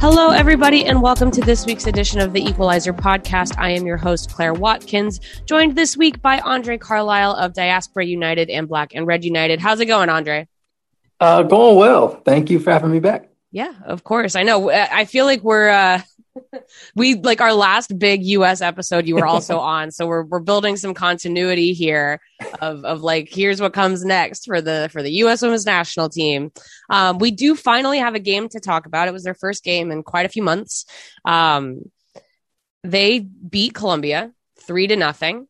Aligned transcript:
Hello, 0.00 0.30
everybody, 0.30 0.84
and 0.84 1.02
welcome 1.02 1.32
to 1.32 1.40
this 1.40 1.66
week's 1.66 1.86
edition 1.88 2.20
of 2.20 2.32
the 2.32 2.40
Equalizer 2.40 2.92
podcast. 2.92 3.58
I 3.58 3.70
am 3.70 3.84
your 3.84 3.96
host, 3.96 4.32
Claire 4.32 4.54
Watkins, 4.54 5.18
joined 5.44 5.74
this 5.74 5.96
week 5.96 6.22
by 6.22 6.38
Andre 6.40 6.78
Carlisle 6.78 7.34
of 7.34 7.52
Diaspora 7.54 8.04
United 8.04 8.48
and 8.48 8.68
Black 8.68 8.94
and 8.94 9.04
Red 9.06 9.24
United. 9.24 9.58
How's 9.58 9.80
it 9.80 9.86
going, 9.86 10.08
Andre? 10.08 10.46
Uh, 11.18 11.42
going 11.42 11.76
well. 11.76 12.22
Thank 12.24 12.48
you 12.50 12.60
for 12.60 12.70
having 12.70 12.92
me 12.92 13.00
back. 13.00 13.28
Yeah, 13.50 13.74
of 13.84 14.04
course. 14.04 14.36
I 14.36 14.44
know. 14.44 14.70
I 14.70 15.04
feel 15.04 15.24
like 15.24 15.42
we're 15.42 15.68
uh, 15.68 16.02
we 16.94 17.14
like 17.14 17.40
our 17.40 17.52
last 17.52 17.98
big 17.98 18.24
US 18.24 18.60
episode 18.60 19.06
you 19.06 19.14
were 19.14 19.26
also 19.34 19.58
on. 19.58 19.90
So 19.90 20.06
we're 20.06 20.24
we're 20.24 20.40
building 20.40 20.76
some 20.76 20.94
continuity 20.94 21.72
here 21.72 22.20
of 22.60 22.84
of 22.84 23.02
like 23.02 23.28
here's 23.30 23.60
what 23.60 23.72
comes 23.72 24.04
next 24.04 24.46
for 24.46 24.60
the 24.60 24.88
for 24.92 25.02
the 25.02 25.12
US 25.24 25.42
women's 25.42 25.66
national 25.66 26.08
team. 26.08 26.52
Um, 26.90 27.18
we 27.18 27.30
do 27.30 27.54
finally 27.54 27.98
have 27.98 28.14
a 28.14 28.20
game 28.20 28.48
to 28.50 28.60
talk 28.60 28.86
about. 28.86 29.08
It 29.08 29.12
was 29.12 29.24
their 29.24 29.34
first 29.34 29.64
game 29.64 29.90
in 29.90 30.02
quite 30.02 30.26
a 30.26 30.30
few 30.30 30.42
months. 30.42 30.84
Um, 31.24 31.90
they 32.84 33.18
beat 33.18 33.74
Colombia 33.74 34.32
three 34.60 34.86
to 34.86 34.96
nothing 34.96 35.46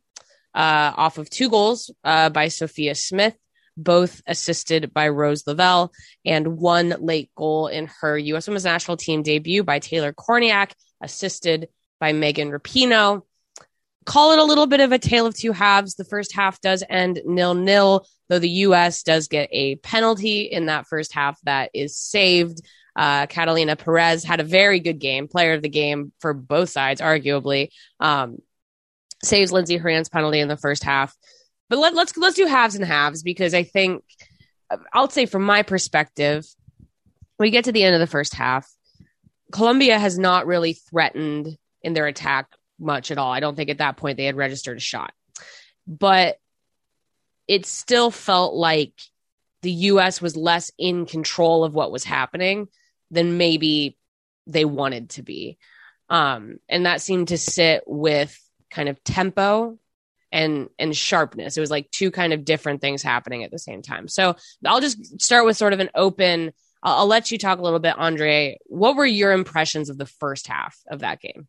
uh, 0.55 0.92
off 0.97 1.19
of 1.19 1.30
two 1.30 1.50
goals 1.50 1.91
uh, 2.05 2.30
by 2.30 2.48
Sophia 2.48 2.95
Smith 2.95 3.36
both 3.78 4.20
assisted 4.27 4.92
by 4.92 5.09
Rose 5.09 5.46
Lavelle, 5.46 5.92
and 6.24 6.59
one 6.59 6.95
late 7.00 7.30
goal 7.34 7.69
in 7.69 7.88
her 8.00 8.19
U.S. 8.19 8.46
Women's 8.46 8.64
National 8.64 8.96
Team 8.96 9.23
debut 9.23 9.64
by 9.64 9.78
Taylor 9.78 10.12
Kornieck, 10.12 10.73
assisted 11.00 11.69
by 12.00 12.12
Megan 12.12 12.50
Rapinoe. 12.50 13.22
Call 14.05 14.33
it 14.33 14.38
a 14.38 14.45
little 14.45 14.66
bit 14.66 14.80
of 14.80 14.92
a 14.92 14.98
tale 14.98 15.27
of 15.27 15.34
two 15.34 15.52
halves. 15.52 15.95
The 15.95 16.05
first 16.05 16.34
half 16.34 16.60
does 16.60 16.83
end 16.88 17.20
nil 17.27 17.55
nil, 17.55 18.06
though 18.28 18.38
the 18.38 18.48
U.S. 18.48 19.03
does 19.03 19.28
get 19.28 19.48
a 19.53 19.77
penalty 19.77 20.42
in 20.42 20.66
that 20.66 20.86
first 20.86 21.12
half 21.12 21.38
that 21.42 21.70
is 21.75 21.97
saved. 21.97 22.60
Uh, 22.97 23.27
Catalina 23.27 23.77
Perez 23.77 24.25
had 24.25 24.41
a 24.41 24.44
very 24.44 24.81
good 24.81 24.98
game, 24.98 25.28
player 25.28 25.53
of 25.53 25.62
the 25.62 25.69
game 25.69 26.12
for 26.20 26.34
both 26.34 26.70
sides, 26.70 27.00
arguably. 27.00 27.69
Um, 28.00 28.38
saves 29.22 29.53
Lindsey 29.53 29.77
Horan's 29.77 30.08
penalty 30.08 30.41
in 30.41 30.48
the 30.48 30.56
first 30.56 30.84
half. 30.84 31.14
But 31.69 31.78
let, 31.78 31.94
let's 31.94 32.16
let's 32.16 32.36
do 32.36 32.47
halves 32.47 32.74
and 32.74 32.84
halves 32.84 33.22
because 33.22 33.55
I 33.55 33.62
think 33.62 34.02
I'll 34.92 35.11
say 35.11 35.27
from 35.27 35.42
my 35.42 35.62
perspective, 35.62 36.47
we 37.38 37.50
get 37.50 37.64
to 37.64 37.72
the 37.72 37.84
end 37.84 37.94
of 37.94 38.00
the 38.00 38.06
first 38.06 38.34
half, 38.34 38.70
Colombia 39.52 39.98
has 39.98 40.19
not 40.19 40.47
really 40.47 40.75
threatened 40.75 41.56
in 41.83 41.94
their 41.94 42.06
attack 42.06 42.48
much 42.78 43.10
at 43.10 43.19
all. 43.19 43.33
I 43.33 43.41
don't 43.41 43.55
think 43.55 43.70
at 43.70 43.78
that 43.78 43.97
point 43.97 44.16
they 44.16 44.25
had 44.25 44.36
registered 44.36 44.77
a 44.77 44.80
shot, 44.80 45.12
but 45.86 46.38
it 47.47 47.66
still 47.66 48.10
felt 48.10 48.55
like 48.55 48.92
the 49.62 49.72
U.S. 49.72 50.20
was 50.20 50.36
less 50.36 50.70
in 50.78 51.06
control 51.06 51.64
of 51.64 51.75
what 51.75 51.91
was 51.91 52.05
happening 52.05 52.69
than 53.10 53.38
maybe 53.38 53.97
they 54.47 54.64
wanted 54.64 55.10
to 55.10 55.22
be. 55.22 55.58
Um, 56.08 56.58
and 56.69 56.86
that 56.86 57.00
seemed 57.00 57.28
to 57.28 57.38
sit 57.38 57.82
with 57.86 58.38
kind 58.70 58.88
of 58.88 59.03
tempo 59.03 59.78
and 60.33 60.69
and 60.79 60.97
sharpness. 60.97 61.57
It 61.57 61.61
was 61.61 61.71
like 61.71 61.91
two 61.91 62.11
kind 62.11 62.33
of 62.33 62.45
different 62.45 62.81
things 62.81 63.03
happening 63.03 63.45
at 63.45 63.51
the 63.51 63.59
same 63.59 63.83
time. 63.83 64.09
So 64.09 64.37
I'll 64.65 64.81
just 64.81 65.21
start 65.21 65.45
with 65.45 65.57
sort 65.57 65.73
of 65.73 65.81
an 65.81 65.91
open. 65.95 66.53
I'll, 66.83 66.98
I'll 66.98 67.07
let 67.07 67.31
you 67.31 67.39
talk 67.39 67.59
a 67.59 67.62
little 67.62 67.79
bit, 67.79 67.98
Andre. 67.98 68.59
What 68.67 68.97
were 68.97 69.06
your 69.06 69.33
impressions 69.33 69.91
of 69.91 69.99
the 69.99 70.06
first 70.06 70.47
half 70.47 70.77
of 70.91 71.01
that 71.01 71.21
game? 71.21 71.49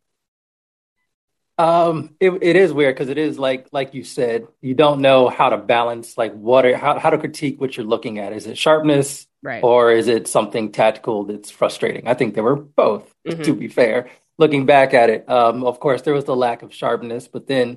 Um, 1.60 2.16
it, 2.20 2.30
it 2.40 2.56
is 2.56 2.72
weird 2.72 2.94
because 2.94 3.10
it 3.10 3.18
is 3.18 3.38
like 3.38 3.68
like 3.70 3.92
you 3.92 4.02
said, 4.02 4.46
you 4.62 4.72
don't 4.72 5.02
know 5.02 5.28
how 5.28 5.50
to 5.50 5.58
balance 5.58 6.16
like 6.16 6.32
what 6.32 6.64
are 6.64 6.74
how, 6.74 6.98
how 6.98 7.10
to 7.10 7.18
critique 7.18 7.60
what 7.60 7.76
you're 7.76 7.84
looking 7.84 8.18
at. 8.18 8.32
Is 8.32 8.46
it 8.46 8.56
sharpness, 8.56 9.26
right, 9.42 9.62
or 9.62 9.92
is 9.92 10.08
it 10.08 10.26
something 10.26 10.72
tactical 10.72 11.24
that's 11.24 11.50
frustrating? 11.50 12.08
I 12.08 12.14
think 12.14 12.34
they 12.34 12.40
were 12.40 12.56
both. 12.56 13.12
Mm-hmm. 13.28 13.42
To 13.42 13.54
be 13.54 13.68
fair, 13.68 14.08
looking 14.38 14.64
back 14.64 14.94
at 14.94 15.10
it, 15.10 15.28
um, 15.28 15.64
of 15.64 15.80
course 15.80 16.00
there 16.00 16.14
was 16.14 16.24
the 16.24 16.34
lack 16.34 16.62
of 16.62 16.72
sharpness, 16.72 17.28
but 17.28 17.46
then 17.46 17.76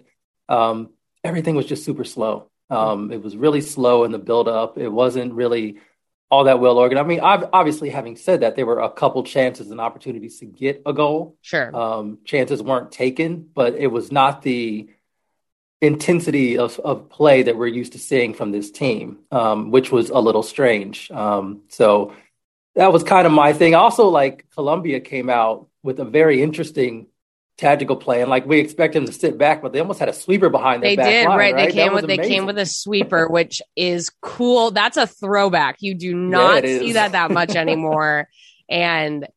um, 0.49 0.89
everything 1.23 1.55
was 1.55 1.65
just 1.65 1.85
super 1.85 2.03
slow. 2.03 2.49
Um, 2.69 3.11
it 3.11 3.21
was 3.21 3.35
really 3.37 3.61
slow 3.61 4.03
in 4.03 4.11
the 4.11 4.19
build 4.19 4.47
up. 4.47 4.77
It 4.77 4.89
wasn't 4.89 5.33
really 5.33 5.77
all 6.31 6.45
that 6.45 6.59
well 6.59 6.79
organized. 6.79 7.05
I 7.05 7.07
mean, 7.07 7.19
I've, 7.19 7.47
obviously, 7.53 7.89
having 7.89 8.15
said 8.15 8.41
that, 8.41 8.55
there 8.55 8.65
were 8.65 8.79
a 8.79 8.89
couple 8.89 9.23
chances 9.23 9.69
and 9.69 9.79
opportunities 9.79 10.39
to 10.39 10.45
get 10.45 10.81
a 10.85 10.93
goal. 10.93 11.37
Sure. 11.41 11.75
Um, 11.75 12.19
chances 12.25 12.63
weren't 12.63 12.91
taken, 12.91 13.47
but 13.53 13.75
it 13.75 13.87
was 13.87 14.11
not 14.11 14.41
the 14.41 14.89
intensity 15.81 16.57
of, 16.57 16.79
of 16.79 17.09
play 17.09 17.43
that 17.43 17.57
we're 17.57 17.67
used 17.67 17.91
to 17.91 17.99
seeing 17.99 18.33
from 18.33 18.51
this 18.51 18.71
team, 18.71 19.19
um, 19.31 19.69
which 19.69 19.91
was 19.91 20.09
a 20.09 20.19
little 20.19 20.41
strange. 20.41 21.11
Um, 21.11 21.63
so 21.67 22.13
that 22.75 22.91
was 22.91 23.03
kind 23.03 23.27
of 23.27 23.33
my 23.33 23.53
thing. 23.53 23.75
Also, 23.75 24.07
like 24.07 24.47
Colombia 24.55 25.01
came 25.01 25.29
out 25.29 25.67
with 25.83 25.99
a 25.99 26.05
very 26.05 26.41
interesting 26.41 27.07
tactical 27.63 27.95
play, 27.95 28.21
and 28.21 28.29
like 28.29 28.45
we 28.45 28.59
expect 28.59 28.95
him 28.95 29.05
to 29.05 29.11
sit 29.11 29.37
back, 29.37 29.61
but 29.61 29.73
they 29.73 29.79
almost 29.79 29.99
had 29.99 30.09
a 30.09 30.13
sweeper 30.13 30.49
behind 30.49 30.83
their 30.83 30.91
they 30.91 30.95
back 30.95 31.05
did, 31.05 31.27
line, 31.27 31.37
right? 31.37 31.53
right? 31.53 31.69
They 31.69 31.73
came 31.73 31.93
with 31.93 32.05
they 32.05 32.17
came 32.17 32.45
with 32.45 32.57
a 32.57 32.65
sweeper, 32.65 33.27
which 33.29 33.61
is 33.75 34.11
cool. 34.21 34.71
That's 34.71 34.97
a 34.97 35.07
throwback. 35.07 35.77
You 35.79 35.95
do 35.95 36.13
not 36.13 36.63
yeah, 36.63 36.79
see 36.79 36.91
that 36.93 37.13
that 37.13 37.31
much 37.31 37.55
anymore, 37.55 38.27
and 38.69 39.27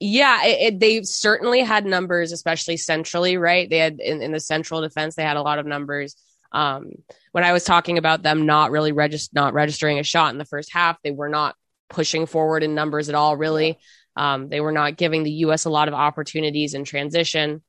yeah, 0.00 0.44
it, 0.44 0.74
it, 0.74 0.80
they 0.80 1.02
certainly 1.02 1.60
had 1.60 1.86
numbers, 1.86 2.32
especially 2.32 2.76
centrally, 2.76 3.36
right? 3.36 3.68
They 3.68 3.78
had 3.78 4.00
in, 4.00 4.22
in 4.22 4.32
the 4.32 4.40
central 4.40 4.80
defense, 4.80 5.14
they 5.14 5.24
had 5.24 5.36
a 5.36 5.42
lot 5.42 5.58
of 5.58 5.66
numbers. 5.66 6.16
Um, 6.52 6.92
when 7.32 7.44
I 7.44 7.52
was 7.52 7.64
talking 7.64 7.98
about 7.98 8.22
them 8.22 8.46
not 8.46 8.70
really 8.70 8.92
regist- 8.92 9.34
not 9.34 9.54
registering 9.54 9.98
a 9.98 10.04
shot 10.04 10.32
in 10.32 10.38
the 10.38 10.44
first 10.44 10.72
half, 10.72 11.00
they 11.02 11.10
were 11.10 11.28
not 11.28 11.56
pushing 11.88 12.26
forward 12.26 12.62
in 12.62 12.74
numbers 12.74 13.08
at 13.08 13.14
all, 13.14 13.36
really. 13.36 13.78
Um, 14.16 14.48
they 14.48 14.60
were 14.60 14.72
not 14.72 14.96
giving 14.96 15.22
the 15.22 15.30
U.S. 15.30 15.64
a 15.64 15.70
lot 15.70 15.88
of 15.88 15.94
opportunities 15.94 16.74
in 16.74 16.84
transition. 16.84 17.62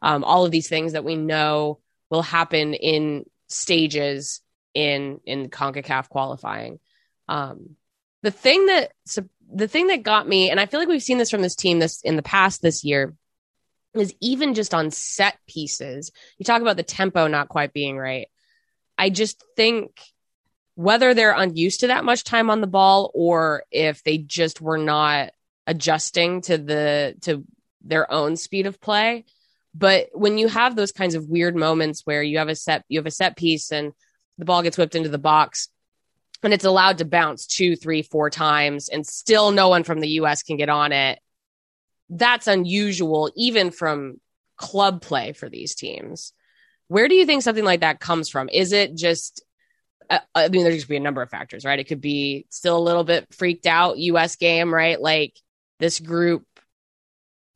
Um, 0.00 0.24
all 0.24 0.44
of 0.44 0.50
these 0.50 0.68
things 0.68 0.92
that 0.92 1.04
we 1.04 1.16
know 1.16 1.78
will 2.10 2.22
happen 2.22 2.74
in 2.74 3.24
stages 3.48 4.40
in 4.74 5.20
in 5.24 5.48
Concacaf 5.48 6.08
qualifying. 6.08 6.78
Um, 7.28 7.76
the 8.22 8.30
thing 8.30 8.66
that 8.66 8.92
the 9.54 9.68
thing 9.68 9.88
that 9.88 10.02
got 10.02 10.26
me, 10.26 10.50
and 10.50 10.58
I 10.58 10.66
feel 10.66 10.80
like 10.80 10.88
we've 10.88 11.02
seen 11.02 11.18
this 11.18 11.30
from 11.30 11.42
this 11.42 11.56
team 11.56 11.78
this 11.78 12.00
in 12.02 12.16
the 12.16 12.22
past 12.22 12.62
this 12.62 12.84
year, 12.84 13.14
is 13.94 14.14
even 14.20 14.54
just 14.54 14.74
on 14.74 14.90
set 14.90 15.36
pieces. 15.46 16.10
You 16.38 16.44
talk 16.44 16.62
about 16.62 16.76
the 16.76 16.82
tempo 16.82 17.26
not 17.26 17.48
quite 17.48 17.72
being 17.72 17.98
right. 17.98 18.28
I 18.96 19.10
just 19.10 19.42
think 19.56 20.00
whether 20.74 21.12
they're 21.12 21.36
unused 21.36 21.80
to 21.80 21.88
that 21.88 22.04
much 22.04 22.24
time 22.24 22.48
on 22.48 22.60
the 22.60 22.66
ball 22.66 23.10
or 23.14 23.64
if 23.70 24.02
they 24.04 24.18
just 24.18 24.60
were 24.60 24.78
not 24.78 25.30
adjusting 25.66 26.40
to 26.42 26.58
the 26.58 27.14
to 27.22 27.44
their 27.84 28.10
own 28.10 28.36
speed 28.36 28.66
of 28.66 28.80
play 28.80 29.24
but 29.74 30.08
when 30.12 30.38
you 30.38 30.48
have 30.48 30.76
those 30.76 30.92
kinds 30.92 31.14
of 31.14 31.28
weird 31.28 31.56
moments 31.56 32.02
where 32.04 32.22
you 32.22 32.38
have 32.38 32.48
a 32.48 32.56
set 32.56 32.84
you 32.88 32.98
have 32.98 33.06
a 33.06 33.10
set 33.10 33.36
piece 33.36 33.72
and 33.72 33.92
the 34.38 34.44
ball 34.44 34.62
gets 34.62 34.78
whipped 34.78 34.94
into 34.94 35.08
the 35.08 35.18
box 35.18 35.68
and 36.42 36.52
it's 36.52 36.64
allowed 36.64 36.98
to 36.98 37.04
bounce 37.04 37.46
two 37.46 37.76
three 37.76 38.02
four 38.02 38.30
times 38.30 38.88
and 38.88 39.06
still 39.06 39.50
no 39.50 39.68
one 39.68 39.84
from 39.84 40.00
the 40.00 40.08
us 40.08 40.42
can 40.42 40.56
get 40.56 40.68
on 40.68 40.92
it 40.92 41.18
that's 42.10 42.46
unusual 42.46 43.30
even 43.36 43.70
from 43.70 44.20
club 44.56 45.00
play 45.00 45.32
for 45.32 45.48
these 45.48 45.74
teams 45.74 46.32
where 46.88 47.08
do 47.08 47.14
you 47.14 47.24
think 47.24 47.42
something 47.42 47.64
like 47.64 47.80
that 47.80 48.00
comes 48.00 48.28
from 48.28 48.48
is 48.50 48.72
it 48.72 48.94
just 48.94 49.42
uh, 50.10 50.18
I 50.34 50.48
mean, 50.48 50.64
there's 50.64 50.76
just 50.76 50.88
be 50.88 50.96
a 50.96 51.00
number 51.00 51.22
of 51.22 51.30
factors, 51.30 51.64
right? 51.64 51.78
It 51.78 51.84
could 51.88 52.00
be 52.02 52.44
still 52.50 52.76
a 52.76 52.80
little 52.80 53.04
bit 53.04 53.32
freaked 53.32 53.66
out 53.66 53.96
U.S. 53.96 54.36
game, 54.36 54.72
right? 54.72 55.00
Like 55.00 55.38
this 55.78 56.00
group 56.00 56.44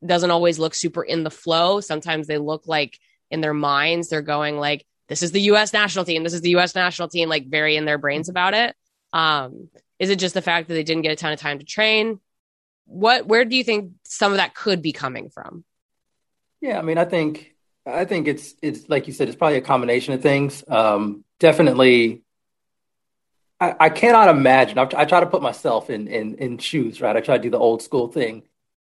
doesn't 0.05 0.31
always 0.31 0.59
look 0.59 0.75
super 0.75 1.03
in 1.03 1.23
the 1.23 1.31
flow. 1.31 1.81
Sometimes 1.81 2.27
they 2.27 2.37
look 2.37 2.67
like 2.67 2.99
in 3.29 3.41
their 3.41 3.53
minds, 3.53 4.09
they're 4.09 4.21
going 4.21 4.57
like, 4.57 4.85
this 5.09 5.23
is 5.23 5.31
the 5.31 5.41
US 5.41 5.73
national 5.73 6.05
team. 6.05 6.23
This 6.23 6.33
is 6.33 6.41
the 6.41 6.55
US 6.57 6.75
national 6.75 7.07
team, 7.07 7.29
like 7.29 7.47
very 7.47 7.75
in 7.75 7.85
their 7.85 7.97
brains 7.97 8.29
about 8.29 8.53
it. 8.53 8.75
Um, 9.13 9.69
is 9.99 10.09
it 10.09 10.19
just 10.19 10.33
the 10.33 10.41
fact 10.41 10.67
that 10.67 10.73
they 10.73 10.83
didn't 10.83 11.03
get 11.03 11.11
a 11.11 11.15
ton 11.15 11.33
of 11.33 11.39
time 11.39 11.59
to 11.59 11.65
train? 11.65 12.19
What, 12.85 13.25
where 13.25 13.45
do 13.45 13.55
you 13.55 13.63
think 13.63 13.93
some 14.03 14.31
of 14.31 14.37
that 14.37 14.53
could 14.53 14.81
be 14.81 14.93
coming 14.93 15.29
from? 15.29 15.63
Yeah, 16.61 16.79
I 16.79 16.81
mean, 16.81 16.97
I 16.97 17.05
think, 17.05 17.53
I 17.85 18.05
think 18.05 18.27
it's, 18.27 18.53
it's 18.61 18.87
like 18.89 19.07
you 19.07 19.13
said, 19.13 19.27
it's 19.27 19.37
probably 19.37 19.57
a 19.57 19.61
combination 19.61 20.13
of 20.13 20.21
things. 20.21 20.63
Um, 20.67 21.23
definitely 21.39 22.23
I, 23.59 23.75
I 23.79 23.89
cannot 23.89 24.29
imagine. 24.29 24.77
I, 24.77 24.87
I, 24.95 25.05
try 25.05 25.19
to 25.19 25.25
put 25.25 25.41
myself 25.41 25.89
in, 25.89 26.07
in 26.07 26.35
in 26.35 26.57
shoes, 26.57 27.01
right? 27.01 27.15
I 27.15 27.21
try 27.21 27.37
to 27.37 27.43
do 27.43 27.49
the 27.49 27.57
old 27.57 27.81
school 27.81 28.07
thing, 28.07 28.43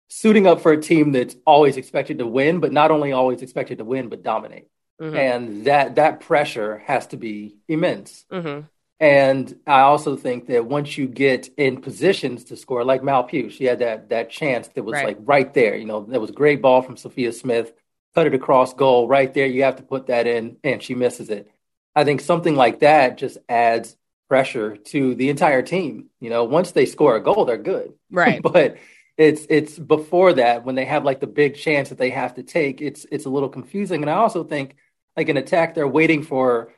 suiting 0.08 0.46
up 0.46 0.60
for 0.60 0.72
a 0.72 0.80
team 0.80 1.12
that's 1.12 1.36
always 1.46 1.76
expected 1.76 2.18
to 2.18 2.26
win, 2.26 2.60
but 2.60 2.72
not 2.72 2.90
only 2.90 3.12
always 3.12 3.42
expected 3.42 3.78
to 3.78 3.84
win, 3.84 4.08
but 4.08 4.22
dominate. 4.22 4.68
Mm-hmm. 5.00 5.16
And 5.16 5.64
that 5.66 5.94
that 5.94 6.20
pressure 6.20 6.78
has 6.78 7.06
to 7.08 7.16
be 7.16 7.56
immense. 7.68 8.24
Mm-hmm. 8.32 8.66
And 9.00 9.60
I 9.64 9.80
also 9.80 10.16
think 10.16 10.48
that 10.48 10.66
once 10.66 10.98
you 10.98 11.06
get 11.06 11.48
in 11.56 11.80
positions 11.80 12.44
to 12.44 12.56
score, 12.56 12.84
like 12.84 13.04
Mal 13.04 13.22
Pugh, 13.22 13.48
she 13.48 13.64
had 13.64 13.78
that 13.78 14.08
that 14.08 14.30
chance 14.30 14.66
that 14.68 14.82
was 14.82 14.94
right. 14.94 15.06
like 15.06 15.18
right 15.20 15.54
there. 15.54 15.76
You 15.76 15.84
know, 15.84 16.04
there 16.04 16.20
was 16.20 16.30
a 16.30 16.34
great 16.34 16.60
ball 16.60 16.82
from 16.82 16.96
Sophia 16.96 17.32
Smith, 17.32 17.72
cut 18.14 18.26
it 18.26 18.34
across 18.34 18.74
goal 18.74 19.06
right 19.06 19.32
there. 19.32 19.46
You 19.46 19.62
have 19.62 19.76
to 19.76 19.84
put 19.84 20.08
that 20.08 20.26
in, 20.26 20.56
and 20.64 20.82
she 20.82 20.96
misses 20.96 21.30
it. 21.30 21.48
I 21.94 22.04
think 22.04 22.20
something 22.20 22.56
like 22.56 22.80
that 22.80 23.18
just 23.18 23.38
adds 23.48 23.96
pressure 24.28 24.76
to 24.76 25.14
the 25.14 25.30
entire 25.30 25.62
team. 25.62 26.10
You 26.20 26.30
know, 26.30 26.44
once 26.44 26.72
they 26.72 26.86
score 26.86 27.14
a 27.14 27.22
goal, 27.22 27.44
they're 27.44 27.56
good. 27.56 27.94
Right. 28.10 28.42
but 28.52 28.78
it's 29.18 29.46
it's 29.50 29.78
before 29.78 30.32
that 30.34 30.64
when 30.64 30.76
they 30.76 30.84
have 30.84 31.04
like 31.04 31.18
the 31.20 31.26
big 31.26 31.56
chance 31.56 31.88
that 31.88 31.98
they 31.98 32.10
have 32.10 32.36
to 32.36 32.44
take, 32.44 32.80
it's 32.80 33.04
it's 33.10 33.26
a 33.26 33.30
little 33.30 33.48
confusing. 33.48 34.02
And 34.02 34.10
I 34.10 34.14
also 34.14 34.44
think 34.44 34.76
like 35.16 35.28
an 35.28 35.36
attack, 35.36 35.74
they're 35.74 35.88
waiting 35.88 36.22
for 36.22 36.72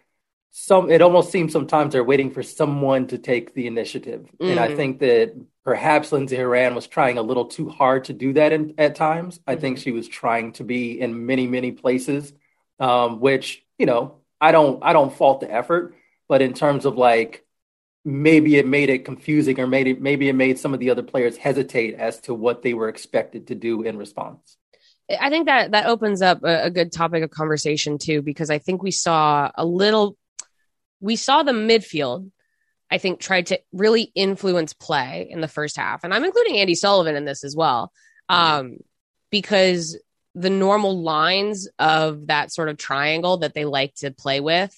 some 0.50 0.90
it 0.90 1.02
almost 1.02 1.30
seems 1.30 1.52
sometimes 1.52 1.92
they're 1.92 2.02
waiting 2.02 2.30
for 2.30 2.42
someone 2.42 3.06
to 3.08 3.18
take 3.18 3.54
the 3.54 3.66
initiative. 3.66 4.26
Mm. 4.40 4.52
And 4.52 4.60
I 4.60 4.68
mm. 4.68 4.76
think 4.76 4.98
that 5.00 5.36
perhaps 5.64 6.12
Lindsey 6.12 6.36
Horan 6.36 6.74
was 6.74 6.86
trying 6.86 7.18
a 7.18 7.22
little 7.22 7.44
too 7.44 7.68
hard 7.68 8.04
to 8.04 8.14
do 8.14 8.32
that 8.32 8.52
in, 8.52 8.74
at 8.78 8.96
times. 8.96 9.38
Mm-hmm. 9.38 9.50
I 9.50 9.56
think 9.56 9.76
mm-hmm. 9.76 9.82
she 9.82 9.90
was 9.92 10.08
trying 10.08 10.52
to 10.54 10.64
be 10.64 10.98
in 10.98 11.26
many, 11.26 11.46
many 11.46 11.72
places, 11.72 12.32
um, 12.80 13.20
which, 13.20 13.62
you 13.78 13.86
know, 13.86 14.16
I 14.40 14.50
don't 14.52 14.82
I 14.82 14.94
don't 14.94 15.14
fault 15.14 15.40
the 15.40 15.52
effort, 15.52 15.94
but 16.26 16.40
in 16.40 16.54
terms 16.54 16.86
of 16.86 16.96
like 16.96 17.44
maybe 18.04 18.56
it 18.56 18.66
made 18.66 18.88
it 18.88 19.04
confusing 19.04 19.60
or 19.60 19.66
maybe 19.66 19.94
maybe 19.94 20.28
it 20.28 20.34
made 20.34 20.58
some 20.58 20.72
of 20.72 20.80
the 20.80 20.90
other 20.90 21.02
players 21.02 21.36
hesitate 21.36 21.94
as 21.94 22.20
to 22.20 22.32
what 22.32 22.62
they 22.62 22.72
were 22.72 22.88
expected 22.88 23.48
to 23.48 23.54
do 23.54 23.82
in 23.82 23.98
response. 23.98 24.56
I 25.20 25.28
think 25.28 25.46
that 25.46 25.72
that 25.72 25.86
opens 25.86 26.22
up 26.22 26.44
a, 26.44 26.64
a 26.64 26.70
good 26.70 26.92
topic 26.92 27.22
of 27.22 27.30
conversation 27.30 27.98
too, 27.98 28.22
because 28.22 28.50
I 28.50 28.58
think 28.58 28.82
we 28.82 28.90
saw 28.92 29.50
a 29.54 29.64
little, 29.64 30.16
we 31.00 31.16
saw 31.16 31.42
the 31.42 31.52
midfield, 31.52 32.30
I 32.90 32.98
think, 32.98 33.20
tried 33.20 33.46
to 33.46 33.60
really 33.72 34.12
influence 34.14 34.72
play 34.72 35.26
in 35.28 35.40
the 35.40 35.48
first 35.48 35.76
half, 35.76 36.04
and 36.04 36.14
I'm 36.14 36.24
including 36.24 36.58
Andy 36.58 36.74
Sullivan 36.74 37.16
in 37.16 37.24
this 37.24 37.44
as 37.44 37.56
well, 37.56 37.92
um, 38.28 38.78
because 39.30 39.98
the 40.34 40.50
normal 40.50 41.02
lines 41.02 41.68
of 41.78 42.28
that 42.28 42.52
sort 42.52 42.68
of 42.68 42.78
triangle 42.78 43.38
that 43.38 43.52
they 43.52 43.64
like 43.64 43.94
to 43.96 44.12
play 44.12 44.40
with 44.40 44.72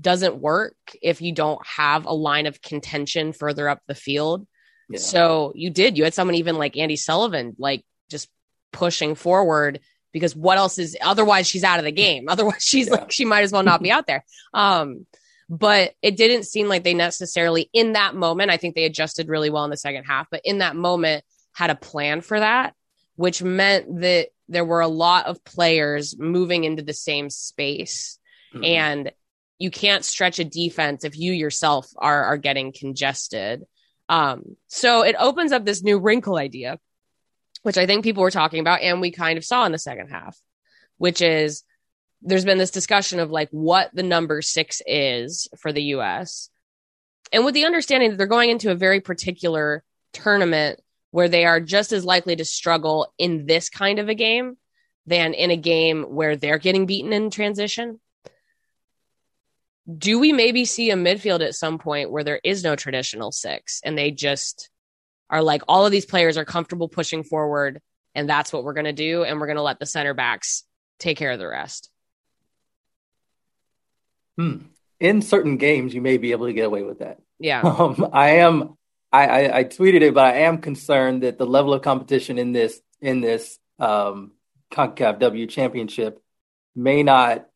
doesn't 0.00 0.36
work 0.36 0.76
if 1.02 1.22
you 1.22 1.32
don't 1.32 1.64
have 1.66 2.06
a 2.06 2.12
line 2.12 2.46
of 2.46 2.60
contention 2.60 3.32
further 3.32 3.68
up 3.68 3.80
the 3.86 3.94
field. 3.94 4.46
Yeah. 4.88 4.98
So 4.98 5.52
you 5.54 5.70
did. 5.70 5.96
You 5.96 6.04
had 6.04 6.14
someone 6.14 6.34
even 6.36 6.56
like 6.56 6.76
Andy 6.76 6.96
Sullivan, 6.96 7.54
like 7.58 7.84
just 8.10 8.28
pushing 8.72 9.14
forward 9.14 9.80
because 10.12 10.34
what 10.34 10.58
else 10.58 10.78
is 10.78 10.96
otherwise 11.00 11.46
she's 11.46 11.64
out 11.64 11.78
of 11.78 11.84
the 11.84 11.92
game. 12.06 12.28
Otherwise 12.28 12.62
she's 12.62 12.88
yeah. 12.88 12.94
like 12.94 13.12
she 13.12 13.24
might 13.24 13.42
as 13.42 13.52
well 13.52 13.62
not 13.62 13.82
be 13.82 13.90
out 13.90 14.06
there. 14.06 14.24
Um 14.52 15.06
but 15.48 15.92
it 16.00 16.16
didn't 16.16 16.44
seem 16.44 16.68
like 16.68 16.84
they 16.84 16.94
necessarily 16.94 17.68
in 17.72 17.92
that 17.92 18.14
moment. 18.14 18.50
I 18.50 18.56
think 18.56 18.74
they 18.74 18.84
adjusted 18.84 19.28
really 19.28 19.50
well 19.50 19.64
in 19.64 19.70
the 19.70 19.76
second 19.76 20.04
half, 20.04 20.26
but 20.30 20.40
in 20.44 20.58
that 20.58 20.74
moment 20.74 21.24
had 21.52 21.70
a 21.70 21.74
plan 21.76 22.22
for 22.22 22.40
that, 22.40 22.74
which 23.16 23.42
meant 23.42 24.00
that 24.00 24.28
there 24.48 24.64
were 24.64 24.80
a 24.80 24.88
lot 24.88 25.26
of 25.26 25.44
players 25.44 26.18
moving 26.18 26.64
into 26.64 26.82
the 26.82 26.94
same 26.94 27.30
space. 27.30 28.18
Mm-hmm. 28.54 28.64
And 28.64 29.12
you 29.58 29.70
can't 29.70 30.04
stretch 30.04 30.38
a 30.38 30.44
defense 30.44 31.04
if 31.04 31.16
you 31.16 31.32
yourself 31.32 31.88
are 31.96 32.24
are 32.24 32.36
getting 32.36 32.72
congested. 32.72 33.64
Um, 34.08 34.56
so 34.66 35.02
it 35.02 35.16
opens 35.18 35.52
up 35.52 35.64
this 35.64 35.82
new 35.82 35.98
wrinkle 35.98 36.36
idea, 36.36 36.78
which 37.62 37.78
I 37.78 37.86
think 37.86 38.04
people 38.04 38.22
were 38.22 38.30
talking 38.30 38.60
about, 38.60 38.82
and 38.82 39.00
we 39.00 39.10
kind 39.10 39.38
of 39.38 39.44
saw 39.44 39.64
in 39.64 39.72
the 39.72 39.78
second 39.78 40.08
half, 40.08 40.38
which 40.98 41.22
is 41.22 41.62
there's 42.20 42.44
been 42.44 42.58
this 42.58 42.70
discussion 42.70 43.20
of 43.20 43.30
like 43.30 43.48
what 43.50 43.90
the 43.94 44.02
number 44.02 44.42
six 44.42 44.82
is 44.86 45.48
for 45.58 45.72
the 45.72 45.82
US. 45.82 46.50
And 47.32 47.44
with 47.44 47.54
the 47.54 47.64
understanding 47.64 48.10
that 48.10 48.16
they're 48.16 48.26
going 48.26 48.50
into 48.50 48.70
a 48.70 48.76
very 48.76 49.00
particular 49.00 49.82
tournament 50.12 50.80
where 51.10 51.28
they 51.28 51.44
are 51.44 51.60
just 51.60 51.92
as 51.92 52.04
likely 52.04 52.36
to 52.36 52.44
struggle 52.44 53.12
in 53.18 53.46
this 53.46 53.68
kind 53.68 53.98
of 53.98 54.08
a 54.08 54.14
game 54.14 54.56
than 55.06 55.34
in 55.34 55.50
a 55.50 55.56
game 55.56 56.02
where 56.02 56.36
they're 56.36 56.58
getting 56.58 56.86
beaten 56.86 57.12
in 57.12 57.30
transition 57.30 58.00
do 59.98 60.18
we 60.18 60.32
maybe 60.32 60.64
see 60.64 60.90
a 60.90 60.96
midfield 60.96 61.44
at 61.44 61.54
some 61.54 61.78
point 61.78 62.10
where 62.10 62.24
there 62.24 62.40
is 62.42 62.64
no 62.64 62.74
traditional 62.74 63.30
six 63.30 63.80
and 63.84 63.98
they 63.98 64.10
just 64.10 64.70
are 65.28 65.42
like 65.42 65.62
all 65.68 65.84
of 65.84 65.92
these 65.92 66.06
players 66.06 66.36
are 66.36 66.44
comfortable 66.44 66.88
pushing 66.88 67.22
forward 67.22 67.80
and 68.14 68.28
that's 68.28 68.52
what 68.52 68.64
we're 68.64 68.72
going 68.72 68.84
to 68.84 68.92
do 68.92 69.24
and 69.24 69.40
we're 69.40 69.46
going 69.46 69.56
to 69.56 69.62
let 69.62 69.78
the 69.78 69.86
center 69.86 70.14
backs 70.14 70.64
take 70.98 71.18
care 71.18 71.32
of 71.32 71.38
the 71.38 71.48
rest? 71.48 71.90
Hmm. 74.36 74.56
in 74.98 75.22
certain 75.22 75.58
games 75.58 75.94
you 75.94 76.00
may 76.00 76.16
be 76.16 76.32
able 76.32 76.46
to 76.46 76.52
get 76.52 76.66
away 76.66 76.82
with 76.82 76.98
that. 77.00 77.20
Yeah. 77.38 77.60
Um, 77.64 78.08
i 78.12 78.30
am 78.30 78.76
I, 79.12 79.26
I, 79.26 79.58
I 79.58 79.64
tweeted 79.64 80.00
it 80.02 80.14
but 80.14 80.24
i 80.24 80.38
am 80.40 80.58
concerned 80.58 81.22
that 81.22 81.38
the 81.38 81.46
level 81.46 81.72
of 81.72 81.82
competition 81.82 82.38
in 82.38 82.52
this 82.52 82.80
in 83.00 83.20
this 83.20 83.58
um 83.78 84.32
concacaf 84.72 85.20
w 85.20 85.46
championship 85.46 86.20
may 86.74 87.04
not 87.04 87.46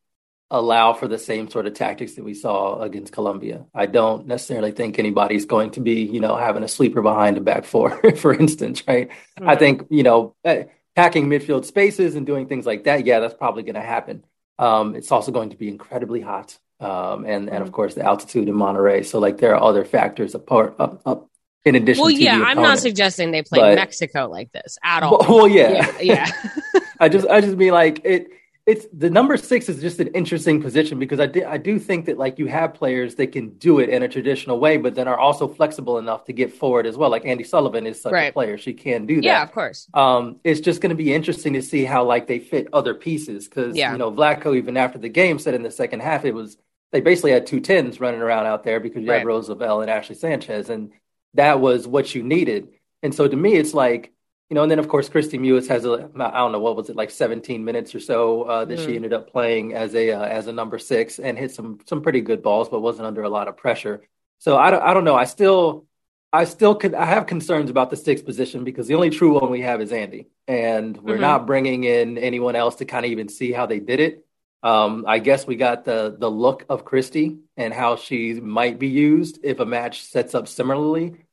allow 0.51 0.93
for 0.93 1.07
the 1.07 1.19
same 1.19 1.49
sort 1.49 1.67
of 1.67 1.73
tactics 1.73 2.15
that 2.15 2.23
we 2.23 2.33
saw 2.33 2.81
against 2.81 3.13
Colombia. 3.13 3.65
I 3.73 3.85
don't 3.85 4.25
necessarily 4.25 4.71
think 4.71 4.97
anybody's 4.97 5.45
going 5.45 5.71
to 5.71 5.79
be, 5.79 6.01
you 6.01 6.19
know, 6.19 6.35
having 6.35 6.63
a 6.63 6.67
sweeper 6.67 7.01
behind 7.01 7.37
a 7.37 7.41
back 7.41 7.65
four, 7.65 7.91
for 8.15 8.33
instance, 8.33 8.83
right? 8.87 9.09
Mm-hmm. 9.09 9.49
I 9.49 9.55
think, 9.55 9.85
you 9.89 10.03
know, 10.03 10.35
eh, 10.43 10.65
packing 10.95 11.27
midfield 11.27 11.65
spaces 11.65 12.15
and 12.15 12.25
doing 12.25 12.47
things 12.47 12.65
like 12.65 12.85
that, 12.85 13.05
yeah, 13.05 13.19
that's 13.19 13.35
probably 13.35 13.63
going 13.63 13.75
to 13.75 13.81
happen. 13.81 14.25
Um, 14.57 14.95
it's 14.95 15.11
also 15.11 15.31
going 15.31 15.51
to 15.51 15.55
be 15.55 15.69
incredibly 15.69 16.21
hot. 16.21 16.57
Um, 16.79 17.25
and, 17.25 17.45
mm-hmm. 17.45 17.49
and 17.49 17.49
of 17.49 17.67
mm-hmm. 17.67 17.71
course, 17.71 17.93
the 17.93 18.03
altitude 18.03 18.47
in 18.47 18.55
Monterrey. 18.55 19.05
So, 19.05 19.19
like, 19.19 19.37
there 19.37 19.55
are 19.55 19.63
other 19.63 19.85
factors 19.85 20.33
apart, 20.33 20.75
up, 20.79 21.01
up 21.05 21.29
in 21.65 21.75
addition 21.75 22.01
well, 22.01 22.09
yeah, 22.09 22.41
I'm 22.43 22.57
not 22.57 22.79
suggesting 22.79 23.31
they 23.31 23.43
play 23.43 23.59
but, 23.59 23.75
Mexico 23.75 24.27
like 24.27 24.51
this 24.51 24.77
at 24.83 25.03
all. 25.03 25.19
Well, 25.27 25.47
yeah. 25.47 25.91
Yeah. 25.99 26.27
yeah. 26.33 26.79
I 26.99 27.09
just, 27.09 27.27
I 27.27 27.41
just 27.41 27.55
mean 27.55 27.73
like 27.73 28.01
it, 28.03 28.27
it's 28.65 28.85
the 28.93 29.09
number 29.09 29.35
six 29.37 29.67
is 29.67 29.81
just 29.81 29.99
an 29.99 30.07
interesting 30.09 30.61
position 30.61 30.99
because 30.99 31.19
I 31.19 31.25
do, 31.25 31.43
I 31.45 31.57
do 31.57 31.79
think 31.79 32.05
that 32.05 32.17
like 32.17 32.37
you 32.37 32.45
have 32.47 32.73
players 32.73 33.15
that 33.15 33.31
can 33.31 33.49
do 33.57 33.79
it 33.79 33.89
in 33.89 34.03
a 34.03 34.07
traditional 34.07 34.59
way, 34.59 34.77
but 34.77 34.95
then 34.95 35.07
are 35.07 35.17
also 35.17 35.47
flexible 35.47 35.97
enough 35.97 36.25
to 36.25 36.33
get 36.33 36.53
forward 36.53 36.85
as 36.85 36.95
well. 36.95 37.09
Like 37.09 37.25
Andy 37.25 37.43
Sullivan 37.43 37.87
is 37.87 38.01
such 38.01 38.13
right. 38.13 38.29
a 38.29 38.33
player; 38.33 38.57
she 38.57 38.73
can 38.73 39.05
do 39.05 39.15
that. 39.15 39.23
Yeah, 39.23 39.43
of 39.43 39.51
course. 39.51 39.87
Um, 39.93 40.39
it's 40.43 40.59
just 40.59 40.81
going 40.81 40.91
to 40.91 40.95
be 40.95 41.13
interesting 41.13 41.53
to 41.53 41.61
see 41.61 41.83
how 41.83 42.03
like 42.03 42.27
they 42.27 42.39
fit 42.39 42.67
other 42.71 42.93
pieces 42.93 43.47
because 43.47 43.75
yeah. 43.75 43.91
you 43.91 43.97
know 43.97 44.11
Vlatko 44.11 44.55
even 44.55 44.77
after 44.77 44.99
the 44.99 45.09
game 45.09 45.39
said 45.39 45.55
in 45.55 45.63
the 45.63 45.71
second 45.71 46.01
half 46.01 46.25
it 46.25 46.33
was 46.33 46.57
they 46.91 47.01
basically 47.01 47.31
had 47.31 47.45
two 47.45 47.59
tens 47.59 47.99
running 47.99 48.21
around 48.21 48.45
out 48.45 48.63
there 48.63 48.79
because 48.79 49.03
you 49.03 49.09
right. 49.09 49.19
had 49.19 49.27
Rose 49.27 49.49
Lavelle 49.49 49.81
and 49.81 49.89
Ashley 49.89 50.15
Sanchez, 50.15 50.69
and 50.69 50.91
that 51.35 51.59
was 51.59 51.87
what 51.87 52.13
you 52.13 52.23
needed. 52.23 52.69
And 53.03 53.13
so 53.13 53.27
to 53.27 53.35
me, 53.35 53.53
it's 53.53 53.73
like 53.73 54.11
you 54.49 54.55
know, 54.55 54.63
and 54.63 54.71
then 54.71 54.79
of 54.79 54.87
course 54.87 55.07
Kristie 55.09 55.39
Mewis 55.39 55.67
has 55.67 55.85
a 55.85 56.09
I 56.19 56.37
don't 56.39 56.51
know 56.51 56.59
what 56.59 56.75
was 56.75 56.89
it 56.89 56.95
like 56.95 57.11
17 57.11 57.63
minutes 57.63 57.93
or 57.93 57.99
so 57.99 58.43
uh, 58.43 58.65
that 58.65 58.79
mm. 58.79 58.85
she 58.85 58.95
ended 58.95 59.13
up 59.13 59.31
playing 59.31 59.73
as 59.73 59.93
a 59.93 60.11
uh, 60.11 60.23
as 60.23 60.47
a 60.47 60.53
number 60.53 60.79
six 60.79 61.19
and 61.19 61.37
hit 61.37 61.51
some 61.51 61.79
some 61.85 62.01
pretty 62.01 62.21
good 62.21 62.41
balls, 62.41 62.67
but 62.69 62.79
wasn't 62.79 63.07
under 63.07 63.21
a 63.21 63.29
lot 63.29 63.47
of 63.47 63.57
pressure. 63.57 64.01
So 64.39 64.57
I 64.57 64.71
don't 64.71 64.81
I 64.81 64.93
don't 64.93 65.03
know. 65.03 65.15
I 65.15 65.25
still 65.25 65.85
I 66.33 66.45
still 66.45 66.73
could 66.73 66.95
I 66.95 67.05
have 67.05 67.27
concerns 67.27 67.69
about 67.69 67.91
the 67.91 67.95
sixth 67.95 68.25
position 68.25 68.63
because 68.63 68.87
the 68.87 68.95
only 68.95 69.11
true 69.11 69.39
one 69.39 69.51
we 69.51 69.61
have 69.61 69.81
is 69.81 69.91
Andy, 69.91 70.27
and 70.47 70.97
we're 70.97 71.13
mm-hmm. 71.13 71.21
not 71.21 71.45
bringing 71.45 71.83
in 71.83 72.17
anyone 72.17 72.55
else 72.55 72.75
to 72.77 72.85
kind 72.85 73.05
of 73.05 73.11
even 73.11 73.29
see 73.29 73.51
how 73.51 73.67
they 73.67 73.79
did 73.79 73.99
it. 73.99 74.25
Um, 74.61 75.05
I 75.07 75.19
guess 75.19 75.45
we 75.45 75.57
got 75.57 75.85
the 75.85 76.15
the 76.17 76.29
look 76.29 76.65
of 76.69 76.85
Kristie 76.85 77.39
and 77.55 77.71
how 77.71 77.97
she 77.97 78.33
might 78.33 78.79
be 78.79 78.87
used 78.87 79.39
if 79.43 79.59
a 79.59 79.65
match 79.65 80.03
sets 80.03 80.33
up 80.33 80.47
similarly, 80.47 81.25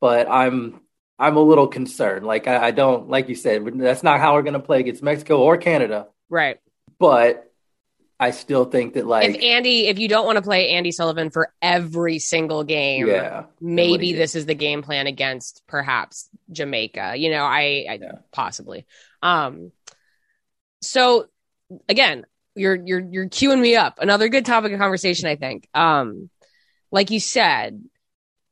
but 0.00 0.30
I'm 0.30 0.80
I'm 1.20 1.36
a 1.36 1.42
little 1.42 1.68
concerned. 1.68 2.24
Like 2.24 2.48
I, 2.48 2.68
I 2.68 2.70
don't 2.70 3.10
like 3.10 3.28
you 3.28 3.34
said 3.34 3.64
that's 3.78 4.02
not 4.02 4.20
how 4.20 4.34
we're 4.34 4.42
going 4.42 4.54
to 4.54 4.58
play 4.58 4.80
against 4.80 5.02
Mexico 5.02 5.38
or 5.38 5.58
Canada. 5.58 6.08
Right. 6.30 6.58
But 6.98 7.52
I 8.18 8.30
still 8.30 8.64
think 8.64 8.94
that 8.94 9.06
like 9.06 9.28
if 9.28 9.42
Andy, 9.42 9.86
if 9.88 9.98
you 9.98 10.08
don't 10.08 10.24
want 10.24 10.36
to 10.36 10.42
play 10.42 10.70
Andy 10.70 10.92
Sullivan 10.92 11.30
for 11.30 11.52
every 11.60 12.18
single 12.18 12.64
game, 12.64 13.06
yeah, 13.06 13.44
maybe 13.60 14.14
this 14.14 14.34
is 14.34 14.46
the 14.46 14.54
game 14.54 14.82
plan 14.82 15.06
against 15.06 15.62
perhaps 15.66 16.30
Jamaica. 16.50 17.14
You 17.16 17.30
know, 17.30 17.44
I, 17.44 17.86
I 17.88 17.98
yeah. 18.00 18.12
possibly. 18.32 18.86
Um, 19.22 19.72
so 20.80 21.26
again, 21.86 22.24
you're 22.54 22.76
you're 22.76 23.00
you're 23.00 23.28
queuing 23.28 23.60
me 23.60 23.76
up. 23.76 23.98
Another 24.00 24.28
good 24.28 24.46
topic 24.46 24.72
of 24.72 24.78
conversation, 24.78 25.28
I 25.28 25.36
think. 25.36 25.68
Um, 25.74 26.30
like 26.90 27.10
you 27.10 27.20
said, 27.20 27.82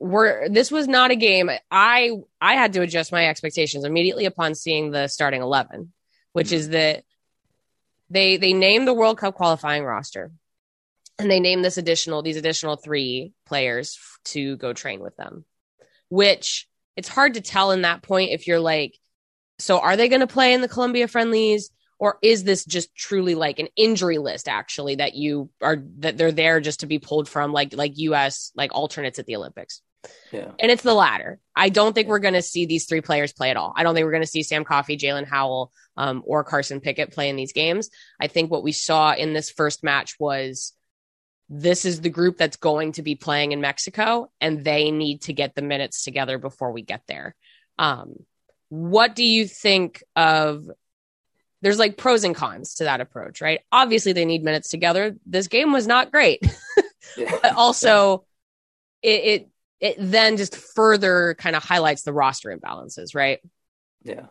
we're 0.00 0.48
this 0.48 0.70
was 0.70 0.86
not 0.86 1.10
a 1.10 1.16
game. 1.16 1.50
I 1.70 2.12
i 2.40 2.54
had 2.54 2.72
to 2.74 2.82
adjust 2.82 3.12
my 3.12 3.28
expectations 3.28 3.84
immediately 3.84 4.26
upon 4.26 4.54
seeing 4.54 4.90
the 4.90 5.08
starting 5.08 5.42
11 5.42 5.92
which 6.32 6.52
is 6.52 6.68
that 6.70 7.04
they 8.10 8.36
they 8.36 8.52
named 8.52 8.86
the 8.86 8.94
world 8.94 9.18
cup 9.18 9.34
qualifying 9.34 9.84
roster 9.84 10.30
and 11.18 11.30
they 11.30 11.40
named 11.40 11.64
this 11.64 11.78
additional 11.78 12.22
these 12.22 12.36
additional 12.36 12.76
three 12.76 13.32
players 13.46 13.98
to 14.24 14.56
go 14.56 14.72
train 14.72 15.00
with 15.00 15.16
them 15.16 15.44
which 16.08 16.68
it's 16.96 17.08
hard 17.08 17.34
to 17.34 17.40
tell 17.40 17.70
in 17.70 17.82
that 17.82 18.02
point 18.02 18.30
if 18.30 18.46
you're 18.46 18.60
like 18.60 18.94
so 19.58 19.80
are 19.80 19.96
they 19.96 20.08
going 20.08 20.20
to 20.20 20.26
play 20.26 20.52
in 20.52 20.60
the 20.60 20.68
colombia 20.68 21.08
friendlies 21.08 21.70
or 21.98 22.18
is 22.22 22.44
this 22.44 22.64
just 22.64 22.94
truly 22.94 23.34
like 23.34 23.58
an 23.58 23.68
injury 23.76 24.18
list 24.18 24.48
actually 24.48 24.94
that 24.96 25.14
you 25.14 25.50
are 25.60 25.82
that 25.98 26.16
they're 26.16 26.32
there 26.32 26.60
just 26.60 26.80
to 26.80 26.86
be 26.86 26.98
pulled 26.98 27.28
from 27.28 27.52
like 27.52 27.74
like 27.74 27.94
us 27.96 28.52
like 28.54 28.72
alternates 28.72 29.18
at 29.18 29.26
the 29.26 29.36
olympics 29.36 29.82
yeah. 30.32 30.50
And 30.58 30.70
it's 30.70 30.82
the 30.82 30.94
latter. 30.94 31.38
I 31.54 31.68
don't 31.68 31.94
think 31.94 32.08
we're 32.08 32.18
going 32.18 32.34
to 32.34 32.42
see 32.42 32.66
these 32.66 32.86
three 32.86 33.00
players 33.00 33.32
play 33.32 33.50
at 33.50 33.56
all. 33.56 33.72
I 33.76 33.82
don't 33.82 33.94
think 33.94 34.04
we're 34.04 34.12
going 34.12 34.22
to 34.22 34.28
see 34.28 34.42
Sam 34.42 34.64
Coffey, 34.64 34.96
Jaelin 34.96 35.26
Howell, 35.26 35.72
um, 35.96 36.22
or 36.26 36.44
Carson 36.44 36.80
Pickett 36.80 37.12
play 37.12 37.28
in 37.28 37.36
these 37.36 37.52
games. 37.52 37.90
I 38.20 38.28
think 38.28 38.50
what 38.50 38.62
we 38.62 38.72
saw 38.72 39.12
in 39.12 39.32
this 39.32 39.50
first 39.50 39.82
match 39.82 40.16
was 40.18 40.72
this 41.48 41.84
is 41.84 42.00
the 42.00 42.10
group 42.10 42.36
that's 42.36 42.56
going 42.56 42.92
to 42.92 43.02
be 43.02 43.14
playing 43.14 43.52
in 43.52 43.60
Mexico, 43.60 44.30
and 44.40 44.64
they 44.64 44.90
need 44.90 45.22
to 45.22 45.32
get 45.32 45.54
the 45.54 45.62
minutes 45.62 46.04
together 46.04 46.38
before 46.38 46.72
we 46.72 46.82
get 46.82 47.02
there. 47.08 47.34
Um, 47.78 48.14
what 48.68 49.16
do 49.16 49.24
you 49.24 49.46
think 49.46 50.02
of? 50.14 50.66
There's 51.62 51.78
like 51.78 51.96
pros 51.96 52.22
and 52.22 52.36
cons 52.36 52.74
to 52.76 52.84
that 52.84 53.00
approach, 53.00 53.40
right? 53.40 53.60
Obviously, 53.72 54.12
they 54.12 54.26
need 54.26 54.44
minutes 54.44 54.68
together. 54.68 55.16
This 55.26 55.48
game 55.48 55.72
was 55.72 55.86
not 55.86 56.12
great, 56.12 56.40
but 57.16 57.56
also 57.56 58.24
it, 59.02 59.24
it 59.24 59.48
it 59.80 59.96
then 59.98 60.36
just 60.36 60.56
further 60.56 61.34
kind 61.38 61.56
of 61.56 61.62
highlights 61.62 62.02
the 62.02 62.12
roster 62.12 62.56
imbalances, 62.56 63.14
right? 63.14 63.40
Yeah. 64.02 64.26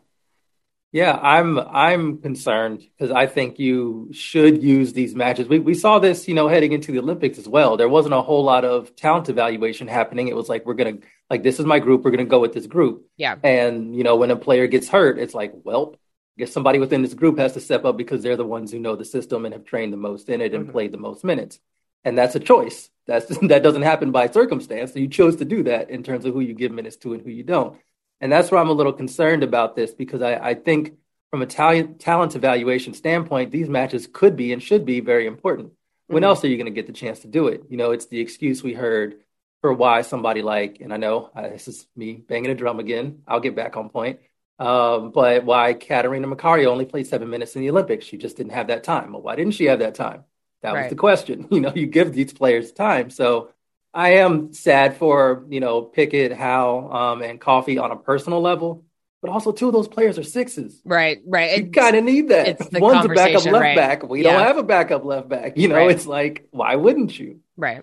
Yeah, 0.94 1.20
I'm 1.22 1.60
I'm 1.60 2.22
concerned 2.22 2.80
because 2.80 3.12
I 3.12 3.27
think 3.27 3.60
you 3.60 4.10
should 4.13 4.63
use 4.63 4.94
these 4.94 5.13
matches. 5.13 5.48
We 5.50 5.60
we 5.60 5.74
saw 5.74 6.00
this, 6.00 6.30
you 6.30 6.34
know, 6.34 6.48
heading 6.48 6.72
into 6.72 6.94
the 6.94 7.00
Olympics 7.00 7.38
as 7.38 7.48
well. 7.48 7.75
There 7.75 7.89
wasn't 7.89 8.13
a 8.13 8.22
whole 8.22 8.44
lot 8.44 8.63
of 8.63 8.96
talent 8.96 9.27
evaluation 9.27 9.89
happening. 9.89 10.30
It 10.30 10.36
was 10.36 10.48
like 10.48 10.66
we're 10.66 10.75
gonna 10.75 11.00
like 11.30 11.44
this 11.44 11.60
is 11.60 11.66
my 11.66 11.80
group, 11.80 12.04
we're 12.04 12.12
gonna 12.12 12.24
go 12.24 12.39
with 12.39 12.54
this 12.54 12.68
group. 12.68 13.06
Yeah. 13.18 13.36
And 13.44 13.96
you 13.98 14.04
know, 14.04 14.16
when 14.16 14.32
a 14.32 14.38
player 14.38 14.66
gets 14.68 14.88
hurt, 14.88 15.20
it's 15.20 15.34
like, 15.34 15.51
well, 15.63 15.96
I 16.38 16.39
guess 16.39 16.54
somebody 16.54 16.80
within 16.80 17.01
this 17.01 17.13
group 17.13 17.38
has 17.38 17.54
to 17.54 17.60
step 17.60 17.84
up 17.84 17.98
because 17.98 18.24
they're 18.24 18.38
the 18.38 18.46
ones 18.46 18.72
who 18.72 18.80
know 18.80 18.96
the 18.96 19.06
system 19.06 19.44
and 19.44 19.54
have 19.54 19.66
trained 19.66 19.92
the 19.92 19.98
most 19.98 20.30
in 20.30 20.39
it 20.39 20.54
and 20.54 20.63
mm-hmm. 20.63 20.72
played 20.72 20.94
the 20.94 20.98
most 20.98 21.25
minutes. 21.25 21.60
And 22.04 22.18
that's 22.18 22.36
a 22.36 22.39
choice. 22.39 22.89
That's 23.06 23.25
that 23.48 23.63
doesn't 23.63 23.82
happen 23.82 24.12
by 24.12 24.27
circumstance. 24.27 24.94
So 24.94 25.00
you 25.00 25.08
chose 25.08 25.38
to 25.38 25.46
do 25.46 25.63
that 25.63 25.89
in 25.89 26.04
terms 26.04 26.25
of 26.25 26.34
who 26.34 26.42
you 26.42 26.54
give 26.54 26.72
minutes 26.72 26.98
to 26.98 27.13
and 27.13 27.22
who 27.22 27.30
you 27.30 27.44
don't. 27.44 27.77
And 28.20 28.32
that's 28.32 28.51
where 28.51 28.60
I'm 28.60 28.70
a 28.70 28.74
little 28.74 28.94
concerned 28.94 29.44
about 29.44 29.75
this 29.75 29.94
because 29.94 30.22
I, 30.22 30.36
I 30.36 30.54
think 30.56 30.94
from 31.30 31.42
a 31.42 31.46
talent, 31.46 32.00
talent 32.00 32.36
evaluation 32.36 32.94
standpoint, 32.94 33.51
these 33.51 33.70
matches 33.70 34.08
could 34.12 34.36
be 34.36 34.54
and 34.54 34.63
should 34.63 34.86
be 34.86 35.01
very 35.01 35.27
important. 35.27 35.74
When 36.08 36.24
mm-hmm. 36.24 36.30
else 36.30 36.44
are 36.44 36.48
you 36.48 36.58
going 36.58 36.66
to 36.66 36.72
get 36.72 36.88
the 36.88 36.94
chance 36.94 37.20
to 37.20 37.27
do 37.27 37.48
it? 37.48 37.63
You 37.70 37.77
know, 37.77 37.92
it's 37.92 38.08
the 38.08 38.20
excuse 38.20 38.63
we 38.63 38.74
heard 38.74 39.22
for 39.62 39.74
why 39.74 40.01
somebody 40.01 40.42
like, 40.42 40.80
and 40.80 40.94
I 40.94 40.98
know 40.98 41.30
uh, 41.36 41.50
this 41.50 41.68
is 41.68 41.88
me 41.96 42.13
banging 42.13 42.51
a 42.51 42.56
drum 42.56 42.80
again. 42.80 43.24
I'll 43.27 43.39
get 43.39 43.56
back 43.56 43.75
on 43.75 43.89
point. 43.89 44.20
Um, 44.60 45.12
but 45.12 45.44
why 45.44 45.74
Catarina 45.74 46.27
Macario 46.27 46.68
only 46.68 46.86
played 46.86 47.08
seven 47.08 47.30
minutes 47.30 47.56
in 47.56 47.62
the 47.62 47.70
Olympics? 47.70 48.06
She 48.06 48.18
just 48.18 48.38
didn't 48.38 48.54
have 48.54 48.68
that 48.68 48.84
time. 48.84 49.13
Well, 49.13 49.22
why 49.22 49.36
didn't 49.36 49.54
she 49.54 49.66
have 49.66 49.80
that 49.80 49.96
time? 49.96 50.24
That 50.61 50.73
right. 50.73 50.83
was 50.83 50.89
the 50.89 50.95
question. 50.95 51.47
You 51.51 51.61
know, 51.61 51.73
you 51.73 51.87
give 51.87 52.13
these 52.13 52.33
players 52.33 52.71
time. 52.71 53.09
So 53.09 53.49
I 53.93 54.15
am 54.15 54.53
sad 54.53 54.97
for 54.97 55.45
you 55.49 55.59
know 55.59 55.81
Pickett, 55.81 56.31
Howe, 56.31 56.89
um, 56.91 57.21
and 57.21 57.39
Coffey 57.39 57.77
on 57.77 57.91
a 57.91 57.95
personal 57.95 58.41
level, 58.41 58.85
but 59.21 59.31
also 59.31 59.51
two 59.51 59.67
of 59.67 59.73
those 59.73 59.87
players 59.87 60.17
are 60.19 60.23
sixes. 60.23 60.81
Right, 60.85 61.19
right. 61.25 61.57
You 61.57 61.71
kind 61.71 61.95
of 61.95 62.03
need 62.03 62.29
that. 62.29 62.57
One's 62.73 63.05
a 63.05 63.09
backup 63.09 63.45
left 63.45 63.61
right. 63.61 63.75
back. 63.75 64.03
We 64.07 64.23
yeah. 64.23 64.33
don't 64.33 64.43
have 64.43 64.57
a 64.57 64.63
backup 64.63 65.03
left 65.05 65.29
back. 65.29 65.57
You 65.57 65.67
know, 65.67 65.77
right. 65.77 65.91
it's 65.91 66.05
like 66.05 66.47
why 66.51 66.75
wouldn't 66.75 67.17
you? 67.17 67.39
Right. 67.55 67.81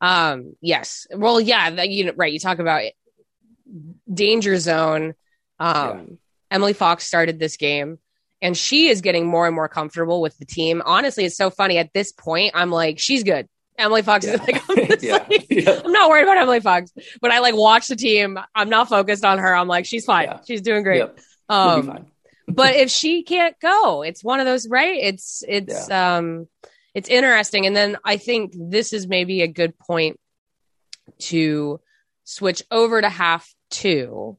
Um. 0.00 0.56
Yes. 0.60 1.06
Well. 1.10 1.40
Yeah. 1.40 1.70
That, 1.70 1.88
you 1.88 2.06
know. 2.06 2.12
Right. 2.14 2.32
You 2.32 2.38
talk 2.38 2.58
about 2.58 2.82
danger 4.12 4.58
zone. 4.58 5.14
Um. 5.58 5.98
Yeah. 5.98 6.04
Emily 6.50 6.72
Fox 6.72 7.04
started 7.04 7.38
this 7.38 7.56
game 7.56 7.98
and 8.40 8.56
she 8.56 8.88
is 8.88 9.00
getting 9.00 9.26
more 9.26 9.46
and 9.46 9.54
more 9.54 9.68
comfortable 9.68 10.20
with 10.20 10.36
the 10.38 10.44
team. 10.44 10.82
Honestly, 10.84 11.24
it's 11.24 11.36
so 11.36 11.50
funny. 11.50 11.78
At 11.78 11.92
this 11.92 12.12
point, 12.12 12.52
I'm 12.54 12.70
like, 12.70 12.98
she's 12.98 13.24
good. 13.24 13.48
Emily 13.76 14.02
Fox 14.02 14.26
yeah. 14.26 14.34
is 14.34 14.40
like, 14.40 14.62
I'm, 14.68 14.98
yeah. 15.00 15.12
like 15.28 15.46
yeah. 15.50 15.80
I'm, 15.84 15.92
not 15.92 16.10
worried 16.10 16.24
about 16.24 16.36
Emily 16.36 16.60
Fox, 16.60 16.92
but 17.20 17.30
I 17.30 17.38
like 17.38 17.54
watch 17.54 17.86
the 17.86 17.96
team. 17.96 18.38
I'm 18.54 18.68
not 18.68 18.88
focused 18.88 19.24
on 19.24 19.38
her. 19.38 19.54
I'm 19.54 19.68
like, 19.68 19.86
she's 19.86 20.04
fine. 20.04 20.40
She's 20.46 20.62
doing 20.62 20.82
great. 20.82 20.98
Yep. 20.98 21.18
Um, 21.48 22.06
but 22.48 22.74
if 22.74 22.90
she 22.90 23.22
can't 23.22 23.58
go, 23.60 24.02
it's 24.02 24.24
one 24.24 24.40
of 24.40 24.46
those, 24.46 24.68
right? 24.68 24.98
It's, 25.00 25.44
it's, 25.46 25.88
um, 25.90 26.48
it's 26.92 27.08
interesting. 27.08 27.66
And 27.66 27.76
then 27.76 27.98
I 28.04 28.16
think 28.16 28.52
this 28.56 28.92
is 28.92 29.06
maybe 29.06 29.42
a 29.42 29.48
good 29.48 29.78
point 29.78 30.18
to 31.18 31.80
switch 32.24 32.64
over 32.70 33.00
to 33.00 33.08
half 33.08 33.52
two 33.70 34.38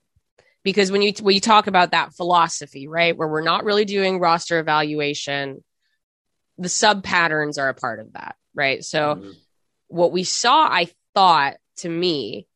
because 0.64 0.92
when 0.92 1.02
you 1.02 1.14
when 1.22 1.36
you 1.36 1.42
talk 1.42 1.68
about 1.68 1.92
that 1.92 2.14
philosophy, 2.14 2.88
right, 2.88 3.16
where 3.16 3.28
we're 3.28 3.42
not 3.42 3.64
really 3.64 3.86
doing 3.86 4.20
roster 4.20 4.60
evaluation, 4.60 5.64
the 6.58 6.70
sub 6.70 7.04
patterns 7.04 7.58
are 7.58 7.70
a 7.70 7.74
part 7.74 8.00
of 8.00 8.14
that, 8.14 8.36
right? 8.54 8.84
So 8.84 9.16
mm-hmm. 9.16 9.32
what 9.88 10.12
we 10.12 10.24
saw, 10.24 10.64
I 10.64 10.90
thought 11.14 11.56
to 11.78 11.90
me, 11.90 12.48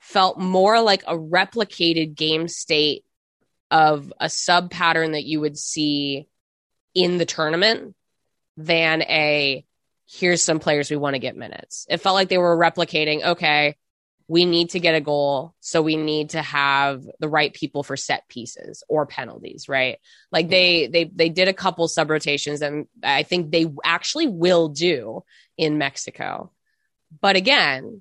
felt 0.00 0.38
more 0.38 0.80
like 0.80 1.04
a 1.06 1.16
replicated 1.16 2.16
game 2.16 2.48
state 2.48 3.04
of 3.70 4.12
a 4.20 4.28
sub 4.28 4.70
pattern 4.70 5.12
that 5.12 5.24
you 5.24 5.40
would 5.40 5.56
see 5.56 6.26
in 6.94 7.18
the 7.18 7.24
tournament 7.24 7.94
than 8.56 9.02
a 9.02 9.64
here's 10.06 10.42
some 10.42 10.58
players 10.58 10.90
we 10.90 10.96
want 10.96 11.14
to 11.14 11.20
get 11.20 11.36
minutes. 11.36 11.86
It 11.88 11.98
felt 11.98 12.14
like 12.14 12.28
they 12.28 12.38
were 12.38 12.56
replicating, 12.56 13.24
okay, 13.24 13.76
we 14.32 14.46
need 14.46 14.70
to 14.70 14.80
get 14.80 14.94
a 14.94 15.00
goal 15.00 15.54
so 15.60 15.82
we 15.82 15.94
need 15.94 16.30
to 16.30 16.40
have 16.40 17.04
the 17.18 17.28
right 17.28 17.52
people 17.52 17.82
for 17.82 17.98
set 17.98 18.26
pieces 18.28 18.82
or 18.88 19.04
penalties 19.04 19.68
right? 19.68 19.98
Like 20.30 20.48
they 20.48 20.86
they 20.86 21.04
they 21.04 21.28
did 21.28 21.48
a 21.48 21.52
couple 21.52 21.86
sub 21.86 22.08
rotations 22.08 22.62
and 22.62 22.86
i 23.02 23.24
think 23.24 23.50
they 23.50 23.66
actually 23.84 24.28
will 24.28 24.68
do 24.68 25.22
in 25.58 25.76
mexico. 25.76 26.50
But 27.20 27.36
again 27.36 28.00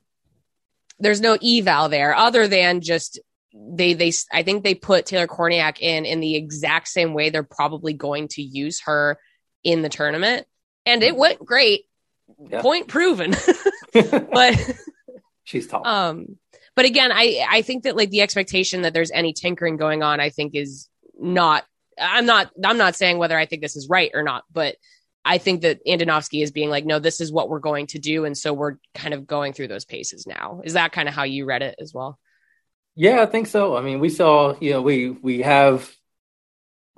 there's 1.00 1.20
no 1.20 1.38
eval 1.44 1.90
there 1.90 2.16
other 2.16 2.48
than 2.48 2.80
just 2.80 3.20
they 3.54 3.94
they 3.94 4.14
i 4.32 4.44
think 4.44 4.64
they 4.64 4.76
put 4.76 5.06
taylor 5.06 5.28
kornieck 5.28 5.80
in 5.82 6.06
in 6.06 6.22
the 6.22 6.36
exact 6.36 6.88
same 6.88 7.14
way 7.14 7.30
they're 7.30 7.44
probably 7.44 7.92
going 7.92 8.30
to 8.30 8.42
use 8.42 8.80
her 8.86 9.20
in 9.66 9.82
the 9.82 9.90
tournament. 9.90 10.48
And 10.86 11.04
it 11.04 11.12
mm-hmm. 11.12 11.20
went 11.20 11.46
great. 11.46 11.82
Yeah. 12.40 12.62
point 12.62 12.88
proven. 12.88 13.36
But 13.94 14.56
She's 15.52 15.68
tall. 15.68 15.86
Um, 15.86 16.38
but 16.76 16.86
again, 16.86 17.12
I 17.12 17.46
I 17.48 17.62
think 17.62 17.84
that 17.84 17.98
like 17.98 18.10
the 18.10 18.22
expectation 18.22 18.84
that 18.84 18.94
there's 18.94 19.12
any 19.12 19.34
tinkering 19.34 19.76
going 19.76 20.02
on, 20.02 20.22
I 20.22 20.30
think 20.30 20.56
is 20.56 20.88
not. 21.20 21.66
I'm 22.00 22.26
not. 22.26 22.52
I'm 22.64 22.78
not 22.78 22.96
saying 22.96 23.18
whether 23.18 23.38
I 23.38 23.46
think 23.46 23.62
this 23.62 23.76
is 23.76 23.90
right 23.90 24.12
or 24.14 24.24
not, 24.24 24.46
but 24.52 24.78
I 25.26 25.38
think 25.38 25.62
that 25.62 25.86
Andonovski 25.86 26.42
is 26.42 26.52
being 26.52 26.70
like, 26.70 26.86
no, 26.86 27.00
this 27.00 27.20
is 27.20 27.34
what 27.34 27.50
we're 27.50 27.60
going 27.60 27.88
to 27.88 28.00
do, 28.00 28.24
and 28.24 28.38
so 28.38 28.54
we're 28.54 28.78
kind 28.96 29.14
of 29.14 29.28
going 29.28 29.52
through 29.52 29.68
those 29.68 29.84
paces 29.84 30.26
now. 30.26 30.62
Is 30.64 30.74
that 30.74 30.94
kind 30.94 31.10
of 31.10 31.14
how 31.14 31.24
you 31.24 31.46
read 31.46 31.62
it 31.62 31.76
as 31.80 31.94
well? 31.94 32.18
Yeah, 32.96 33.22
I 33.22 33.26
think 33.26 33.48
so. 33.48 33.76
I 33.76 33.82
mean, 33.82 34.00
we 34.00 34.10
saw, 34.10 34.56
you 34.62 34.72
know, 34.72 34.82
we 34.82 35.10
we 35.10 35.42
have 35.42 35.94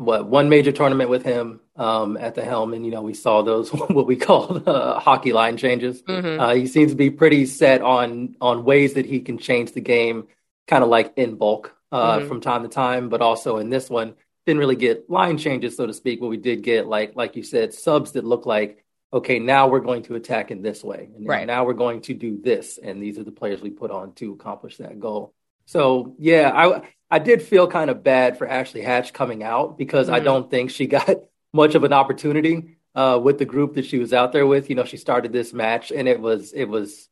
what 0.06 0.28
one 0.28 0.50
major 0.50 0.72
tournament 0.72 1.10
with 1.10 1.24
him 1.24 1.60
um, 1.76 2.18
at 2.18 2.36
the 2.36 2.44
helm, 2.44 2.74
and 2.74 2.86
you 2.86 2.92
know 2.92 3.02
we 3.02 3.14
saw 3.14 3.42
those 3.42 3.70
what 3.74 4.06
we 4.06 4.16
call 4.16 4.62
uh, 4.70 5.00
hockey 5.00 5.34
line 5.34 5.58
changes. 5.58 6.02
Mm-hmm. 6.04 6.40
Uh, 6.40 6.54
he 6.56 6.68
seems 6.68 6.92
to 6.92 6.98
be 6.98 7.10
pretty 7.10 7.46
set 7.46 7.82
on 7.82 8.36
on 8.42 8.64
ways 8.66 8.94
that 8.94 9.06
he 9.06 9.20
can 9.20 9.38
change 9.38 9.72
the 9.72 9.82
game, 9.82 10.28
kind 10.68 10.84
of 10.84 10.90
like 10.90 11.14
in 11.18 11.36
bulk 11.36 11.76
uh, 11.92 12.18
mm-hmm. 12.18 12.28
from 12.28 12.42
time 12.42 12.64
to 12.64 12.70
time. 12.70 13.10
But 13.10 13.22
also 13.22 13.58
in 13.58 13.70
this 13.70 13.90
one, 13.90 14.16
didn't 14.46 14.60
really 14.60 14.76
get 14.76 15.10
line 15.10 15.38
changes, 15.38 15.76
so 15.78 15.86
to 15.86 15.94
speak. 15.94 16.20
But 16.20 16.28
we 16.28 16.38
did 16.38 16.64
get 16.64 16.88
like 16.88 17.16
like 17.16 17.36
you 17.36 17.44
said, 17.44 17.74
subs 17.74 18.14
that 18.14 18.24
look 18.24 18.46
like 18.46 18.84
okay, 19.14 19.38
now 19.38 19.68
we're 19.68 19.80
going 19.80 20.02
to 20.02 20.16
attack 20.16 20.50
in 20.50 20.64
this 20.64 20.84
way, 20.84 21.10
and 21.16 21.28
right. 21.28 21.46
now 21.46 21.64
we're 21.66 21.74
going 21.74 22.02
to 22.02 22.16
do 22.16 22.42
this, 22.42 22.80
and 22.82 23.02
these 23.02 23.20
are 23.20 23.24
the 23.24 23.32
players 23.32 23.62
we 23.62 23.70
put 23.70 23.92
on 23.92 24.12
to 24.14 24.34
accomplish 24.34 24.78
that 24.78 25.00
goal. 25.00 25.34
So 25.66 26.16
yeah, 26.18 26.52
I 26.54 26.82
I 27.14 27.20
did 27.20 27.44
feel 27.44 27.68
kind 27.68 27.92
of 27.92 28.04
bad 28.04 28.40
for 28.40 28.48
Ashley 28.48 28.82
Hatch 28.82 29.14
coming 29.14 29.44
out 29.44 29.78
because 29.78 30.08
mm-hmm. 30.08 30.16
I 30.16 30.20
don't 30.20 30.50
think 30.50 30.72
she 30.72 30.88
got 30.98 31.10
much 31.54 31.76
of 31.76 31.84
an 31.84 31.94
opportunity 31.94 32.78
uh, 32.96 33.20
with 33.22 33.38
the 33.38 33.46
group 33.46 33.76
that 33.76 33.86
she 33.86 34.00
was 34.00 34.14
out 34.14 34.32
there 34.32 34.48
with. 34.48 34.68
You 34.68 34.76
know, 34.76 34.84
she 34.84 34.98
started 34.98 35.32
this 35.32 35.54
match 35.54 35.92
and 35.92 36.08
it 36.08 36.20
was 36.20 36.54
it 36.54 36.66
was 36.66 37.08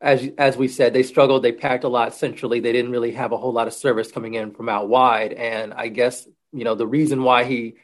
as 0.00 0.28
as 0.36 0.56
we 0.56 0.66
said, 0.66 0.92
they 0.92 1.04
struggled. 1.04 1.44
They 1.44 1.52
packed 1.52 1.84
a 1.84 1.88
lot 1.88 2.12
centrally. 2.12 2.58
They 2.58 2.72
didn't 2.72 2.90
really 2.90 3.12
have 3.12 3.30
a 3.30 3.36
whole 3.36 3.52
lot 3.52 3.68
of 3.68 3.72
service 3.72 4.10
coming 4.10 4.34
in 4.34 4.50
from 4.50 4.68
out 4.68 4.88
wide. 4.88 5.32
And 5.32 5.72
I 5.72 5.88
guess 5.88 6.26
you 6.52 6.64
know 6.64 6.74
the 6.74 6.88
reason 6.88 7.22
why 7.22 7.44
he 7.44 7.76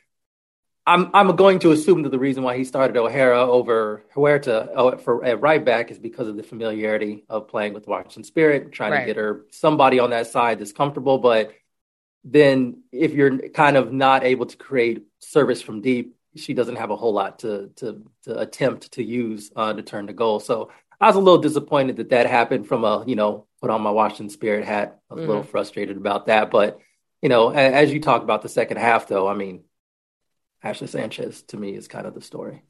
I'm 0.86 1.10
I'm 1.14 1.36
going 1.36 1.60
to 1.60 1.70
assume 1.70 2.02
that 2.02 2.10
the 2.10 2.18
reason 2.18 2.42
why 2.42 2.56
he 2.56 2.64
started 2.64 2.96
O'Hara 2.96 3.40
over 3.40 4.04
Huerta 4.14 4.68
oh, 4.74 4.96
for 4.96 5.24
at 5.24 5.40
right 5.40 5.64
back 5.64 5.90
is 5.92 5.98
because 5.98 6.26
of 6.26 6.36
the 6.36 6.42
familiarity 6.42 7.24
of 7.28 7.46
playing 7.48 7.72
with 7.72 7.86
Washington 7.86 8.24
Spirit, 8.24 8.72
trying 8.72 8.92
right. 8.92 9.00
to 9.00 9.06
get 9.06 9.16
her 9.16 9.44
somebody 9.50 10.00
on 10.00 10.10
that 10.10 10.26
side 10.26 10.58
that's 10.58 10.72
comfortable. 10.72 11.18
But 11.18 11.52
then 12.24 12.82
if 12.90 13.12
you're 13.12 13.48
kind 13.50 13.76
of 13.76 13.92
not 13.92 14.24
able 14.24 14.46
to 14.46 14.56
create 14.56 15.04
service 15.20 15.62
from 15.62 15.82
deep, 15.82 16.16
she 16.34 16.52
doesn't 16.52 16.76
have 16.76 16.90
a 16.90 16.96
whole 16.96 17.12
lot 17.12 17.38
to 17.40 17.70
to 17.76 18.02
to 18.24 18.38
attempt 18.40 18.92
to 18.92 19.04
use 19.04 19.52
uh, 19.54 19.72
to 19.72 19.82
turn 19.82 20.06
the 20.06 20.12
goal. 20.12 20.40
So 20.40 20.72
I 21.00 21.06
was 21.06 21.16
a 21.16 21.20
little 21.20 21.40
disappointed 21.40 21.96
that 21.98 22.10
that 22.10 22.26
happened 22.26 22.66
from 22.66 22.82
a 22.82 23.04
you 23.06 23.14
know 23.14 23.46
put 23.60 23.70
on 23.70 23.82
my 23.82 23.90
Washington 23.92 24.30
Spirit 24.30 24.64
hat. 24.64 24.98
I 25.08 25.14
was 25.14 25.20
mm-hmm. 25.20 25.24
a 25.24 25.28
little 25.28 25.42
mm-hmm. 25.42 25.50
frustrated 25.52 25.96
about 25.96 26.26
that, 26.26 26.50
but 26.50 26.80
you 27.20 27.28
know 27.28 27.50
as 27.50 27.92
you 27.92 28.00
talk 28.00 28.22
about 28.22 28.42
the 28.42 28.48
second 28.48 28.78
half, 28.78 29.06
though, 29.06 29.28
I 29.28 29.34
mean 29.34 29.62
Ashley 30.62 30.86
Sanchez 30.86 31.42
to 31.48 31.56
me 31.56 31.74
is 31.74 31.88
kind 31.88 32.06
of 32.06 32.14
the 32.14 32.20
story. 32.20 32.62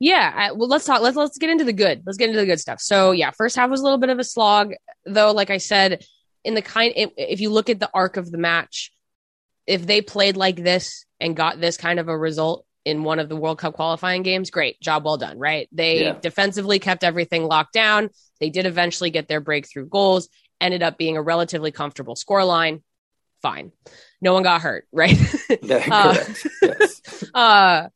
Yeah, 0.00 0.32
I, 0.34 0.52
well, 0.52 0.68
let's 0.68 0.84
talk. 0.84 1.00
Let's 1.02 1.16
let's 1.16 1.38
get 1.38 1.50
into 1.50 1.64
the 1.64 1.72
good. 1.72 2.02
Let's 2.06 2.18
get 2.18 2.28
into 2.28 2.40
the 2.40 2.46
good 2.46 2.60
stuff. 2.60 2.80
So 2.80 3.10
yeah, 3.10 3.30
first 3.32 3.56
half 3.56 3.68
was 3.68 3.80
a 3.80 3.82
little 3.82 3.98
bit 3.98 4.10
of 4.10 4.18
a 4.18 4.24
slog, 4.24 4.74
though. 5.04 5.32
Like 5.32 5.50
I 5.50 5.58
said, 5.58 6.04
in 6.44 6.54
the 6.54 6.62
kind, 6.62 6.92
if, 6.94 7.10
if 7.16 7.40
you 7.40 7.50
look 7.50 7.68
at 7.68 7.80
the 7.80 7.90
arc 7.92 8.16
of 8.16 8.30
the 8.30 8.38
match, 8.38 8.92
if 9.66 9.86
they 9.86 10.00
played 10.00 10.36
like 10.36 10.62
this 10.62 11.04
and 11.20 11.36
got 11.36 11.60
this 11.60 11.76
kind 11.76 11.98
of 11.98 12.08
a 12.08 12.16
result 12.16 12.64
in 12.84 13.02
one 13.02 13.18
of 13.18 13.28
the 13.28 13.36
World 13.36 13.58
Cup 13.58 13.74
qualifying 13.74 14.22
games, 14.22 14.50
great, 14.50 14.80
job 14.80 15.04
well 15.04 15.16
done, 15.16 15.38
right? 15.38 15.68
They 15.72 16.04
Yeah. 16.04 16.18
defensively 16.20 16.78
kept 16.78 17.02
everything 17.02 17.44
locked 17.44 17.72
down. 17.72 18.08
They 18.40 18.50
did 18.50 18.66
eventually 18.66 19.10
get 19.10 19.26
their 19.28 19.40
breakthrough 19.40 19.86
goals, 19.86 20.28
ended 20.60 20.82
up 20.82 20.96
being 20.96 21.16
a 21.16 21.22
relatively 21.22 21.72
comfortable 21.72 22.14
scoreline. 22.14 22.82
Fine. 23.42 23.72
No 24.20 24.32
one 24.34 24.42
got 24.42 24.60
hurt, 24.60 24.86
right? 24.92 25.16
Yeah, 25.62 25.84
Uh, 25.90 26.24
yes. 26.62 27.02
Uh, 27.34 27.88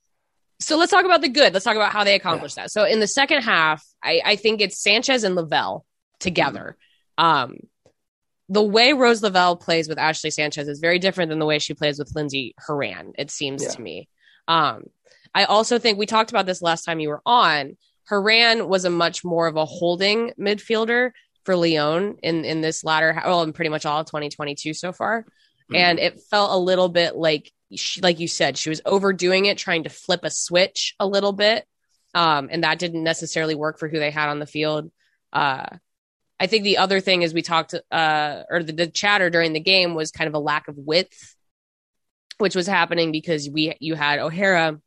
so 0.61 0.77
let's 0.77 0.93
talk 0.93 1.05
about 1.05 1.21
the 1.23 1.29
good. 1.29 1.53
Let's 1.53 1.65
talk 1.65 1.75
about 1.75 1.93
how 1.93 2.05
they 2.05 2.15
accomplished 2.15 2.55
that. 2.57 2.71
So 2.71 2.85
in 2.85 3.01
the 3.01 3.07
second 3.09 3.43
half, 3.43 3.85
I, 4.03 4.21
I 4.25 4.37
think 4.37 4.61
it's 4.61 4.79
Sanchez 4.81 5.25
and 5.25 5.35
Lavelle 5.35 5.85
together. 6.21 6.77
Um, 7.19 7.57
the 8.49 8.63
way 8.63 8.93
Rose 8.93 9.23
Lavelle 9.23 9.57
plays 9.57 9.89
with 9.89 9.99
Ashley 9.99 10.31
Sanchez 10.31 10.69
is 10.69 10.79
very 10.79 10.99
different 11.01 11.31
than 11.31 11.41
the 11.41 11.47
way 11.47 11.59
she 11.59 11.75
plays 11.75 11.99
with 11.99 12.15
Lindsey 12.15 12.55
Horan, 12.65 13.13
it 13.19 13.31
seems 13.33 13.63
Yeah. 13.65 13.71
to 13.71 13.81
me. 13.83 14.09
Um, 14.47 14.85
I 15.35 15.45
also 15.45 15.79
think 15.81 15.99
we 15.99 16.07
talked 16.07 16.31
about 16.31 16.47
this 16.47 16.63
last 16.63 16.85
time 16.85 17.01
you 17.01 17.09
were 17.09 17.23
on. 17.27 17.77
Horan 18.09 18.69
was 18.69 18.85
a 18.85 18.91
much 18.91 19.25
more 19.25 19.47
of 19.49 19.57
a 19.57 19.65
holding 19.65 20.33
midfielder 20.39 21.11
for 21.45 21.57
Lyon 21.57 22.19
in 22.23 22.45
in 22.45 22.61
this 22.61 22.85
latter, 22.85 23.21
well, 23.25 23.43
in 23.43 23.53
pretty 23.53 23.71
much 23.71 23.85
all 23.87 24.01
of 24.01 24.07
2022 24.07 24.75
so 24.75 24.93
far 24.93 25.25
and 25.75 25.99
it 25.99 26.21
felt 26.31 26.53
a 26.53 26.59
little 26.59 26.89
bit 26.89 27.17
like 27.17 27.51
she, 27.75 28.01
like 28.01 28.21
you 28.21 28.29
said 28.29 28.59
she 28.59 28.69
was 28.69 28.81
overdoing 28.85 29.47
it 29.47 29.59
trying 29.59 29.85
to 29.85 29.91
flip 29.91 30.21
a 30.25 30.31
switch 30.31 30.95
a 31.01 31.07
little 31.07 31.33
bit. 31.33 31.67
Um, 32.15 32.49
and 32.53 32.65
that 32.65 32.79
didn't 32.79 33.05
necessarily 33.05 33.55
work 33.55 33.79
for 33.79 33.89
who 33.89 33.99
they 33.99 34.11
had 34.11 34.29
on 34.29 34.39
the 34.39 34.47
field. 34.47 34.91
Uh, 35.33 35.67
i 36.43 36.47
think 36.47 36.65
the 36.65 36.79
other 36.79 37.01
thing 37.01 37.23
is 37.23 37.33
we 37.33 37.41
talked 37.41 37.75
uh, 37.91 38.43
or 38.51 38.63
the, 38.63 38.73
the 38.73 38.87
chatter 38.89 39.31
during 39.31 39.53
the 39.53 39.61
game 39.61 39.95
was 39.95 40.11
kind 40.11 40.29
of 40.29 40.35
a 40.35 40.39
lack 40.39 40.69
of 40.69 40.77
width 40.77 41.37
which 42.39 42.57
was 42.57 42.67
happening 42.67 43.13
because 43.13 43.49
we 43.49 43.75
you 43.79 43.95
had 43.95 44.19
o'hara 44.19 44.79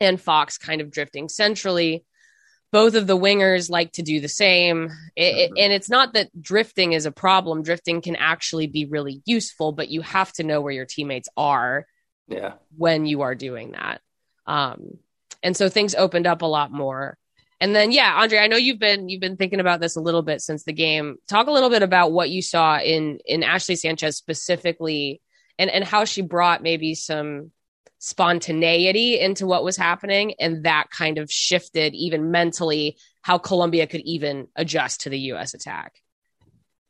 and 0.00 0.20
fox 0.20 0.58
kind 0.58 0.80
of 0.80 0.90
drifting 0.90 1.28
centrally 1.28 2.04
both 2.74 2.96
of 2.96 3.06
the 3.06 3.16
wingers 3.16 3.70
like 3.70 3.92
to 3.92 4.02
do 4.02 4.18
the 4.18 4.28
same. 4.28 4.90
It, 5.14 5.36
it- 5.36 5.50
and 5.56 5.72
it's 5.72 5.88
not 5.88 6.14
that 6.14 6.28
drifting 6.42 6.92
is 6.92 7.06
a 7.06 7.12
problem. 7.12 7.62
Drifting 7.62 8.00
can 8.02 8.16
actually 8.16 8.66
be 8.66 8.84
really 8.84 9.22
useful, 9.24 9.70
but 9.70 9.90
you 9.90 10.00
have 10.00 10.32
to 10.32 10.42
know 10.42 10.60
where 10.60 10.72
your 10.72 10.84
teammates 10.84 11.28
are 11.36 11.86
yeah. 12.26 12.54
when 12.76 13.06
you 13.06 13.20
are 13.20 13.36
doing 13.36 13.70
that. 13.72 14.00
Um, 14.44 14.98
and 15.40 15.56
so 15.56 15.68
things 15.68 15.94
opened 15.94 16.26
up 16.26 16.42
a 16.42 16.46
lot 16.46 16.72
more. 16.72 17.16
And 17.60 17.76
then, 17.76 17.92
yeah, 17.92 18.12
Andre, 18.16 18.38
I 18.40 18.48
know 18.48 18.56
you've 18.56 18.80
been 18.80 19.08
you've 19.08 19.20
been 19.20 19.36
thinking 19.36 19.60
about 19.60 19.78
this 19.78 19.94
a 19.94 20.00
little 20.00 20.22
bit 20.22 20.40
since 20.40 20.64
the 20.64 20.72
game. 20.72 21.18
Talk 21.28 21.46
a 21.46 21.52
little 21.52 21.70
bit 21.70 21.84
about 21.84 22.10
what 22.10 22.28
you 22.28 22.42
saw 22.42 22.80
in 22.80 23.20
in 23.24 23.44
Ashley 23.44 23.76
Sanchez 23.76 24.16
specifically, 24.16 25.20
and 25.60 25.70
and 25.70 25.84
how 25.84 26.04
she 26.06 26.22
brought 26.22 26.60
maybe 26.60 26.96
some 26.96 27.52
spontaneity 28.04 29.18
into 29.18 29.46
what 29.46 29.64
was 29.64 29.78
happening, 29.78 30.34
and 30.38 30.64
that 30.64 30.90
kind 30.90 31.16
of 31.16 31.32
shifted 31.32 31.94
even 31.94 32.30
mentally 32.30 32.98
how 33.22 33.38
Colombia 33.38 33.86
could 33.86 34.02
even 34.02 34.46
adjust 34.56 35.00
to 35.00 35.08
the 35.08 35.18
U.S. 35.30 35.54
attack. 35.54 36.02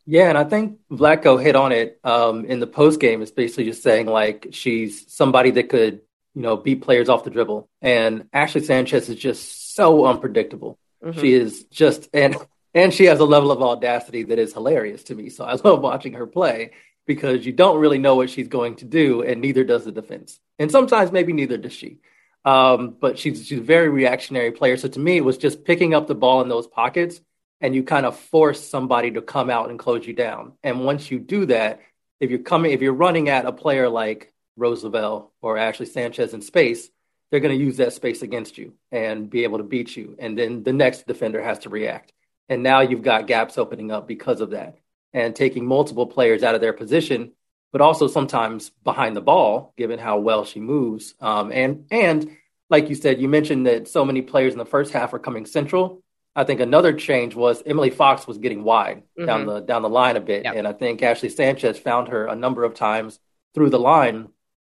Yeah, 0.06 0.28
and 0.28 0.36
I 0.36 0.42
think 0.42 0.80
Vlatko 0.90 1.40
hit 1.40 1.54
on 1.54 1.70
it 1.70 2.00
um, 2.02 2.44
in 2.46 2.58
the 2.58 2.66
post 2.66 2.98
game. 2.98 3.22
It's 3.22 3.30
basically 3.30 3.66
just 3.66 3.84
saying 3.84 4.06
like 4.06 4.48
she's 4.50 5.10
somebody 5.14 5.52
that 5.52 5.68
could, 5.68 6.00
you 6.34 6.42
know, 6.42 6.56
beat 6.56 6.82
players 6.82 7.08
off 7.08 7.22
the 7.22 7.30
dribble. 7.30 7.68
And 7.80 8.28
Ashley 8.32 8.64
Sanchez 8.64 9.08
is 9.08 9.16
just 9.16 9.74
so 9.76 10.06
unpredictable. 10.06 10.78
Mhm. 11.02 11.20
She 11.20 11.32
is 11.32 11.64
just 11.70 12.08
and 12.12 12.36
and 12.74 12.92
she 12.92 13.04
has 13.04 13.20
a 13.20 13.24
level 13.24 13.52
of 13.52 13.62
audacity 13.62 14.24
that 14.24 14.40
is 14.40 14.52
hilarious 14.52 15.04
to 15.04 15.14
me. 15.14 15.30
So 15.30 15.44
I 15.44 15.54
love 15.64 15.80
watching 15.80 16.14
her 16.14 16.26
play 16.26 16.72
because 17.06 17.46
you 17.46 17.52
don't 17.52 17.78
really 17.78 17.98
know 17.98 18.16
what 18.16 18.30
she's 18.30 18.48
going 18.48 18.76
to 18.76 18.84
do, 18.84 19.22
and 19.22 19.40
neither 19.40 19.62
does 19.62 19.84
the 19.84 19.92
defense. 19.92 20.40
And 20.58 20.70
sometimes 20.70 21.12
maybe 21.12 21.32
neither 21.32 21.56
does 21.56 21.72
she. 21.72 21.98
Um, 22.44 22.96
but 23.00 23.18
she's 23.18 23.46
she's 23.46 23.58
a 23.58 23.62
very 23.62 23.88
reactionary 23.88 24.52
player. 24.52 24.76
So 24.76 24.88
to 24.88 25.00
me, 25.00 25.16
it 25.16 25.24
was 25.24 25.38
just 25.38 25.64
picking 25.64 25.94
up 25.94 26.06
the 26.06 26.14
ball 26.14 26.42
in 26.42 26.48
those 26.48 26.66
pockets, 26.66 27.20
and 27.60 27.74
you 27.74 27.82
kind 27.82 28.04
of 28.04 28.18
force 28.18 28.60
somebody 28.60 29.12
to 29.12 29.22
come 29.22 29.48
out 29.48 29.70
and 29.70 29.78
close 29.78 30.06
you 30.06 30.12
down. 30.12 30.52
And 30.62 30.84
once 30.84 31.10
you 31.10 31.18
do 31.18 31.46
that, 31.46 31.80
if 32.20 32.30
you're 32.30 32.40
coming, 32.40 32.72
if 32.72 32.82
you're 32.82 32.92
running 32.92 33.28
at 33.28 33.46
a 33.46 33.52
player 33.52 33.88
like 33.88 34.32
Rose 34.56 34.84
Lavelle 34.84 35.32
or 35.40 35.56
Ashley 35.56 35.86
Sanchez 35.86 36.34
in 36.34 36.42
space, 36.42 36.90
they're 37.30 37.40
going 37.40 37.58
to 37.58 37.64
use 37.64 37.78
that 37.78 37.92
space 37.92 38.22
against 38.22 38.58
you 38.58 38.74
and 38.92 39.28
be 39.28 39.44
able 39.44 39.58
to 39.58 39.64
beat 39.64 39.96
you. 39.96 40.14
And 40.18 40.38
then 40.38 40.62
the 40.62 40.72
next 40.72 41.06
defender 41.06 41.42
has 41.42 41.60
to 41.60 41.68
react. 41.70 42.12
And 42.48 42.62
now 42.62 42.80
you've 42.80 43.02
got 43.02 43.26
gaps 43.26 43.58
opening 43.58 43.90
up 43.90 44.06
because 44.06 44.40
of 44.40 44.50
that 44.50 44.78
and 45.12 45.34
taking 45.34 45.66
multiple 45.66 46.06
players 46.06 46.42
out 46.42 46.54
of 46.54 46.60
their 46.60 46.72
position, 46.72 47.32
but 47.74 47.80
also 47.80 48.06
sometimes 48.06 48.70
behind 48.84 49.16
the 49.16 49.20
ball, 49.20 49.74
given 49.76 49.98
how 49.98 50.16
well 50.18 50.44
she 50.44 50.60
moves. 50.60 51.12
Um, 51.20 51.50
and, 51.50 51.86
and 51.90 52.30
like 52.70 52.88
you 52.88 52.94
said, 52.94 53.20
you 53.20 53.26
mentioned 53.28 53.66
that 53.66 53.88
so 53.88 54.04
many 54.04 54.22
players 54.22 54.52
in 54.52 54.60
the 54.60 54.64
first 54.64 54.92
half 54.92 55.12
are 55.12 55.18
coming 55.18 55.44
central. 55.44 56.00
I 56.36 56.44
think 56.44 56.60
another 56.60 56.92
change 56.92 57.34
was 57.34 57.64
Emily 57.66 57.90
Fox 57.90 58.28
was 58.28 58.38
getting 58.38 58.62
wide 58.62 59.02
down 59.26 59.46
the 59.46 59.58
down 59.58 59.82
the 59.82 59.88
line 59.88 60.16
a 60.16 60.20
bit, 60.20 60.44
Yep. 60.44 60.54
and 60.54 60.68
I 60.68 60.72
think 60.72 61.02
Ashley 61.02 61.28
Sanchez 61.30 61.76
found 61.76 62.08
her 62.08 62.26
a 62.28 62.36
number 62.36 62.62
of 62.62 62.74
times 62.74 63.18
through 63.54 63.70
the 63.70 63.80
line 63.80 64.28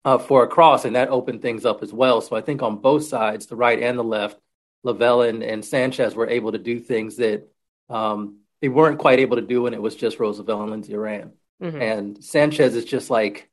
uh, 0.06 0.18
for 0.18 0.44
a 0.44 0.48
cross, 0.48 0.86
and 0.86 0.96
that 0.96 1.10
opened 1.10 1.42
things 1.42 1.66
up 1.66 1.84
as 1.84 1.92
well. 1.92 2.22
So 2.22 2.38
I 2.38 2.42
think 2.42 2.62
on 2.62 2.78
both 2.78 3.04
sides, 3.04 3.48
the 3.48 3.58
right 3.58 3.82
and 3.84 4.00
the 4.00 4.04
left, 4.06 4.40
Lavelle 4.84 5.22
and, 5.24 5.44
and 5.44 5.66
Sanchez 5.66 6.16
were 6.16 6.30
able 6.30 6.54
to 6.54 6.60
do 6.60 6.80
things 6.80 7.18
that 7.18 7.46
um, 7.90 8.38
they 8.62 8.70
weren't 8.70 9.00
quite 9.00 9.20
able 9.20 9.36
to 9.36 9.42
do 9.54 9.64
when 9.64 9.74
it 9.74 9.82
was 9.82 9.96
just 9.98 10.18
Rose 10.18 10.40
Lavelle 10.40 10.62
and 10.62 10.72
Lindsey 10.72 10.94
Horan. 10.94 11.34
Mhm. 11.62 11.82
And 11.82 12.24
Sanchez 12.24 12.76
is 12.76 12.86
just 12.86 13.10
like, 13.10 13.50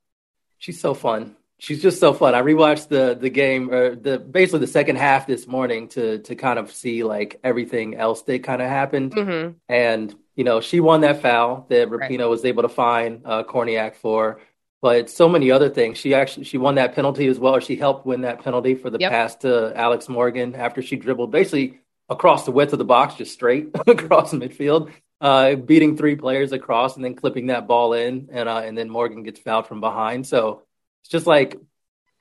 she's 0.59 0.81
so 0.81 0.95
fun. 0.95 1.37
She's 1.59 1.81
just 1.81 2.01
so 2.01 2.13
fun. 2.13 2.35
I 2.35 2.43
rewatched 2.43 2.89
the 2.89 3.17
the 3.19 3.31
game 3.31 3.71
or 3.73 3.95
the 3.95 4.19
basically 4.19 4.61
the 4.61 4.67
second 4.67 4.97
half 4.97 5.29
this 5.29 5.47
morning 5.47 5.87
to 5.89 6.19
to 6.19 6.35
kind 6.35 6.59
of 6.59 6.73
see 6.73 7.05
like 7.05 7.39
everything 7.45 7.95
else 7.95 8.23
that 8.23 8.43
kind 8.43 8.61
of 8.61 8.69
happened. 8.69 9.13
Mhm. 9.15 9.55
And 9.69 10.13
you 10.35 10.43
know, 10.45 10.61
she 10.61 10.81
won 10.81 11.03
that 11.03 11.23
foul 11.23 11.67
that 11.69 11.89
Right. 11.89 12.11
Rapinoe 12.11 12.29
was 12.31 12.45
able 12.45 12.63
to 12.63 12.69
find 12.69 13.21
uh, 13.25 13.45
Kornieck 13.45 13.95
for. 13.95 14.41
But 14.81 15.09
so 15.09 15.29
many 15.29 15.53
other 15.53 15.69
things. 15.69 15.99
She 15.99 16.13
actually 16.15 16.43
she 16.47 16.59
won 16.59 16.75
that 16.75 16.97
penalty 16.97 17.29
as 17.29 17.39
well. 17.39 17.61
She 17.61 17.77
helped 17.77 18.05
win 18.07 18.23
that 18.23 18.43
penalty 18.43 18.75
for 18.75 18.91
the 18.91 18.99
Yep. 18.99 19.11
pass 19.13 19.37
to 19.37 19.73
Alex 19.77 20.09
Morgan 20.09 20.57
after 20.57 20.83
she 20.83 20.97
dribbled 20.97 21.31
basically 21.31 21.79
across 22.09 22.45
the 22.45 22.51
width 22.51 22.73
of 22.73 22.81
the 22.81 22.85
box, 22.85 23.15
just 23.15 23.33
straight 23.33 23.69
across 23.87 24.33
midfield, 24.35 24.91
uh, 25.23 25.55
beating 25.55 25.97
three 25.97 26.17
players 26.17 26.51
across 26.51 26.97
and 26.97 27.05
then 27.05 27.15
clipping 27.15 27.47
that 27.47 27.69
ball 27.69 27.93
in, 27.93 28.29
and 28.33 28.49
uh, 28.49 28.59
and 28.59 28.77
then 28.77 28.91
Morgan 28.91 29.23
gets 29.23 29.39
fouled 29.39 29.69
from 29.69 29.81
behind. 29.81 30.27
So 30.27 30.63
it's 31.03 31.11
just 31.11 31.29
like 31.29 31.57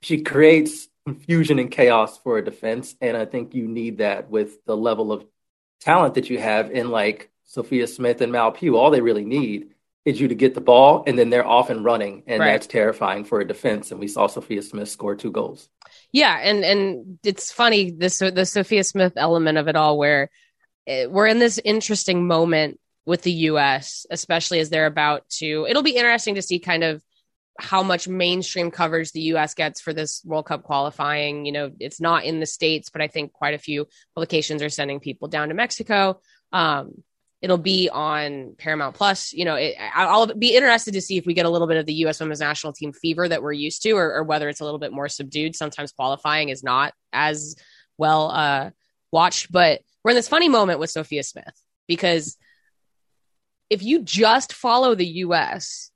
she 0.02 0.22
creates 0.22 0.88
confusion 1.04 1.58
and 1.58 1.70
chaos 1.70 2.16
for 2.18 2.38
a 2.38 2.44
defense, 2.44 2.94
and 3.00 3.16
I 3.16 3.24
think 3.24 3.54
you 3.54 3.66
need 3.66 3.98
that 3.98 4.30
with 4.30 4.64
the 4.66 4.76
level 4.76 5.10
of 5.10 5.26
talent 5.80 6.14
that 6.14 6.30
you 6.30 6.38
have 6.38 6.70
in 6.70 6.90
like 6.90 7.28
Sophia 7.44 7.88
Smith 7.88 8.20
and 8.20 8.30
Mal 8.30 8.52
Pugh. 8.52 8.76
All 8.76 8.92
they 8.92 9.00
really 9.00 9.24
need 9.24 9.70
is 10.04 10.20
you 10.20 10.28
to 10.28 10.36
get 10.36 10.54
the 10.54 10.60
ball, 10.60 11.02
and 11.04 11.18
then 11.18 11.28
they're 11.28 11.46
off 11.46 11.70
and 11.70 11.84
running, 11.84 12.22
and 12.28 12.38
Right. 12.38 12.52
that's 12.52 12.68
terrifying 12.68 13.24
for 13.24 13.40
a 13.40 13.46
defense. 13.46 13.90
And 13.90 13.98
we 13.98 14.06
saw 14.06 14.28
Sophia 14.28 14.62
Smith 14.62 14.88
score 14.88 15.16
two 15.16 15.32
goals. 15.32 15.68
Yeah, 16.12 16.38
and 16.40 16.64
and 16.64 17.18
it's 17.24 17.50
funny 17.50 17.90
this 17.90 18.20
the 18.20 18.46
Sophia 18.46 18.84
Smith 18.84 19.14
element 19.16 19.58
of 19.58 19.66
it 19.66 19.74
all, 19.74 19.98
where 19.98 20.30
eh, 20.86 21.06
we're 21.06 21.26
in 21.26 21.40
this 21.40 21.58
interesting 21.64 22.28
moment 22.28 22.78
with 23.04 23.22
the 23.22 23.32
U.S., 23.32 24.06
especially 24.10 24.60
as 24.60 24.70
they're 24.70 24.86
about 24.86 25.28
to. 25.38 25.66
It'll 25.68 25.82
be 25.82 25.96
interesting 25.96 26.36
to 26.36 26.42
see 26.42 26.58
kind 26.58 26.84
of 26.84 27.02
how 27.58 27.82
much 27.82 28.08
mainstream 28.08 28.70
coverage 28.70 29.12
the 29.12 29.20
U.S. 29.22 29.54
gets 29.54 29.80
for 29.80 29.92
this 29.92 30.22
World 30.24 30.46
Cup 30.46 30.62
qualifying. 30.62 31.44
You 31.44 31.52
know, 31.52 31.70
it's 31.78 32.00
not 32.00 32.24
in 32.24 32.40
the 32.40 32.46
states, 32.46 32.90
but 32.90 33.02
I 33.02 33.08
think 33.08 33.32
quite 33.32 33.54
a 33.54 33.58
few 33.58 33.86
publications 34.14 34.62
are 34.62 34.70
sending 34.70 35.00
people 35.00 35.28
down 35.28 35.48
to 35.48 35.54
Mexico. 35.54 36.20
Um, 36.52 37.02
it'll 37.40 37.58
be 37.58 37.90
on 37.90 38.54
Paramount 38.56 38.94
Plus. 38.94 39.32
You 39.32 39.44
know, 39.44 39.56
it, 39.56 39.74
I'll 39.94 40.32
be 40.32 40.54
interested 40.56 40.94
to 40.94 41.00
see 41.00 41.18
if 41.18 41.26
we 41.26 41.34
get 41.34 41.46
a 41.46 41.50
little 41.50 41.66
bit 41.66 41.76
of 41.76 41.86
the 41.86 41.94
U.S. 41.94 42.20
Women's 42.20 42.40
National 42.40 42.72
Team 42.72 42.92
fever 42.92 43.28
that 43.28 43.42
we're 43.42 43.52
used 43.52 43.82
to, 43.82 43.92
or, 43.92 44.14
or 44.14 44.22
whether 44.22 44.48
it's 44.48 44.60
a 44.60 44.64
little 44.64 44.78
bit 44.78 44.92
more 44.92 45.08
subdued. 45.08 45.56
Sometimes 45.56 45.92
qualifying 45.92 46.48
is 46.48 46.62
not 46.62 46.94
as 47.12 47.56
well 47.98 48.30
uh, 48.30 48.70
watched, 49.10 49.50
but 49.52 49.80
we're 50.02 50.12
in 50.12 50.16
this 50.16 50.28
funny 50.28 50.48
moment 50.48 50.78
with 50.78 50.90
Sophia 50.90 51.22
Smith 51.22 51.52
because 51.86 52.36
if 53.72 53.82
you 53.82 54.02
just 54.02 54.52
follow 54.52 54.94
the 54.94 55.06
U.S. 55.26 55.90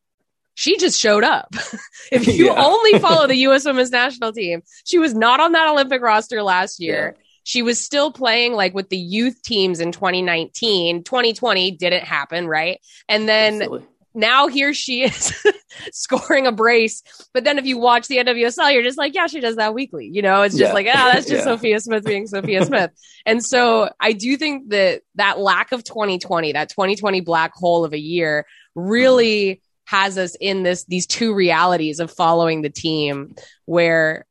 She 0.54 0.78
just 0.78 0.98
showed 0.98 1.22
up. 1.24 1.54
if 2.12 2.26
you 2.26 2.46
Yeah. 2.46 2.64
only 2.64 2.98
follow 3.06 3.26
the 3.26 3.36
U.S. 3.48 3.66
Women's 3.66 3.90
National 3.90 4.32
Team, 4.32 4.62
she 4.84 4.98
was 4.98 5.14
not 5.14 5.38
on 5.40 5.52
that 5.52 5.68
Olympic 5.68 6.00
roster 6.00 6.42
last 6.42 6.80
year. 6.80 7.16
She 7.44 7.62
was 7.62 7.78
still 7.78 8.10
playing 8.10 8.54
like 8.54 8.74
with 8.74 8.88
the 8.88 8.96
youth 8.96 9.40
teams 9.42 9.80
in 9.80 9.92
2019. 9.92 11.04
2020 11.04 11.70
didn't 11.72 12.04
happen, 12.04 12.48
right? 12.48 12.80
And 13.08 13.28
then 13.28 13.58
Silly. 13.58 13.84
Now 14.16 14.48
here 14.48 14.72
she 14.74 15.02
is 15.04 15.32
scoring 15.92 16.46
a 16.46 16.52
brace. 16.52 17.02
But 17.34 17.44
then 17.44 17.58
if 17.58 17.66
you 17.66 17.78
watch 17.78 18.08
the 18.08 18.16
NWSL, 18.16 18.72
you're 18.72 18.82
just 18.82 18.98
like, 18.98 19.14
yeah, 19.14 19.26
she 19.26 19.40
does 19.40 19.56
that 19.56 19.74
weekly. 19.74 20.08
You 20.12 20.22
know, 20.22 20.42
it's 20.42 20.56
just 20.56 20.70
Yeah. 20.70 20.72
like, 20.74 20.86
ah, 20.90 21.10
that's 21.12 21.26
just 21.28 21.38
Yeah. 21.46 21.54
Sophia 21.54 21.80
Smith 21.80 22.04
being 22.04 22.26
Sophia 22.26 22.64
Smith. 22.66 22.90
And 23.26 23.44
so 23.44 23.90
I 24.00 24.12
do 24.12 24.36
think 24.36 24.70
that 24.70 25.02
that 25.16 25.38
lack 25.38 25.72
of 25.72 25.84
2020, 25.84 26.52
that 26.52 26.70
2020 26.70 27.20
black 27.20 27.52
hole 27.54 27.84
of 27.84 27.92
a 27.92 27.98
year 28.00 28.46
really 28.74 29.60
has 29.84 30.18
us 30.18 30.34
in 30.40 30.62
this, 30.62 30.84
these 30.86 31.06
two 31.06 31.32
realities 31.34 32.00
of 32.00 32.10
following 32.10 32.62
the 32.62 32.70
team 32.70 33.34
where 33.66 34.26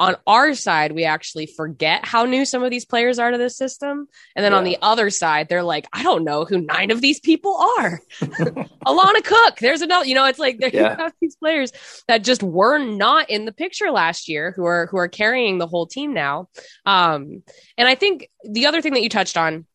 on 0.00 0.16
our 0.26 0.54
side, 0.54 0.92
we 0.92 1.04
actually 1.04 1.44
forget 1.44 2.06
how 2.06 2.24
new 2.24 2.46
some 2.46 2.62
of 2.62 2.70
these 2.70 2.86
players 2.86 3.18
are 3.18 3.30
to 3.30 3.36
the 3.36 3.50
system. 3.50 4.08
And 4.34 4.42
then 4.42 4.52
yeah. 4.52 4.58
on 4.58 4.64
the 4.64 4.78
other 4.80 5.10
side, 5.10 5.48
they're 5.48 5.62
like, 5.62 5.86
I 5.92 6.02
don't 6.02 6.24
know 6.24 6.46
who 6.46 6.62
nine 6.62 6.90
of 6.90 7.02
these 7.02 7.20
people 7.20 7.54
are. 7.78 8.00
Alana 8.20 9.22
Cook, 9.22 9.58
there's 9.58 9.82
another, 9.82 10.06
you 10.06 10.14
know, 10.14 10.24
it's 10.24 10.38
like 10.38 10.58
there 10.58 10.70
yeah. 10.72 10.92
you 10.92 11.02
have 11.02 11.12
these 11.20 11.36
players 11.36 11.72
that 12.08 12.24
just 12.24 12.42
were 12.42 12.78
not 12.78 13.28
in 13.28 13.44
the 13.44 13.52
picture 13.52 13.90
last 13.90 14.26
year 14.26 14.54
who 14.56 14.64
are 14.64 14.86
who 14.86 14.96
are 14.96 15.08
carrying 15.08 15.58
the 15.58 15.66
whole 15.66 15.86
team 15.86 16.14
now. 16.14 16.48
Um, 16.86 17.42
and 17.76 17.86
I 17.86 17.94
think 17.94 18.30
the 18.42 18.66
other 18.66 18.80
thing 18.80 18.94
that 18.94 19.02
you 19.02 19.10
touched 19.10 19.36
on 19.36 19.66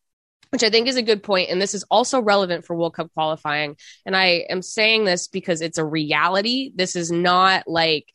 which 0.52 0.64
I 0.64 0.70
think 0.70 0.88
is 0.88 0.96
a 0.96 1.02
good. 1.02 1.22
And 1.28 1.62
this 1.62 1.74
is 1.74 1.84
also 1.92 2.22
relevant 2.22 2.64
for 2.64 2.78
World 2.78 2.94
Cup 2.94 3.12
qualifying. 3.14 3.76
And 4.06 4.16
I 4.16 4.46
am 4.50 4.62
saying 4.62 5.04
this 5.04 5.28
because 5.28 5.60
it's 5.60 5.78
a 5.78 5.84
reality. 5.84 6.72
This 6.74 6.96
is 6.96 7.12
not 7.12 7.68
like, 7.68 8.06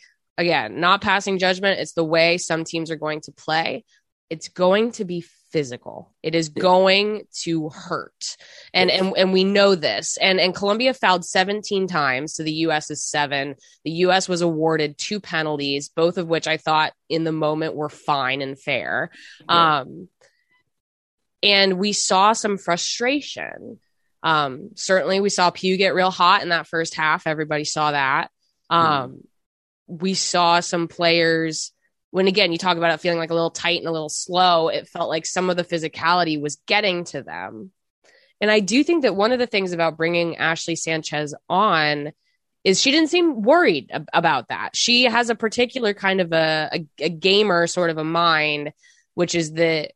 again, 0.41 0.81
not 0.81 1.03
passing 1.03 1.39
judgment. 1.39 1.81
It's 1.81 1.93
the 1.93 2.05
way 2.05 2.39
some 2.39 2.65
teams 2.65 2.91
are 2.91 2.97
going 2.97 3.21
to 3.23 3.33
play. 3.33 3.85
It's 4.31 4.49
going 4.49 4.93
to 4.93 5.05
be 5.05 5.25
physical. 5.51 6.15
It 6.23 6.35
is 6.35 6.49
going 6.49 7.25
to 7.43 7.69
hurt. 7.69 8.37
And, 8.73 8.91
and 8.91 9.13
and 9.17 9.33
we 9.33 9.45
know 9.45 9.75
this. 9.75 10.17
And 10.17 10.41
and 10.41 10.55
Colombia 10.55 10.95
fouled 10.95 11.25
17 11.25 11.89
times 11.89 12.35
to 12.35 12.43
the 12.43 12.53
US 12.53 12.91
is 12.91 13.05
7. 13.05 13.57
The 13.85 13.91
US 13.91 14.29
was 14.29 14.41
awarded 14.41 14.97
two 14.97 15.21
penalties, 15.21 15.89
both 15.89 16.17
of 16.17 16.29
which 16.29 16.47
I 16.47 16.57
thought 16.57 16.93
in 17.09 17.25
the 17.25 17.33
moment 17.33 17.75
were 17.75 17.89
fine 17.89 18.41
and 18.41 18.59
fair. 18.59 19.11
Yeah. 19.49 19.81
Um 19.81 20.09
and 21.43 21.79
we 21.79 21.93
saw 21.93 22.33
some 22.33 22.57
frustration. 22.57 23.79
Um, 24.23 24.71
certainly, 24.75 25.21
we 25.21 25.31
saw 25.31 25.51
Pugh 25.51 25.79
get 25.79 25.95
real 25.95 26.11
hot 26.11 26.43
in 26.43 26.51
that 26.51 26.67
first 26.67 26.95
half. 26.95 27.27
Everybody 27.27 27.65
saw 27.65 27.93
that. 27.93 28.31
Um, 28.69 29.11
mm. 29.11 29.27
We 29.91 30.15
saw 30.15 30.61
some 30.61 30.89
players 30.89 31.73
when 32.11 32.27
again 32.27 32.53
you 32.53 32.59
talk 32.59 32.77
about 32.77 32.93
it 32.93 33.01
feeling 33.01 33.19
like 33.19 33.31
a 33.31 33.35
little 33.35 33.51
tight 33.51 33.79
and 33.79 33.89
a 33.89 33.93
little 33.93 34.09
slow. 34.09 34.69
It 34.69 34.89
felt 34.89 35.09
like 35.09 35.27
some 35.27 35.51
of 35.51 35.57
the 35.57 35.65
physicality 35.65 36.41
was 36.41 36.61
getting 36.67 37.05
to 37.05 37.23
them. 37.23 37.73
And 38.41 38.51
I 38.51 38.61
do 38.61 38.83
think 38.83 39.03
that 39.03 39.17
one 39.17 39.33
of 39.33 39.39
the 39.39 39.47
things 39.47 39.73
about 39.73 39.97
bringing 39.97 40.37
Ashley 40.37 40.77
Sanchez 40.77 41.35
on 41.49 42.13
is 42.65 42.81
she 42.81 42.91
didn't 42.91 43.11
seem 43.11 43.43
worried 43.43 43.91
ab- 43.93 44.09
about 44.13 44.49
that. 44.49 44.75
She 44.75 45.05
has 45.05 45.31
a 45.31 45.35
particular 45.35 45.95
kind 45.95 46.21
of 46.21 46.33
a, 46.33 46.71
a, 46.73 47.05
a 47.05 47.09
gamer 47.09 47.67
sort 47.67 47.91
of 47.91 47.99
a 47.99 48.05
mind, 48.05 48.73
which 49.15 49.35
is 49.35 49.53
that 49.55 49.93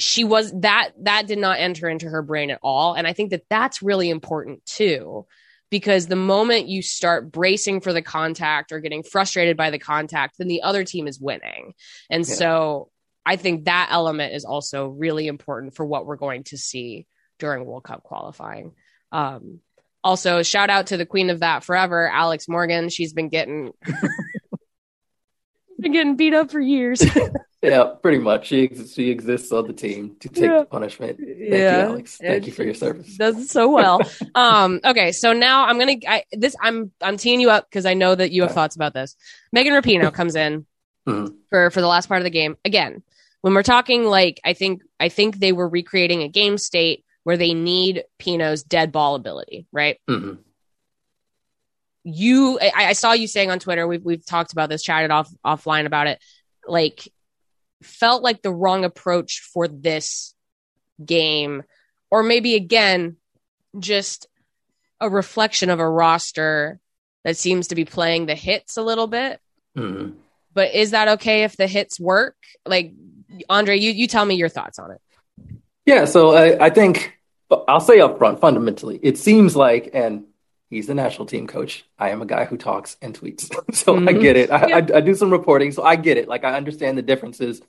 she 0.00 0.24
was 0.24 0.52
that 0.60 0.90
that 1.02 1.26
did 1.26 1.38
not 1.38 1.58
enter 1.58 1.88
into 1.88 2.08
her 2.08 2.22
brain 2.22 2.50
at 2.50 2.58
all 2.62 2.94
and 2.94 3.06
i 3.06 3.12
think 3.12 3.30
that 3.30 3.44
that's 3.50 3.82
really 3.82 4.08
important 4.08 4.64
too 4.64 5.26
because 5.70 6.06
the 6.06 6.16
moment 6.16 6.68
you 6.68 6.82
start 6.82 7.30
bracing 7.30 7.80
for 7.80 7.92
the 7.92 8.02
contact 8.02 8.72
or 8.72 8.80
getting 8.80 9.02
frustrated 9.02 9.56
by 9.56 9.70
the 9.70 9.78
contact 9.78 10.36
then 10.38 10.48
the 10.48 10.62
other 10.62 10.84
team 10.84 11.06
is 11.06 11.20
winning. 11.20 11.74
And 12.08 12.26
yeah. 12.26 12.34
so 12.34 12.90
i 13.24 13.36
think 13.36 13.64
that 13.64 13.88
element 13.90 14.34
is 14.34 14.44
also 14.44 14.88
really 14.88 15.26
important 15.26 15.74
for 15.74 15.84
what 15.84 16.06
we're 16.06 16.16
going 16.16 16.44
to 16.44 16.58
see 16.58 17.06
during 17.38 17.64
world 17.64 17.84
cup 17.84 18.02
qualifying. 18.02 18.72
Um, 19.12 19.60
also 20.02 20.42
shout 20.42 20.70
out 20.70 20.88
to 20.88 20.96
the 20.96 21.06
queen 21.06 21.30
of 21.30 21.40
that 21.40 21.64
forever 21.64 22.08
alex 22.08 22.48
morgan. 22.48 22.88
She's 22.88 23.12
been 23.12 23.28
getting 23.28 23.72
been 25.78 25.92
getting 25.92 26.16
beat 26.16 26.34
up 26.34 26.50
for 26.50 26.60
years 26.60 27.02
yeah, 27.62 27.92
pretty 28.02 28.18
much. 28.18 28.46
She 28.46 28.64
ex- 28.64 28.94
she 28.94 29.10
exists 29.10 29.52
on 29.52 29.66
the 29.66 29.74
team 29.74 30.16
to 30.20 30.28
take 30.28 30.44
yeah. 30.44 30.64
punishment. 30.64 31.18
Thank 31.18 31.38
yeah. 31.38 31.84
you, 31.84 31.90
Alex. 31.90 32.16
Thank 32.16 32.46
you 32.46 32.52
for 32.52 32.64
your 32.64 32.74
service. 32.74 33.16
Does 33.18 33.36
it 33.36 33.48
so 33.48 33.68
well. 33.68 34.00
um, 34.34 34.80
okay, 34.82 35.12
so 35.12 35.34
now 35.34 35.66
I'm 35.66 35.78
gonna 35.78 35.96
I, 36.08 36.24
this 36.32 36.56
I'm 36.60 36.90
I'm 37.02 37.18
teeing 37.18 37.38
you 37.38 37.50
up 37.50 37.68
because 37.68 37.84
I 37.84 37.92
know 37.92 38.14
that 38.14 38.30
you 38.30 38.42
have 38.42 38.52
thoughts 38.52 38.76
about 38.76 38.94
this. 38.94 39.14
Megan 39.52 39.74
Rapinoe 39.74 40.12
comes 40.14 40.36
in 40.36 40.64
mm-hmm. 41.06 41.34
for 41.50 41.70
for 41.70 41.82
the 41.82 41.86
last 41.86 42.06
part 42.08 42.20
of 42.20 42.24
the 42.24 42.30
game. 42.30 42.56
Again, 42.64 43.02
when 43.42 43.52
we're 43.52 43.62
talking 43.62 44.04
like 44.04 44.40
I 44.42 44.54
think 44.54 44.82
I 44.98 45.10
think 45.10 45.38
they 45.38 45.52
were 45.52 45.68
recreating 45.68 46.22
a 46.22 46.28
game 46.28 46.56
state 46.56 47.04
where 47.24 47.36
they 47.36 47.52
need 47.52 48.04
Pinoe's 48.18 48.62
dead 48.62 48.90
ball 48.90 49.16
ability, 49.16 49.66
right? 49.70 49.98
Mm-hmm 50.08 50.40
you 52.02 52.58
I, 52.58 52.86
I, 52.86 52.92
saw 52.94 53.12
you 53.12 53.26
saying 53.26 53.50
on 53.50 53.58
twitter 53.58 53.86
we've, 53.86 54.02
we've 54.02 54.24
talked 54.24 54.52
about 54.52 54.70
this 54.70 54.82
chatted 54.82 55.10
off 55.10 55.30
offline 55.44 55.84
about 55.84 56.06
it 56.06 56.18
like 56.66 57.06
felt 57.82 58.22
like 58.22 58.42
the 58.42 58.52
wrong 58.52 58.84
approach 58.84 59.40
for 59.52 59.68
this 59.68 60.34
game. 61.04 61.62
Or 62.10 62.22
maybe 62.22 62.54
again, 62.54 63.16
just 63.78 64.26
a 65.00 65.08
reflection 65.08 65.70
of 65.70 65.80
a 65.80 65.88
roster 65.88 66.80
that 67.24 67.36
seems 67.36 67.68
to 67.68 67.74
be 67.74 67.84
playing 67.84 68.26
the 68.26 68.34
hits 68.34 68.76
a 68.76 68.82
little 68.82 69.06
bit. 69.06 69.40
Mm-hmm. 69.76 70.16
But 70.52 70.74
is 70.74 70.90
that 70.90 71.08
okay 71.08 71.44
if 71.44 71.56
the 71.56 71.66
hits 71.66 72.00
work? 72.00 72.36
Like, 72.66 72.92
Andre, 73.48 73.78
you, 73.78 73.92
you 73.92 74.06
tell 74.08 74.24
me 74.24 74.34
your 74.34 74.48
thoughts 74.48 74.78
on 74.78 74.90
it. 74.90 75.00
Yeah, 75.86 76.04
so 76.04 76.34
I, 76.34 76.66
I 76.66 76.70
think 76.70 77.16
I'll 77.68 77.80
say 77.80 78.00
up 78.00 78.18
front, 78.18 78.40
fundamentally, 78.40 78.98
it 79.02 79.18
seems 79.18 79.56
like, 79.56 79.90
and 79.94 80.24
he's 80.70 80.86
the 80.86 80.94
national 80.94 81.26
team 81.26 81.46
coach. 81.46 81.84
I 81.98 82.10
am 82.10 82.22
a 82.22 82.26
guy 82.26 82.46
who 82.46 82.56
talks 82.56 82.96
and 83.02 83.18
tweets. 83.18 83.52
so 83.74 83.96
mm-hmm. 83.96 84.08
I 84.08 84.12
get 84.12 84.36
it. 84.36 84.50
I, 84.50 84.66
yeah. 84.68 84.76
I, 84.76 84.98
I, 84.98 85.00
do 85.00 85.14
some 85.14 85.30
reporting, 85.30 85.72
so 85.72 85.82
I 85.82 85.96
get 85.96 86.16
it. 86.16 86.28
Like 86.28 86.44
I 86.44 86.56
understand 86.56 86.96
the 86.96 87.02
differences. 87.02 87.60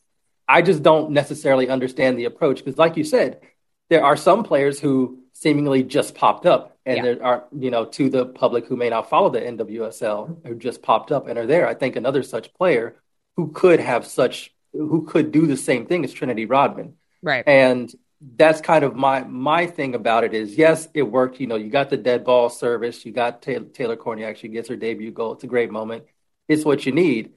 I 0.47 0.61
just 0.61 0.83
don't 0.83 1.11
necessarily 1.11 1.67
understand 1.67 2.17
the 2.17 2.25
approach 2.25 2.59
because, 2.59 2.77
like 2.77 2.97
you 2.97 3.03
said, 3.03 3.41
there 3.89 4.03
are 4.05 4.15
some 4.15 4.43
players 4.43 4.79
who 4.79 5.23
seemingly 5.33 5.83
just 5.83 6.15
popped 6.15 6.45
up, 6.45 6.77
and 6.85 6.97
yeah. 6.97 7.03
there 7.03 7.23
are, 7.23 7.43
you 7.57 7.71
know, 7.71 7.85
to 7.85 8.09
the 8.09 8.25
public 8.25 8.67
who 8.67 8.75
may 8.75 8.89
not 8.89 9.09
follow 9.09 9.29
the 9.29 9.41
NWSL 9.41 10.45
who 10.45 10.55
just 10.55 10.81
popped 10.81 11.11
up 11.11 11.27
and 11.27 11.37
are 11.37 11.45
there. 11.45 11.67
I 11.67 11.73
think 11.73 11.95
another 11.95 12.23
such 12.23 12.53
player 12.53 12.95
who 13.37 13.51
could 13.51 13.79
have 13.79 14.05
such, 14.05 14.53
who 14.73 15.05
could 15.05 15.31
do 15.31 15.47
the 15.47 15.57
same 15.57 15.85
thing 15.85 16.03
as 16.03 16.13
Trinity 16.13 16.45
Rodman. 16.45 16.95
Right. 17.21 17.47
And 17.47 17.93
that's 18.35 18.61
kind 18.61 18.83
of 18.83 18.95
my 18.95 19.23
my 19.23 19.65
thing 19.65 19.95
about 19.95 20.23
it 20.23 20.33
is 20.33 20.57
yes 20.57 20.87
it 20.93 21.03
worked. 21.03 21.39
You 21.39 21.47
know 21.47 21.55
you 21.55 21.69
got 21.69 21.89
the 21.89 21.97
dead 21.97 22.23
ball 22.23 22.49
service. 22.49 23.05
You 23.05 23.11
got 23.11 23.41
taylor, 23.41 23.65
taylor 23.65 24.35
she 24.35 24.47
gets 24.47 24.69
her 24.69 24.75
debut 24.75 25.11
goal. 25.11 25.33
It's 25.33 25.43
a 25.43 25.47
great 25.47 25.71
moment. 25.71 26.05
It's 26.47 26.65
what 26.65 26.85
you 26.85 26.91
need. 26.91 27.33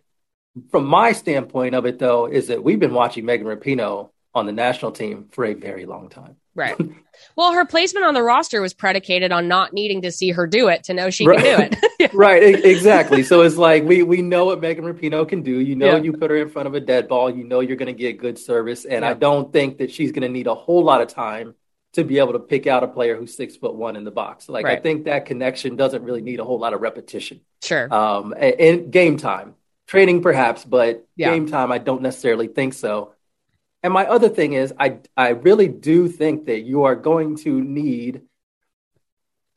From 0.71 0.87
my 0.87 1.13
standpoint 1.13 1.75
of 1.75 1.87
it 1.87 1.99
though 1.99 2.27
is 2.27 2.49
that 2.49 2.63
we've 2.63 2.79
been 2.79 2.95
watching 2.95 3.25
megan 3.25 3.47
rapinoe 3.47 4.11
on 4.35 4.47
the 4.47 4.53
national 4.53 4.93
team 4.93 5.29
for 5.33 5.45
a 5.45 5.55
very 5.55 5.87
long 5.87 6.09
time 6.11 6.37
right. 6.55 6.77
Well 7.37 7.53
her 7.53 7.65
placement 7.65 8.07
on 8.07 8.15
the 8.15 8.23
roster 8.23 8.61
was 8.61 8.75
predicated 8.75 9.33
on 9.33 9.49
not 9.49 9.73
needing 9.73 10.03
to 10.03 10.11
see 10.11 10.31
her 10.31 10.47
do 10.47 10.69
it 10.69 10.85
to 10.85 10.95
know 10.95 11.11
she 11.11 11.27
right. 11.27 11.39
can 11.39 11.71
do 11.71 11.77
it. 11.77 12.15
Right 12.15 12.65
exactly. 12.65 13.23
So 13.23 13.43
it's 13.43 13.57
like 13.57 13.85
we 13.85 14.03
we 14.03 14.21
know 14.21 14.47
what 14.47 14.61
megan 14.61 14.85
rapinoe 14.85 15.27
can 15.29 15.43
do. 15.43 15.59
You 15.59 15.75
know 15.75 15.97
yeah. 15.97 16.03
you 16.03 16.13
put 16.13 16.31
her 16.31 16.37
in 16.37 16.49
front 16.49 16.69
of 16.69 16.75
a 16.75 16.81
dead 16.81 17.09
ball. 17.09 17.31
You 17.31 17.45
know 17.45 17.61
you're 17.61 17.77
going 17.77 17.87
to 17.87 17.99
get 17.99 18.19
good 18.19 18.39
service. 18.39 18.85
And 18.85 19.03
yeah. 19.03 19.11
i 19.11 19.15
don't 19.15 19.53
think 19.53 19.79
that 19.79 19.91
she's 19.91 20.13
going 20.13 20.23
to 20.23 20.29
need 20.29 20.47
a 20.47 20.55
whole 20.55 20.85
lot 20.85 21.01
of 21.01 21.09
time 21.09 21.55
to 21.95 22.05
be 22.05 22.19
able 22.19 22.33
to 22.33 22.41
pick 22.41 22.67
out 22.67 22.83
a 22.83 22.89
player 22.89 23.17
who's 23.17 23.37
six 23.37 23.57
foot 23.57 23.75
one 23.75 23.97
in 23.97 24.05
the 24.05 24.11
box. 24.11 24.49
Like 24.49 24.65
right. 24.65 24.79
i 24.79 24.81
think 24.81 25.05
that 25.05 25.27
connection 25.27 25.77
doesn't 25.77 26.03
really 26.03 26.23
need 26.23 26.41
a 26.41 26.45
whole 26.45 26.59
lot 26.59 26.75
of 26.75 26.81
repetition. 26.81 27.41
Sure. 27.63 27.93
Um 27.93 28.35
and 28.37 28.91
game 28.91 29.17
time. 29.17 29.55
Training 29.87 30.23
perhaps 30.23 30.65
but 30.65 31.07
yeah. 31.15 31.31
game 31.31 31.47
time 31.47 31.71
i 31.71 31.79
don't 31.79 32.03
necessarily 32.03 32.49
think 32.49 32.75
so 32.75 33.15
and 33.85 33.93
my 33.93 34.07
other 34.07 34.31
thing 34.31 34.55
is, 34.55 34.73
I 34.81 35.01
I 35.15 35.29
really 35.29 35.69
do 35.69 36.09
think 36.09 36.47
that 36.47 36.61
you 36.61 36.85
are 36.85 36.97
going 36.97 37.37
to 37.45 37.61
need. 37.61 38.23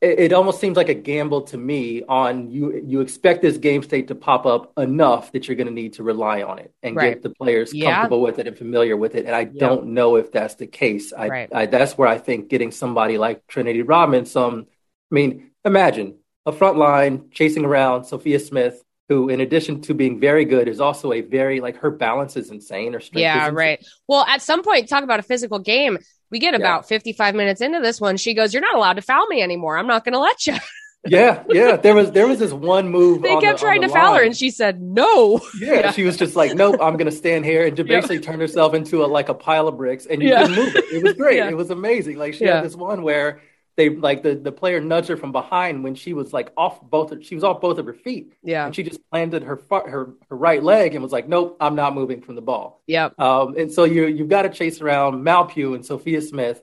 It, 0.02 0.20
it, 0.20 0.32
almost 0.32 0.60
seems 0.60 0.76
like 0.76 0.90
a 0.90 0.94
gamble 0.94 1.40
to 1.42 1.56
me 1.56 2.02
on 2.04 2.50
you. 2.50 2.80
You 2.84 3.00
expect 3.00 3.40
this 3.40 3.56
game 3.56 3.82
state 3.82 4.08
to 4.08 4.14
pop 4.14 4.44
up 4.44 4.78
enough 4.78 5.32
that 5.32 5.48
you're 5.48 5.56
going 5.56 5.66
to 5.66 5.72
need 5.72 5.94
to 5.94 6.02
rely 6.02 6.42
on 6.42 6.58
it 6.58 6.72
and 6.82 6.94
right. 6.94 7.14
get 7.14 7.22
the 7.22 7.30
players 7.30 7.72
yeah. 7.72 7.90
comfortable 7.90 8.20
with 8.20 8.38
it 8.38 8.46
and 8.46 8.56
familiar 8.56 8.98
with 8.98 9.14
it. 9.14 9.24
And 9.24 9.34
I 9.34 9.44
don't 9.44 9.88
know 9.88 10.16
if 10.16 10.30
that's 10.30 10.56
the 10.56 10.66
case. 10.66 11.14
I, 11.14 11.28
right. 11.28 11.48
I 11.52 11.66
that's 11.66 11.96
where 11.96 12.06
I 12.06 12.18
think 12.18 12.48
getting 12.48 12.70
somebody 12.70 13.16
like 13.16 13.46
Trinity 13.46 13.80
Robinson. 13.82 14.66
I 15.10 15.14
mean, 15.14 15.52
imagine 15.64 16.18
a 16.44 16.52
front 16.52 16.76
line 16.76 17.30
chasing 17.30 17.64
around 17.64 18.04
Sophia 18.04 18.38
Smith 18.38 18.84
who 19.08 19.28
in 19.30 19.40
addition 19.40 19.80
to 19.80 19.94
being 19.94 20.20
very 20.20 20.44
good 20.44 20.68
is 20.68 20.80
also 20.80 21.12
a 21.12 21.22
very 21.22 21.60
like 21.60 21.76
her 21.78 21.90
balance 21.90 22.36
is 22.36 22.50
insane 22.50 22.94
or 22.94 23.00
strength 23.00 23.22
yeah 23.22 23.48
right. 23.48 23.84
Well 24.06 24.24
at 24.26 24.42
some 24.42 24.62
point 24.62 24.88
talk 24.88 25.02
about 25.02 25.20
a 25.20 25.24
physical 25.24 25.58
game. 25.58 25.98
We 26.30 26.40
get 26.40 26.54
about 26.54 26.82
yeah. 26.82 26.98
55 26.98 27.34
minutes 27.34 27.60
into 27.60 27.80
this 27.80 28.00
one 28.00 28.16
she 28.16 28.34
goes 28.34 28.52
you're 28.52 28.62
not 28.62 28.74
allowed 28.74 28.94
to 28.94 29.02
foul 29.02 29.26
me 29.26 29.42
anymore. 29.42 29.78
I'm 29.78 29.86
not 29.86 30.04
going 30.04 30.12
to 30.12 30.20
let 30.20 30.46
you. 30.46 30.56
Yeah 31.06 31.44
yeah. 31.48 31.76
There 31.76 31.94
was 31.94 32.10
there 32.10 32.26
was 32.26 32.40
this 32.40 32.52
one 32.52 32.88
move 32.88 33.22
they 33.22 33.38
kept 33.38 33.60
the, 33.60 33.64
trying 33.64 33.80
the 33.82 33.86
to 33.86 33.92
line. 33.92 34.02
foul 34.02 34.14
her 34.16 34.22
and 34.22 34.36
she 34.36 34.50
said 34.50 34.82
no. 34.82 35.40
Yeah, 35.58 35.74
yeah. 35.74 35.90
she 35.92 36.02
was 36.02 36.16
just 36.16 36.34
like 36.34 36.54
nope 36.54 36.74
i'm 36.82 36.94
going 36.94 37.06
to 37.06 37.16
stand 37.16 37.44
here 37.44 37.64
and 37.64 37.76
basically 37.76 38.16
yeah. 38.16 38.22
turn 38.22 38.40
herself 38.40 38.74
into 38.74 39.04
a 39.04 39.06
like 39.06 39.28
a 39.28 39.34
pile 39.34 39.68
of 39.68 39.76
bricks 39.76 40.06
and 40.06 40.20
you 40.20 40.34
couldn't 40.34 40.56
move 40.56 40.74
it. 40.74 40.84
It 40.92 41.02
was 41.04 41.14
great. 41.14 41.38
It 41.48 41.56
was 41.56 41.70
amazing. 41.70 42.18
Like 42.18 42.34
she 42.34 42.44
had 42.44 42.64
this 42.64 42.74
one 42.74 43.02
where 43.02 43.40
they 43.78 43.90
like 43.90 44.24
the 44.24 44.34
the 44.34 44.50
player 44.50 44.80
nudged 44.80 45.08
her 45.08 45.16
from 45.16 45.30
behind 45.30 45.84
when 45.84 45.94
she 45.94 46.12
was 46.12 46.32
like 46.32 46.50
off 46.56 46.82
both 46.82 47.12
of, 47.12 47.24
she 47.24 47.36
was 47.36 47.44
off 47.44 47.60
both 47.60 47.78
of 47.78 47.86
her 47.86 47.94
feet. 47.94 48.34
Yeah. 48.42 48.66
And 48.66 48.74
she 48.74 48.82
just 48.82 49.00
planted 49.08 49.44
her 49.44 49.62
her 49.70 50.10
her 50.28 50.36
right 50.36 50.62
leg 50.62 50.94
and 50.94 51.02
was 51.02 51.12
like, 51.12 51.28
Nope, 51.28 51.56
I'm 51.60 51.76
not 51.76 51.94
moving 51.94 52.20
from 52.20 52.34
the 52.34 52.42
ball. 52.42 52.82
Yeah. 52.88 53.10
Um, 53.18 53.56
and 53.56 53.72
so 53.72 53.84
you 53.84 54.06
you've 54.06 54.28
got 54.28 54.42
to 54.42 54.48
chase 54.48 54.80
around 54.80 55.22
Mal 55.22 55.46
Pugh 55.46 55.74
and 55.74 55.86
Sophia 55.86 56.20
Smith, 56.20 56.60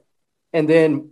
and 0.51 0.69
then 0.69 1.11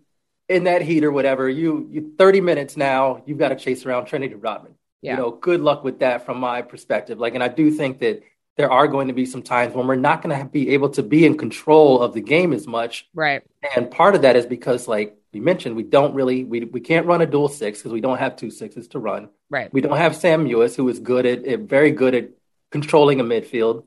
in 0.50 0.66
that 0.66 0.82
heat 0.82 1.06
or 1.06 1.12
whatever, 1.12 1.48
you 1.48 1.88
you 1.89 2.13
30 2.18 2.42
minutes 2.42 2.76
now, 2.76 3.24
you've 3.26 3.39
got 3.39 3.50
to 3.50 3.56
chase 3.56 3.86
around 3.86 4.06
Trinity 4.06 4.36
Rodman. 4.36 4.76
Yeah. 5.02 5.12
You 5.12 5.18
know, 5.18 5.32
good 5.32 5.62
luck 5.62 5.86
with 5.86 6.00
that 6.00 6.26
from 6.26 6.38
my 6.38 6.62
perspective. 6.62 7.18
Like, 7.18 7.34
and 7.34 7.44
I 7.44 7.48
do 7.48 7.72
think 7.72 8.00
that 8.00 8.24
there 8.58 8.72
are 8.72 8.88
going 8.88 9.08
to 9.08 9.13
be 9.13 9.26
some 9.26 9.42
times 9.42 9.74
when 9.74 9.88
we're 9.88 9.96
not 9.96 10.22
going 10.22 10.38
to 10.38 10.46
be 10.46 10.70
able 10.72 10.89
to 10.89 11.04
be 11.04 11.26
in 11.26 11.38
control 11.38 12.02
of 12.02 12.13
the 12.13 12.22
game 12.22 12.54
as 12.54 12.68
much. 12.68 13.08
Right. 13.13 13.44
And 13.76 13.89
part 13.89 14.16
of 14.16 14.22
that 14.22 14.36
is 14.36 14.46
because, 14.46 14.88
like 14.88 15.18
we 15.34 15.39
mentioned, 15.39 15.76
we 15.76 15.84
don't 15.84 16.13
really 16.13 16.44
we 16.44 16.62
we 16.66 16.80
can't 16.80 17.08
run 17.08 17.22
a 17.22 17.26
dual 17.26 17.50
six 17.50 17.80
because 17.80 17.92
we 17.92 18.02
don't 18.02 18.20
have 18.20 18.36
two 18.36 18.52
sixes 18.52 18.88
to 18.89 19.00
run. 19.00 19.30
Right. 19.50 19.74
We 19.74 19.82
don't 19.82 19.98
have 19.98 20.16
Sam 20.16 20.46
Mewis, 20.46 20.76
who 20.76 20.88
is 20.89 21.00
good 21.00 21.26
at, 21.26 21.46
at 21.46 21.62
very 21.62 21.92
good 21.92 22.13
at 22.13 22.30
controlling 22.72 23.20
a 23.20 23.24
midfield. 23.24 23.86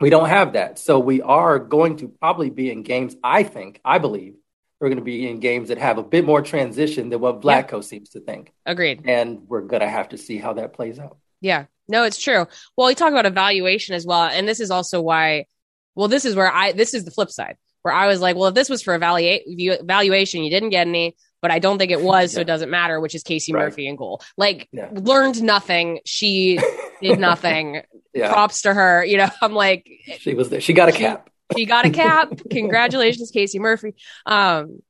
We 0.00 0.10
don't 0.10 0.28
have 0.28 0.54
that, 0.54 0.78
so 0.78 0.98
we 0.98 1.22
are 1.22 1.58
going 1.58 1.98
to 1.98 2.08
probably 2.08 2.50
be 2.50 2.70
in 2.70 2.82
games. 2.82 3.14
I 3.22 3.44
think, 3.44 3.80
I 3.84 3.98
believe, 3.98 4.34
we're 4.80 4.88
going 4.88 4.98
to 4.98 5.04
be 5.04 5.28
in 5.28 5.38
games 5.38 5.68
that 5.68 5.78
have 5.78 5.98
a 5.98 6.02
bit 6.02 6.26
more 6.26 6.42
transition 6.42 7.10
than 7.10 7.20
what 7.20 7.40
Vlatko 7.40 7.74
yeah. 7.74 7.80
seems 7.80 8.08
to 8.10 8.20
think. 8.20 8.52
Agreed. 8.66 9.02
And 9.06 9.48
we're 9.48 9.62
going 9.62 9.80
to 9.80 9.88
have 9.88 10.10
to 10.10 10.18
see 10.18 10.36
how 10.36 10.54
that 10.54 10.72
plays 10.72 10.98
out. 10.98 11.16
Yeah. 11.40 11.66
No, 11.88 12.04
it's 12.04 12.20
true. 12.20 12.46
Well, 12.76 12.88
we 12.88 12.94
talk 12.94 13.10
about 13.10 13.26
evaluation 13.26 13.94
as 13.94 14.06
well. 14.06 14.22
And 14.22 14.48
this 14.48 14.60
is 14.60 14.70
also 14.70 15.00
why, 15.00 15.46
well, 15.94 16.08
this 16.08 16.24
is 16.24 16.34
where 16.34 16.52
I, 16.52 16.72
this 16.72 16.94
is 16.94 17.04
the 17.04 17.10
flip 17.10 17.30
side 17.30 17.56
where 17.84 17.94
I 17.94 18.06
was 18.06 18.20
like, 18.20 18.34
well, 18.34 18.46
if 18.46 18.54
this 18.54 18.70
was 18.70 18.82
for 18.82 18.94
evaluate, 18.94 19.42
evaluation, 19.46 20.42
you 20.42 20.48
didn't 20.48 20.70
get 20.70 20.86
any, 20.86 21.16
but 21.42 21.50
I 21.50 21.58
don't 21.58 21.76
think 21.76 21.90
it 21.90 22.00
was, 22.00 22.32
yeah. 22.32 22.36
so 22.36 22.40
it 22.40 22.46
doesn't 22.46 22.70
matter, 22.70 22.98
which 22.98 23.14
is 23.14 23.22
Casey 23.22 23.52
right. 23.52 23.66
Murphy 23.66 23.86
and 23.86 23.98
goal. 23.98 24.22
Like, 24.38 24.66
yeah. 24.72 24.88
learned 24.90 25.42
nothing. 25.42 26.00
She 26.06 26.58
did 27.02 27.18
nothing. 27.20 27.82
yeah. 28.14 28.32
Props 28.32 28.62
to 28.62 28.72
her. 28.72 29.04
You 29.04 29.18
know, 29.18 29.28
I'm 29.42 29.52
like, 29.52 29.86
she 30.18 30.32
was 30.32 30.48
there. 30.48 30.62
She 30.62 30.72
got 30.72 30.88
a 30.88 30.92
cap. 30.92 31.28
She 31.54 31.66
got 31.66 31.84
a 31.84 31.90
cap. 31.90 32.32
Congratulations, 32.50 33.30
Casey 33.30 33.58
Murphy. 33.58 33.94
Um, 34.24 34.80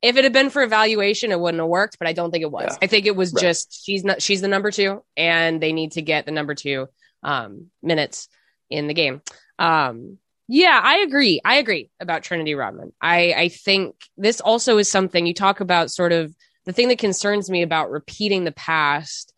if 0.00 0.16
it 0.16 0.24
had 0.24 0.32
been 0.32 0.50
for 0.50 0.62
evaluation, 0.62 1.32
it 1.32 1.40
wouldn't 1.40 1.60
have 1.60 1.68
worked, 1.68 1.98
but 1.98 2.08
I 2.08 2.12
don't 2.12 2.30
think 2.30 2.42
it 2.42 2.50
was. 2.50 2.70
Yeah. 2.70 2.78
I 2.82 2.86
think 2.86 3.06
it 3.06 3.16
was 3.16 3.32
right. 3.32 3.42
just 3.42 3.84
she's 3.84 4.04
not 4.04 4.22
she's 4.22 4.40
the 4.40 4.48
number 4.48 4.70
two, 4.70 5.02
and 5.16 5.60
they 5.60 5.72
need 5.72 5.92
to 5.92 6.02
get 6.02 6.26
the 6.26 6.32
number 6.32 6.54
two 6.54 6.88
um, 7.22 7.66
minutes 7.82 8.28
in 8.70 8.86
the 8.86 8.94
game. 8.94 9.22
Um, 9.58 10.18
yeah, 10.46 10.80
I 10.82 10.98
agree. 10.98 11.40
I 11.44 11.56
agree 11.56 11.90
about 12.00 12.22
Trinity 12.22 12.54
Rodman. 12.54 12.92
I, 13.02 13.34
I 13.34 13.48
think 13.48 13.96
this 14.16 14.40
also 14.40 14.78
is 14.78 14.90
something 14.90 15.26
you 15.26 15.34
talk 15.34 15.60
about. 15.60 15.90
Sort 15.90 16.12
of 16.12 16.34
the 16.64 16.72
thing 16.72 16.88
that 16.88 16.98
concerns 16.98 17.50
me 17.50 17.62
about 17.62 17.90
repeating 17.90 18.44
the 18.44 18.52
past 18.52 19.34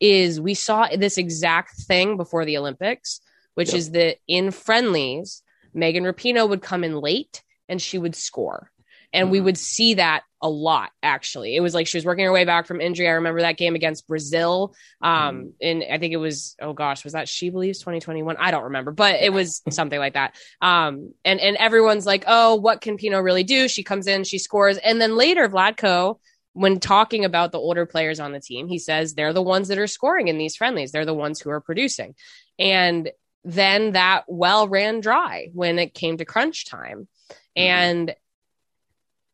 is 0.00 0.40
we 0.40 0.54
saw 0.54 0.88
this 0.88 1.18
exact 1.18 1.76
thing 1.82 2.16
before 2.16 2.44
the 2.44 2.56
Olympics, 2.58 3.20
which 3.54 3.68
yep. 3.68 3.76
is 3.76 3.90
that 3.92 4.16
in 4.26 4.50
friendlies, 4.50 5.42
Megan 5.74 6.04
Rapinoe 6.04 6.48
would 6.48 6.62
come 6.62 6.84
in 6.84 7.00
late 7.00 7.42
and 7.68 7.80
she 7.80 7.98
would 7.98 8.14
score. 8.14 8.70
And 9.12 9.26
mm-hmm. 9.26 9.32
we 9.32 9.40
would 9.40 9.58
see 9.58 9.94
that 9.94 10.22
a 10.42 10.48
lot, 10.48 10.90
actually. 11.02 11.56
It 11.56 11.60
was 11.60 11.74
like 11.74 11.86
she 11.86 11.96
was 11.96 12.04
working 12.04 12.24
her 12.24 12.32
way 12.32 12.44
back 12.44 12.66
from 12.66 12.80
injury. 12.80 13.08
I 13.08 13.12
remember 13.12 13.40
that 13.40 13.56
game 13.56 13.74
against 13.74 14.06
Brazil. 14.06 14.74
Um, 15.00 15.12
mm-hmm. 15.12 15.48
and 15.62 15.84
I 15.90 15.98
think 15.98 16.12
it 16.12 16.18
was, 16.18 16.54
oh 16.60 16.72
gosh, 16.72 17.04
was 17.04 17.14
that 17.14 17.28
She 17.28 17.50
Believes 17.50 17.78
2021? 17.78 18.36
I 18.38 18.50
don't 18.50 18.64
remember, 18.64 18.92
but 18.92 19.16
it 19.16 19.32
was 19.32 19.62
something 19.70 19.98
like 19.98 20.14
that. 20.14 20.34
Um, 20.60 21.14
and, 21.24 21.40
and 21.40 21.56
everyone's 21.56 22.06
like, 22.06 22.24
oh, 22.26 22.56
what 22.56 22.80
can 22.80 22.96
Pinoe 22.96 23.20
really 23.20 23.44
do? 23.44 23.68
She 23.68 23.82
comes 23.82 24.06
in, 24.06 24.24
she 24.24 24.38
scores. 24.38 24.78
And 24.78 25.00
then 25.00 25.16
later, 25.16 25.48
Vlatko, 25.48 26.18
when 26.52 26.80
talking 26.80 27.24
about 27.24 27.52
the 27.52 27.58
older 27.58 27.84
players 27.84 28.18
on 28.18 28.32
the 28.32 28.40
team, 28.40 28.66
he 28.66 28.78
says 28.78 29.14
they're 29.14 29.34
the 29.34 29.42
ones 29.42 29.68
that 29.68 29.78
are 29.78 29.86
scoring 29.86 30.28
in 30.28 30.38
these 30.38 30.56
friendlies. 30.56 30.90
They're 30.90 31.04
the 31.04 31.12
ones 31.12 31.40
who 31.40 31.50
are 31.50 31.60
producing. 31.60 32.14
And 32.58 33.10
then 33.44 33.92
that 33.92 34.24
well 34.26 34.66
ran 34.66 35.00
dry 35.00 35.50
when 35.52 35.78
it 35.78 35.94
came 35.94 36.16
to 36.16 36.24
crunch 36.24 36.66
time. 36.66 37.08
Mm-hmm. 37.56 37.62
And 37.62 38.14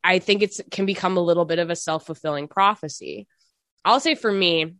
I 0.05 0.19
think 0.19 0.43
it's 0.43 0.61
can 0.71 0.87
become 0.87 1.17
a 1.17 1.21
little 1.21 1.45
bit 1.45 1.59
of 1.59 1.71
a 1.71 1.77
self-fulfilling 1.77 2.49
prophecy. 2.49 3.27
I'll 3.85 4.01
say 4.01 4.15
for 4.15 4.33
me, 4.33 4.75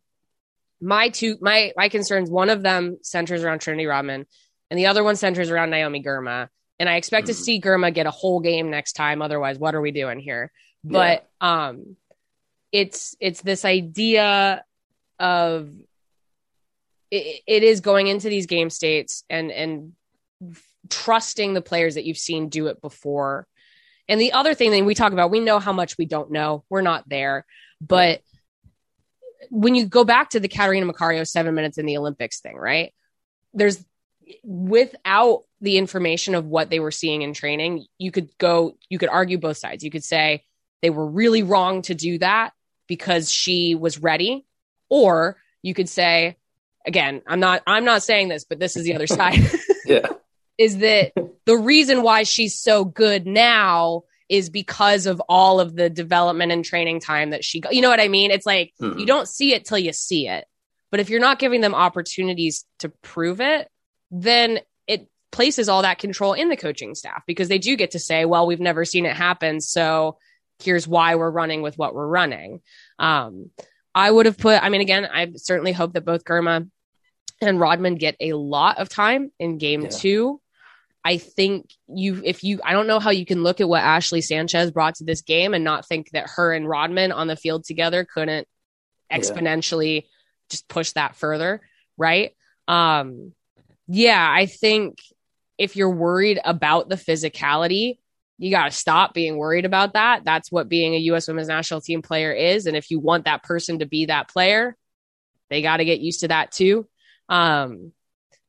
my 0.81 1.11
two 1.11 1.39
my 1.41 1.73
my 1.77 1.89
concerns, 1.89 2.31
one 2.31 2.51
of 2.51 2.63
them 2.63 2.99
centers 3.03 3.45
around 3.45 3.61
Trinity 3.61 3.87
Rodman, 3.87 4.27
and 4.71 4.79
the 4.79 4.87
other 4.87 5.05
one 5.05 5.17
centers 5.17 5.51
around 5.51 5.71
Naomi 5.71 6.03
Girma. 6.03 6.49
And 6.79 6.89
I 6.89 6.97
expect 6.97 7.27
mm-hmm. 7.27 7.37
to 7.37 7.43
see 7.43 7.61
Girma 7.61 7.95
get 7.95 8.07
a 8.07 8.11
whole 8.11 8.41
game 8.41 8.71
next 8.71 8.95
time. 8.95 9.23
Otherwise, 9.23 9.59
what 9.59 9.75
are 9.75 9.81
we 9.81 9.93
doing 9.93 10.19
here? 10.19 10.51
But 10.85 11.29
yeah. 11.41 11.69
um 11.69 11.97
it's 12.73 13.15
it's 13.21 13.43
this 13.43 13.65
idea 13.65 14.65
of 15.19 15.73
it, 17.11 17.43
it 17.47 17.63
is 17.63 17.81
going 17.81 18.09
into 18.09 18.29
these 18.29 18.47
game 18.47 18.71
states 18.71 19.25
and 19.31 19.53
and 19.53 19.93
trusting 20.89 21.55
the 21.55 21.63
players 21.63 21.95
that 21.95 22.05
you've 22.05 22.19
seen 22.19 22.49
do 22.49 22.67
it 22.67 22.81
before 22.81 23.47
and 24.13 24.21
the 24.21 24.33
other 24.33 24.53
thing 24.53 24.73
that 24.73 24.85
we 24.85 24.95
talk 24.95 25.15
about, 25.15 25.31
we 25.31 25.41
know 25.41 25.59
how 25.59 25.73
much 25.73 25.97
we 25.97 26.05
don't 26.05 26.31
know. 26.31 26.65
We're 26.69 26.83
not 26.83 27.09
there. 27.09 27.47
But 27.81 28.21
when 29.49 29.75
you 29.75 29.87
go 29.87 30.05
back 30.05 30.29
to 30.31 30.41
the 30.41 30.49
Catarina 30.49 30.85
Macario 30.85 31.27
seven 31.27 31.55
minutes 31.55 31.79
in 31.79 31.87
the 31.87 31.97
Olympics 31.97 32.41
thing, 32.41 32.55
right? 32.55 32.93
There's 33.55 33.83
without 34.45 35.45
the 35.63 35.79
information 35.79 36.35
of 36.35 36.45
what 36.45 36.69
they 36.69 36.79
were 36.79 36.91
seeing 36.91 37.23
in 37.23 37.33
training, 37.33 37.87
you 37.97 38.11
could 38.11 38.29
go, 38.37 38.77
you 38.91 38.99
could 38.99 39.09
argue 39.09 39.39
both 39.39 39.57
sides. 39.57 39.83
You 39.83 39.91
could 39.91 40.05
say 40.05 40.45
they 40.83 40.91
were 40.91 41.07
really 41.07 41.43
wrong 41.43 41.81
to 41.81 41.95
do 41.95 42.19
that 42.19 42.53
because 42.89 43.33
she 43.33 43.75
was 43.75 43.99
ready. 43.99 44.45
Or 44.91 45.39
you 45.63 45.73
could 45.73 45.89
say, 45.89 46.37
again, 46.85 47.23
I'm 47.27 47.41
not, 47.41 47.63
I'm 47.67 47.87
not 47.87 48.03
saying 48.03 48.29
this, 48.29 48.45
but 48.45 48.59
this 48.59 48.77
is 48.77 48.85
the 48.85 48.95
other 48.95 49.07
side. 49.07 49.41
yeah 49.87 50.07
is 50.63 50.79
that 50.79 51.13
the 51.45 51.57
reason 51.57 52.03
why 52.03 52.23
she's 52.23 52.59
so 52.59 52.85
good 52.85 53.27
now 53.27 54.05
is 54.29 54.49
because 54.49 55.07
of 55.07 55.21
all 55.29 55.61
of 55.61 55.77
the 55.77 55.91
development 55.91 56.53
and 56.53 56.65
training 56.65 57.01
time 57.01 57.31
that 57.31 57.45
she 57.45 57.61
got. 57.61 57.75
You 57.75 57.83
know 57.83 57.91
what 57.91 58.01
I 58.01 58.09
mean? 58.09 58.31
It's 58.31 58.47
like 58.47 58.73
mm-hmm. 58.81 58.99
you 58.99 59.05
don't 59.05 59.29
see 59.29 59.53
it 59.53 59.65
till 59.65 59.79
you 59.79 59.93
see 59.93 60.29
it. 60.29 60.47
But 60.91 61.01
if 61.01 61.11
you're 61.11 61.21
not 61.21 61.39
giving 61.39 61.61
them 61.61 61.75
opportunities 61.75 62.65
to 62.81 62.91
prove 63.03 63.41
it, 63.41 63.69
then 64.11 64.61
it 64.87 65.09
places 65.31 65.69
all 65.69 65.83
that 65.83 65.99
control 65.99 66.35
in 66.35 66.49
the 66.49 66.57
coaching 66.57 66.95
staff 66.95 67.23
because 67.27 67.49
they 67.49 67.59
do 67.59 67.77
get 67.77 67.93
to 67.93 67.99
say, 67.99 68.25
well, 68.25 68.47
we've 68.47 68.61
never 68.61 68.85
seen 68.85 69.07
it 69.07 69.17
happen. 69.17 69.61
So 69.61 70.19
here's 70.63 70.87
why 70.87 71.15
we're 71.15 71.31
running 71.31 71.63
with 71.63 71.77
what 71.77 71.95
we're 71.95 72.07
running. 72.07 72.61
Um, 72.99 73.51
I 73.95 74.11
would 74.11 74.27
have 74.27 74.39
put, 74.39 74.63
I 74.63 74.69
mean, 74.69 74.83
again, 74.83 75.07
I 75.11 75.33
certainly 75.37 75.73
hope 75.73 75.95
that 75.95 76.05
both 76.05 76.25
Girma 76.25 76.71
and 77.41 77.61
Rodman 77.61 77.97
get 77.97 78.17
a 78.21 78.35
lot 78.35 78.79
of 78.79 78.89
time 78.89 79.33
in 79.39 79.59
game 79.59 79.83
yeah. 79.83 79.89
two. 79.89 80.42
I 81.05 81.19
think 81.19 81.71
you, 81.89 82.23
if 82.25 82.45
you, 82.45 82.61
I 82.65 82.73
don't 82.73 82.87
know 82.87 83.01
how 83.01 83.11
you 83.11 83.27
can 83.27 83.43
look 83.43 83.61
at 83.61 83.69
what 83.69 83.83
Ashley 83.83 84.21
Sanchez 84.21 84.71
brought 84.71 84.97
to 84.97 85.05
this 85.05 85.23
game 85.23 85.53
and 85.53 85.65
not 85.65 85.87
think 85.87 86.11
that 86.11 86.31
her 86.37 86.53
and 86.53 86.69
Rodman 86.69 87.11
on 87.13 87.27
the 87.27 87.37
field 87.37 87.65
together 87.65 88.05
couldn't 88.05 88.47
exponentially 89.13 90.03
yeah. 90.03 90.09
just 90.49 90.69
push 90.69 90.93
that 90.93 91.17
further. 91.17 91.61
Right. 91.99 92.35
Um, 92.69 93.33
yeah, 93.89 94.27
I 94.31 94.47
think 94.47 94.99
if 95.59 95.77
you're 95.77 95.91
worried 95.91 96.41
about 96.45 96.89
the 96.89 96.97
physicality, 96.97 97.99
you 98.39 98.51
got 98.51 98.65
to 98.65 98.71
stop 98.71 99.15
being 99.15 99.37
worried 99.37 99.65
about 99.65 99.95
that. 99.95 100.25
That's 100.25 100.51
what 100.51 100.69
being 100.69 100.95
a 100.95 100.99
U.S. 100.99 101.29
women's 101.29 101.49
national 101.49 101.81
team 101.81 102.03
player 102.03 102.33
is. 102.33 102.67
And 102.67 102.77
if 102.77 102.91
you 102.91 102.99
want 102.99 103.27
that 103.27 103.43
person 103.43 103.81
to 103.81 103.87
be 103.87 104.07
that 104.07 104.29
player, 104.29 104.77
they 105.51 105.63
got 105.63 105.77
to 105.77 105.85
get 105.85 106.01
used 106.01 106.21
to 106.21 106.29
that 106.29 106.51
too. 106.51 106.89
Um, 107.29 107.93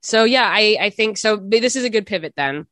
so 0.04 0.26
yeah, 0.26 0.46
I, 0.46 0.78
I 0.80 0.90
think 0.90 1.18
so. 1.18 1.38
This 1.38 1.76
is 1.76 1.86
a 1.86 1.90
good 1.90 2.06
pivot 2.06 2.34
then. 2.36 2.68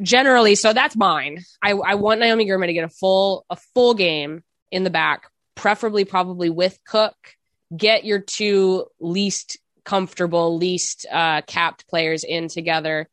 Generally, 0.00 0.54
so 0.54 0.72
that's 0.72 0.96
mine. 0.96 1.44
I, 1.62 1.72
I 1.72 1.94
want 1.96 2.20
Naomi 2.20 2.46
Girma 2.46 2.66
to 2.66 2.72
get 2.72 2.84
a 2.84 2.88
full 2.88 3.44
a 3.50 3.56
full 3.74 3.94
game 3.94 4.42
in 4.70 4.82
the 4.82 4.90
back, 4.90 5.24
preferably 5.54 6.04
probably 6.04 6.48
with 6.50 6.78
Cook. 6.86 7.16
Get 7.76 8.04
your 8.04 8.20
two 8.20 8.86
least 8.98 9.58
comfortable, 9.84 10.56
least 10.56 11.04
uh, 11.10 11.42
capped 11.42 11.86
players 11.88 12.24
in 12.24 12.48
together. 12.48 13.08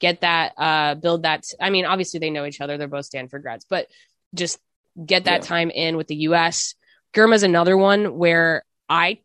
Get 0.00 0.22
that, 0.22 0.54
uh, 0.56 0.94
build 0.94 1.24
that. 1.24 1.44
I 1.60 1.70
mean, 1.70 1.84
obviously 1.84 2.20
they 2.20 2.30
know 2.30 2.44
each 2.44 2.60
other. 2.60 2.78
They're 2.78 2.88
both 2.88 3.04
Stanford 3.04 3.42
grads, 3.42 3.66
but 3.68 3.86
just 4.34 4.58
get 5.04 5.24
that 5.24 5.42
yeah. 5.42 5.46
time 5.46 5.70
in 5.70 5.96
with 5.96 6.08
the 6.08 6.16
U.S. 6.16 6.74
Girma's 7.12 7.42
another 7.42 7.76
one 7.76 8.16
where 8.16 8.64
I 8.88 9.20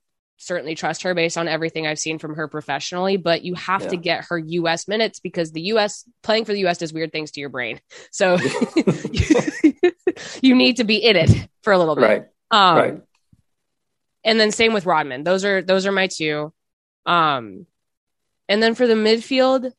certainly 0.46 0.76
trust 0.76 1.04
her 1.04 1.14
based 1.14 1.38
on 1.38 1.48
everything 1.48 1.88
I've 1.88 2.00
seen 2.00 2.20
from 2.20 2.36
her 2.36 2.48
professionally, 2.48 3.18
but 3.18 3.44
you 3.44 3.56
have 3.56 3.84
yeah. 3.84 3.90
to 3.90 3.98
get 3.98 4.26
her 4.26 4.38
US 4.38 4.88
minutes 4.88 5.20
because 5.20 5.52
the 5.52 5.62
US 5.62 6.08
playing 6.24 6.46
for 6.46 6.54
the 6.54 6.66
US 6.68 6.78
does 6.78 6.94
weird 6.94 7.12
things 7.12 7.32
to 7.32 7.40
your 7.40 7.50
brain. 7.50 7.80
So 8.12 8.36
you 10.42 10.56
need 10.56 10.78
to 10.78 10.84
be 10.84 10.98
in 10.98 11.16
it 11.16 11.50
for 11.64 11.74
a 11.74 11.78
little 11.78 11.96
bit. 11.96 12.32
Right. 12.52 12.52
Um, 12.52 12.78
right. 12.78 13.02
And 14.24 14.40
then 14.40 14.52
same 14.52 14.74
with 14.74 14.86
Rodman. 14.86 15.24
Those 15.24 15.46
are 15.46 15.62
those 15.62 15.86
are 15.86 15.92
my 15.92 16.08
two. 16.08 16.54
Um 17.06 17.66
and 18.48 18.62
then 18.62 18.76
for 18.76 18.86
the 18.86 18.94
midfield, 18.94 19.72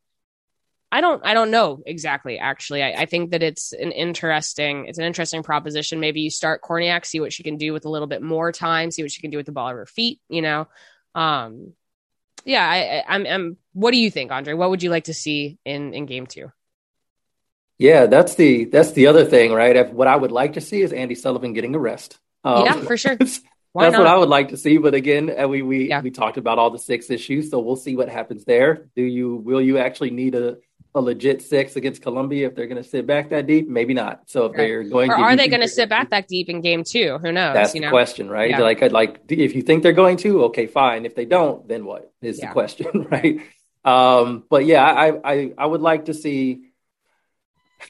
I 0.92 1.00
don't 1.00 1.24
I 1.24 1.34
don't 1.34 1.50
know 1.50 1.82
exactly 1.84 2.38
actually. 2.38 2.82
I, 2.82 2.92
I, 3.02 3.06
think 3.06 3.32
that 3.32 3.42
it's 3.42 3.72
an 3.72 3.90
interesting 3.90 4.86
it's 4.86 4.98
an 4.98 5.04
interesting 5.04 5.42
proposition. 5.42 6.00
Maybe 6.00 6.20
you 6.20 6.30
start 6.30 6.62
Kornieck, 6.62 7.04
see 7.04 7.20
what 7.20 7.32
she 7.32 7.42
can 7.42 7.56
do 7.56 7.72
with 7.72 7.84
a 7.84 7.88
little 7.88 8.06
bit 8.06 8.22
more 8.22 8.52
time, 8.52 8.90
see 8.90 9.02
what 9.02 9.10
she 9.10 9.20
can 9.20 9.30
do 9.30 9.36
with 9.36 9.46
the 9.46 9.52
ball 9.52 9.68
of 9.68 9.76
her 9.76 9.86
feet, 9.86 10.20
you 10.28 10.42
know. 10.42 10.68
Um 11.14 11.72
yeah, 12.44 12.64
I, 12.64 13.04
I'm 13.06 13.26
I'm 13.26 13.56
what 13.72 13.90
do 13.90 13.98
you 13.98 14.10
think, 14.10 14.30
Andre? 14.30 14.54
What 14.54 14.70
would 14.70 14.82
you 14.82 14.90
like 14.90 15.04
to 15.04 15.14
see 15.14 15.58
in 15.64 15.92
in 15.92 16.06
game 16.06 16.26
two? 16.26 16.52
Yeah, 17.78 18.06
that's 18.06 18.36
the 18.36 18.66
that's 18.66 18.92
the 18.92 19.08
other 19.08 19.24
thing, 19.24 19.52
right? 19.52 19.92
What 19.92 20.06
I 20.06 20.16
would 20.16 20.32
like 20.32 20.54
to 20.54 20.60
see 20.60 20.80
is 20.80 20.92
Andy 20.92 21.14
Sullivan 21.14 21.52
getting 21.52 21.74
a 21.74 21.78
rest. 21.78 22.18
Um, 22.44 22.64
yeah, 22.64 22.80
for 22.80 22.96
sure. 22.96 23.18
Why 23.76 23.84
That's 23.84 23.92
not? 23.92 24.04
what 24.04 24.06
I 24.06 24.16
would 24.16 24.30
like 24.30 24.48
to 24.48 24.56
see. 24.56 24.78
But 24.78 24.94
again, 24.94 25.30
uh, 25.38 25.46
we 25.46 25.60
we 25.60 25.90
Yeah. 25.90 26.00
we 26.00 26.10
talked 26.10 26.38
about 26.38 26.58
all 26.58 26.70
the 26.70 26.78
six 26.78 27.10
issues, 27.10 27.50
so 27.50 27.60
we'll 27.60 27.76
see 27.76 27.94
what 27.94 28.08
happens 28.08 28.46
there. 28.46 28.88
Do 28.96 29.02
you 29.02 29.34
will 29.34 29.60
you 29.60 29.76
actually 29.76 30.12
need 30.12 30.34
a 30.34 30.56
a 30.96 31.00
legit 31.00 31.42
six 31.42 31.76
against 31.76 32.00
Colombia 32.00 32.46
if 32.46 32.54
they're 32.56 32.66
going 32.66 32.82
to 32.82 32.88
sit 32.88 33.06
back 33.06 33.28
that 33.28 33.46
deep? 33.46 33.68
Maybe 33.68 33.92
not. 33.92 34.22
So 34.26 34.46
if 34.46 34.52
Right. 34.52 34.56
they're 34.66 34.82
going, 34.82 35.10
or 35.10 35.16
to, 35.16 35.22
are 35.22 35.36
they 35.36 35.46
going 35.46 35.60
to 35.60 35.68
sit 35.68 35.88
back 35.90 36.08
that 36.10 36.26
deep 36.26 36.48
in 36.48 36.62
game 36.62 36.82
two? 36.84 37.18
Who 37.18 37.30
knows? 37.32 37.54
That's 37.54 37.74
you 37.74 37.80
the 37.82 37.86
know? 37.86 37.90
question, 37.90 38.28
right? 38.30 38.50
Yeah. 38.50 38.60
Like, 38.60 38.80
like 38.90 39.20
if 39.28 39.54
you 39.54 39.60
think 39.62 39.82
they're 39.82 39.92
going 39.92 40.16
to, 40.18 40.44
okay, 40.44 40.66
fine. 40.66 41.04
If 41.04 41.14
they 41.14 41.26
don't, 41.26 41.68
then 41.68 41.84
what 41.84 42.10
is 42.22 42.38
Yeah. 42.38 42.46
the 42.48 42.52
question, 42.52 43.06
right? 43.10 43.40
Um, 43.84 44.44
but 44.48 44.64
yeah, 44.64 44.84
I, 44.84 45.32
I, 45.32 45.52
I 45.58 45.66
would 45.66 45.82
like 45.82 46.06
to 46.06 46.14
see. 46.14 46.62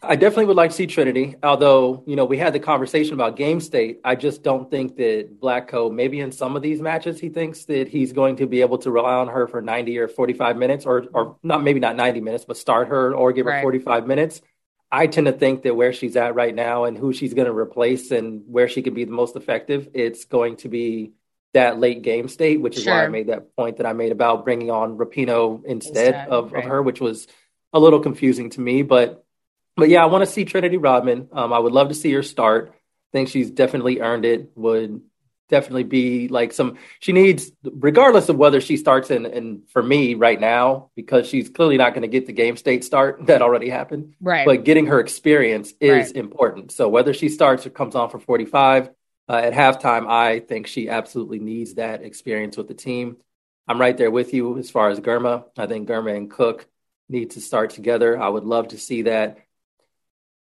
I 0.03 0.17
definitely 0.17 0.47
would 0.47 0.57
like 0.57 0.71
to 0.71 0.77
see 0.77 0.87
Trinity. 0.87 1.37
Although 1.43 2.05
you 2.07 2.17
know 2.17 2.25
we 2.25 2.39
had 2.39 2.53
the 2.53 2.61
conversation 2.61 3.15
about 3.15 3.37
game 3.37 3.61
state, 3.61 4.01
I 4.05 4.15
just 4.15 4.43
don't 4.43 4.71
think 4.71 4.97
that 4.97 5.41
Vlatko. 5.41 5.93
Maybe 5.93 6.21
in 6.21 6.33
some 6.33 6.57
of 6.57 6.63
these 6.63 6.81
matches, 6.81 7.19
he 7.19 7.29
thinks 7.29 7.65
that 7.65 7.89
he's 7.89 8.13
going 8.13 8.37
to 8.37 8.47
be 8.47 8.61
able 8.61 8.79
to 8.79 8.91
rely 8.91 9.15
on 9.15 9.29
her 9.29 9.47
for 9.49 9.61
ninety 9.61 9.99
or 9.99 10.09
forty-five 10.09 10.57
minutes, 10.57 10.87
or 10.87 11.07
or 11.13 11.37
not 11.43 11.63
maybe 11.63 11.81
not 11.81 11.97
ninety 11.97 12.21
minutes, 12.21 12.45
but 12.45 12.57
start 12.57 12.89
her 12.89 13.15
or 13.15 13.33
give 13.33 13.47
her 13.47 13.53
Right. 13.53 13.63
forty-five 13.63 14.07
minutes. 14.07 14.41
I 14.93 15.09
tend 15.09 15.27
to 15.27 15.33
think 15.33 15.63
that 15.65 15.75
where 15.75 15.93
she's 15.93 16.15
at 16.17 16.37
right 16.37 16.55
now 16.55 16.85
and 16.85 16.97
who 16.97 17.13
she's 17.13 17.35
going 17.35 17.47
to 17.49 17.53
replace 17.53 18.13
and 18.13 18.45
where 18.47 18.69
she 18.69 18.83
can 18.83 18.95
be 18.95 19.05
the 19.05 19.11
most 19.11 19.35
effective, 19.35 19.89
it's 19.95 20.27
going 20.27 20.57
to 20.59 20.69
be 20.69 21.13
that 21.55 21.81
late 21.81 22.03
game 22.03 22.29
state, 22.29 22.61
which 22.61 22.77
is 22.77 22.87
why 22.87 23.05
I 23.05 23.09
made 23.09 23.27
that 23.27 23.57
point 23.57 23.79
that 23.79 23.87
I 23.87 23.95
made 23.95 24.13
about 24.13 24.45
bringing 24.45 24.71
on 24.71 24.97
Rapinoe 24.97 25.65
instead, 25.65 26.15
Instead, 26.15 26.29
of, 26.29 26.53
right. 26.53 26.63
of 26.65 26.71
her, 26.71 26.83
which 26.83 27.01
was 27.01 27.27
a 27.73 27.81
little 27.81 27.99
confusing 27.99 28.51
to 28.51 28.61
me. 28.61 28.83
But 28.83 29.26
but 29.77 29.89
yeah, 29.89 30.03
I 30.03 30.07
want 30.07 30.25
to 30.25 30.31
see 30.31 30.45
Trinity 30.45 30.77
Rodman. 30.77 31.29
Um, 31.33 31.53
I 31.53 31.59
would 31.59 31.73
love 31.73 31.89
to 31.89 31.95
see 31.95 32.13
her 32.13 32.23
start. 32.23 32.73
I 32.75 32.79
think 33.13 33.29
she's 33.29 33.51
definitely 33.51 34.01
earned 34.01 34.25
it. 34.25 34.51
Would 34.57 35.03
definitely 35.49 35.85
be 35.85 36.29
like 36.29 36.53
some. 36.53 36.77
She 37.01 37.13
needs, 37.13 37.53
regardless 37.63 38.29
of 38.29 38.37
whether 38.37 38.61
she 38.61 38.77
starts 38.77 39.11
in. 39.11 39.27
And 39.27 39.69
for 39.71 39.83
me 39.83 40.15
right 40.15 40.41
now, 40.41 40.91
because 40.97 41.29
she's 41.29 41.49
clearly 41.49 41.77
not 41.77 41.91
going 41.95 42.03
to 42.03 42.09
get 42.09 42.27
the 42.27 42.33
game 42.33 42.57
state 42.57 42.85
start 42.85 43.27
that 43.27 43.43
already 43.43 43.69
happened 43.69 44.15
Right. 44.21 44.45
but 44.47 44.65
getting 44.65 44.87
her 44.87 44.99
experience 45.01 45.73
is 45.81 46.09
Right. 46.09 46.17
important. 46.17 46.73
So 46.73 46.89
whether 46.89 47.15
she 47.15 47.29
starts 47.29 47.67
or 47.67 47.71
comes 47.71 47.95
on 47.95 48.11
for 48.11 48.19
45 48.19 48.91
uh, 49.29 49.33
at 49.33 49.53
halftime, 49.53 50.09
I 50.09 50.41
think 50.41 50.67
she 50.67 50.89
absolutely 50.89 51.39
needs 51.39 51.75
that 51.75 52.03
experience 52.03 52.57
with 52.57 52.69
the 52.69 52.75
team. 52.75 53.19
I'm 53.69 53.81
right 53.81 53.97
there 53.97 54.11
with 54.11 54.33
you 54.33 54.59
as 54.59 54.71
far 54.71 54.91
as 54.91 55.01
Girma. 55.01 55.45
I 55.59 55.67
think 55.67 55.89
Girma 55.89 56.17
and 56.17 56.31
Cook 56.31 56.67
need 57.09 57.31
to 57.33 57.41
start 57.41 57.71
together. 57.71 58.21
I 58.21 58.29
would 58.29 58.45
love 58.45 58.69
to 58.69 58.79
see 58.79 59.03
that. 59.03 59.39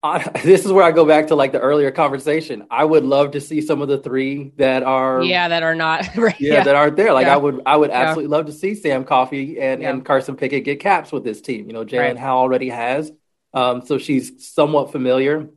I, 0.05 0.29
this 0.43 0.65
is 0.65 0.71
where 0.71 0.83
I 0.83 0.91
go 0.91 1.05
back 1.05 1.27
to 1.27 1.35
like 1.35 1.51
the 1.51 1.59
earlier 1.59 1.91
conversation. 1.91 2.65
I 2.71 2.85
would 2.85 3.03
love 3.03 3.31
to 3.31 3.41
see 3.41 3.61
some 3.61 3.81
of 3.81 3.87
the 3.87 3.97
three 3.97 4.51
that 4.57 4.83
are 4.83 5.23
yeah, 5.23 5.47
that 5.49 5.63
are 5.63 5.75
not. 5.75 6.15
right. 6.17 6.39
yeah, 6.39 6.63
that 6.63 6.75
aren't 6.75 6.95
there. 6.97 7.13
Like 7.13 7.27
Yeah. 7.27 7.33
I 7.35 7.37
would, 7.37 7.61
I 7.65 7.75
would 7.77 7.89
Yeah. 7.89 8.01
absolutely 8.01 8.35
love 8.35 8.45
to 8.47 8.51
see 8.53 8.75
Sam 8.75 9.03
Coffey 9.05 9.59
and, 9.59 9.81
Yeah. 9.81 9.91
and 9.91 10.05
Carson 10.05 10.35
Pickett 10.35 10.63
get 10.65 10.79
caps 10.79 11.11
with 11.11 11.23
this 11.23 11.41
team. 11.41 11.67
You 11.67 11.73
know, 11.73 11.85
Jaelin 11.85 11.99
Right. 11.99 12.17
Howe 12.17 12.37
already 12.37 12.69
has, 12.69 13.11
um, 13.53 13.85
so 13.85 13.97
she's 13.97 14.47
somewhat 14.53 14.91
familiar, 14.91 15.49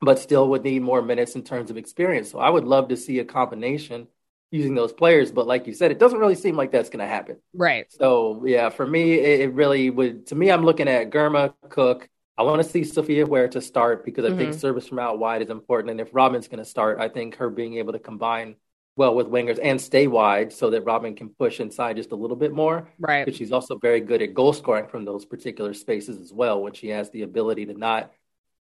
but 0.00 0.18
still 0.18 0.48
would 0.50 0.64
need 0.64 0.82
more 0.82 1.02
minutes 1.02 1.34
in 1.34 1.42
terms 1.42 1.70
of 1.70 1.76
experience. 1.76 2.30
So 2.30 2.38
I 2.38 2.50
would 2.50 2.64
love 2.64 2.88
to 2.88 2.96
see 2.96 3.18
a 3.20 3.24
combination 3.24 4.08
using 4.50 4.74
those 4.74 4.92
players. 4.92 5.32
But 5.32 5.46
like 5.46 5.66
you 5.66 5.72
said, 5.74 5.90
it 5.90 5.98
doesn't 5.98 6.18
really 6.18 6.34
seem 6.34 6.56
like 6.56 6.70
that's 6.72 6.90
going 6.90 7.00
to 7.00 7.06
happen. 7.06 7.36
right. 7.54 7.86
So 7.92 8.44
yeah, 8.46 8.68
for 8.70 8.86
me, 8.86 9.14
it, 9.14 9.40
it 9.40 9.52
really 9.54 9.90
would. 9.90 10.26
To 10.28 10.34
me, 10.34 10.50
I'm 10.50 10.64
looking 10.64 10.88
at 10.88 11.10
Girma, 11.10 11.54
Cook. 11.70 12.08
I 12.36 12.42
want 12.42 12.62
to 12.62 12.68
see 12.68 12.82
Sophia 12.82 13.48
to 13.48 13.60
start 13.60 14.04
because 14.04 14.24
I 14.24 14.36
think 14.36 14.52
Mhm. 14.52 14.58
service 14.60 14.88
from 14.88 14.98
out 14.98 15.18
wide 15.18 15.42
is 15.42 15.50
important. 15.50 15.92
And 15.92 16.00
if 16.00 16.12
Robin's 16.12 16.48
going 16.48 16.58
to 16.58 16.64
start, 16.64 16.98
I 16.98 17.08
think 17.08 17.36
her 17.36 17.48
being 17.48 17.74
able 17.74 17.92
to 17.92 17.98
combine 17.98 18.56
well 18.96 19.14
with 19.14 19.28
wingers 19.28 19.58
and 19.62 19.80
stay 19.80 20.06
wide 20.06 20.52
so 20.52 20.70
that 20.70 20.82
Robin 20.82 21.14
can 21.14 21.28
push 21.28 21.60
inside 21.60 21.96
just 21.96 22.12
a 22.12 22.16
little 22.16 22.36
bit 22.36 22.52
more. 22.52 22.88
Right. 22.98 23.24
But 23.24 23.34
she's 23.34 23.52
also 23.52 23.76
very 23.78 24.00
good 24.00 24.22
at 24.22 24.34
goal 24.34 24.52
scoring 24.52 24.86
from 24.86 25.04
those 25.04 25.24
particular 25.24 25.74
spaces 25.74 26.20
as 26.20 26.32
well. 26.32 26.62
When 26.62 26.72
she 26.72 26.88
has 26.88 27.10
the 27.10 27.22
ability 27.22 27.66
to 27.66 27.74
not 27.74 28.12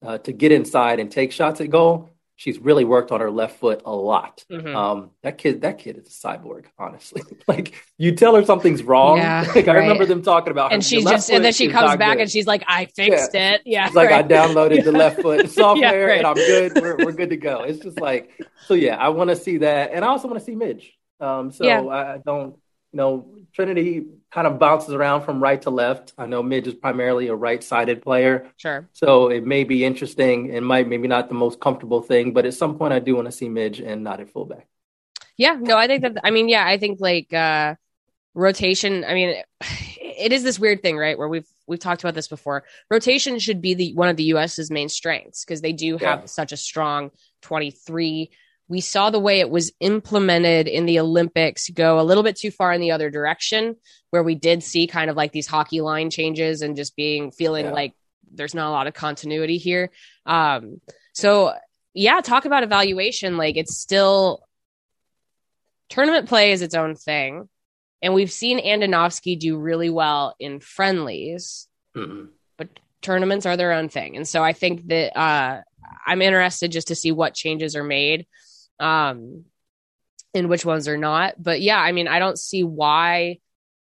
uh, 0.03 0.17
to 0.17 0.31
get 0.31 0.51
inside 0.51 0.99
and 0.99 1.11
take 1.11 1.31
shots 1.31 1.61
at 1.61 1.69
goal, 1.69 2.09
she's 2.41 2.57
really 2.57 2.83
worked 2.83 3.11
on 3.11 3.19
her 3.21 3.29
left 3.29 3.59
foot 3.59 3.83
a 3.85 3.95
lot. 3.95 4.43
Mhm. 4.51 4.75
Um, 4.75 5.11
that 5.21 5.37
kid, 5.37 5.61
that 5.61 5.77
kid 5.77 5.97
is 5.99 6.07
a 6.07 6.27
cyborg. 6.27 6.65
Honestly, 6.79 7.21
like 7.47 7.75
you 7.99 8.15
tell 8.15 8.33
her 8.35 8.43
something's 8.43 8.81
wrong. 8.81 9.17
Yeah, 9.17 9.45
like 9.55 9.67
I 9.67 9.73
right. 9.75 9.79
remember 9.81 10.07
them 10.07 10.23
talking 10.23 10.49
about, 10.49 10.71
her, 10.71 10.73
and 10.73 10.83
she's 10.83 11.05
just, 11.05 11.29
and 11.29 11.45
then 11.45 11.53
she 11.53 11.67
comes 11.67 11.95
back 11.97 12.15
good. 12.15 12.23
and 12.23 12.31
she's 12.31 12.47
like, 12.47 12.63
I 12.67 12.85
fixed 12.85 13.35
it. 13.35 13.61
Yeah. 13.63 13.85
It's 13.85 13.95
like. 13.95 14.09
I 14.11 14.23
downloaded 14.23 14.83
the 14.83 14.91
left 15.03 15.21
foot 15.21 15.51
software 15.51 16.07
right. 16.07 16.17
and 16.17 16.25
I'm 16.27 16.33
good. 16.33 16.81
We're, 16.81 16.97
we're 16.97 17.11
good 17.11 17.29
to 17.29 17.37
go. 17.37 17.61
It's 17.61 17.79
just 17.79 17.99
like 18.01 18.31
so. 18.65 18.73
Yeah, 18.73 18.95
I 18.97 19.09
want 19.09 19.29
to 19.29 19.35
see 19.35 19.57
that, 19.59 19.91
and 19.93 20.03
I 20.03 20.07
also 20.07 20.27
want 20.27 20.39
to 20.39 20.45
see 20.45 20.55
Midge. 20.55 20.97
Um, 21.19 21.51
so 21.51 21.63
Yeah. 21.63 21.81
I 21.85 22.17
don't, 22.25 22.55
you 22.93 22.97
know, 22.97 23.25
Trinity 23.53 24.05
kind 24.31 24.47
of 24.47 24.59
bounces 24.59 24.93
around 24.93 25.23
from 25.23 25.41
right 25.41 25.61
to 25.63 25.69
left. 25.69 26.13
I 26.17 26.25
know 26.25 26.41
Midge 26.41 26.67
is 26.67 26.73
primarily 26.73 27.27
a 27.27 27.35
right-sided 27.35 28.01
player, 28.01 28.49
Sure. 28.57 28.87
so 28.93 29.29
it 29.29 29.45
may 29.45 29.63
be 29.63 29.83
interesting. 29.83 30.53
It 30.53 30.61
might 30.61 30.87
maybe 30.87 31.07
not 31.07 31.27
the 31.27 31.35
most 31.35 31.59
comfortable 31.59 32.01
thing, 32.01 32.31
but 32.33 32.45
at 32.45 32.53
some 32.53 32.77
point 32.77 32.93
I 32.93 32.99
do 32.99 33.15
want 33.15 33.27
to 33.27 33.31
see 33.31 33.49
Midge 33.49 33.79
and 33.81 34.03
not 34.03 34.19
at 34.19 34.29
fullback. 34.29 34.67
Yeah, 35.37 35.57
no, 35.59 35.77
I 35.77 35.87
think 35.87 36.01
that 36.03 36.17
I 36.23 36.31
mean, 36.31 36.49
yeah, 36.49 36.65
I 36.65 36.77
think 36.77 36.99
like 37.01 37.33
uh 37.33 37.75
rotation, 38.33 39.03
I 39.03 39.13
mean 39.13 39.35
it 39.61 40.31
is 40.31 40.43
this 40.43 40.59
weird 40.59 40.81
thing, 40.81 40.97
right? 40.97 41.17
Where 41.17 41.27
we've 41.29 41.47
we've 41.67 41.79
talked 41.79 42.03
about 42.03 42.13
this 42.15 42.27
before. 42.27 42.63
Rotation 42.89 43.39
should 43.39 43.61
be 43.61 43.73
the 43.73 43.93
one 43.93 44.09
of 44.09 44.17
the 44.17 44.25
US's 44.35 44.69
main 44.71 44.89
strengths 44.89 45.43
because 45.43 45.61
they 45.61 45.73
do 45.73 45.97
have 45.97 46.19
Yeah. 46.21 46.25
such 46.25 46.51
a 46.51 46.57
strong 46.57 47.11
23. 47.41 48.31
We 48.71 48.79
saw 48.79 49.09
the 49.09 49.19
way 49.19 49.41
it 49.41 49.49
was 49.49 49.73
implemented 49.81 50.65
in 50.69 50.85
the 50.85 50.99
Olympics 51.01 51.69
go 51.69 51.99
a 51.99 52.03
little 52.07 52.23
bit 52.23 52.37
too 52.37 52.51
far 52.51 52.71
in 52.71 52.79
the 52.79 52.91
other 52.91 53.09
direction, 53.09 53.75
where 54.11 54.23
we 54.23 54.33
did 54.33 54.63
see 54.63 54.87
kind 54.87 55.09
of 55.09 55.17
like 55.17 55.33
these 55.33 55.45
hockey 55.45 55.81
line 55.81 56.09
changes 56.09 56.61
and 56.61 56.77
just 56.77 56.95
being 56.95 57.31
feeling 57.31 57.65
Yeah. 57.65 57.73
like 57.73 57.93
there's 58.33 58.55
not 58.55 58.69
a 58.69 58.71
lot 58.71 58.87
of 58.87 58.93
continuity 58.93 59.57
here. 59.57 59.91
Um, 60.25 60.79
so 61.11 61.53
yeah, 61.93 62.21
talk 62.21 62.45
about 62.45 62.63
evaluation. 62.63 63.35
Like 63.35 63.57
it's 63.57 63.75
still 63.77 64.41
tournament 65.89 66.29
play 66.29 66.53
is 66.53 66.61
its 66.61 66.73
own 66.73 66.95
thing. 66.95 67.49
And 68.01 68.13
we've 68.13 68.31
seen 68.31 68.57
Andonovski 68.63 69.37
do 69.37 69.57
really 69.57 69.89
well 69.89 70.33
in 70.39 70.61
friendlies, 70.61 71.67
Mhm. 71.93 72.29
but 72.57 72.69
tournaments 73.01 73.45
are 73.45 73.57
their 73.57 73.73
own 73.73 73.89
thing. 73.89 74.15
And 74.15 74.25
so 74.25 74.41
I 74.41 74.53
think 74.53 74.87
that 74.87 75.17
uh, 75.19 75.61
I'm 76.07 76.21
interested 76.21 76.71
just 76.71 76.87
to 76.87 76.95
see 76.95 77.11
what 77.11 77.33
changes 77.33 77.75
are 77.75 77.83
made 77.83 78.27
um, 78.81 79.45
and 80.33 80.49
which 80.49 80.65
ones 80.65 80.87
are 80.87 80.97
not. 80.97 81.41
But 81.41 81.61
yeah, 81.61 81.79
I 81.79 81.91
mean, 81.91 82.07
I 82.07 82.19
don't 82.19 82.39
see 82.39 82.63
why 82.63 83.37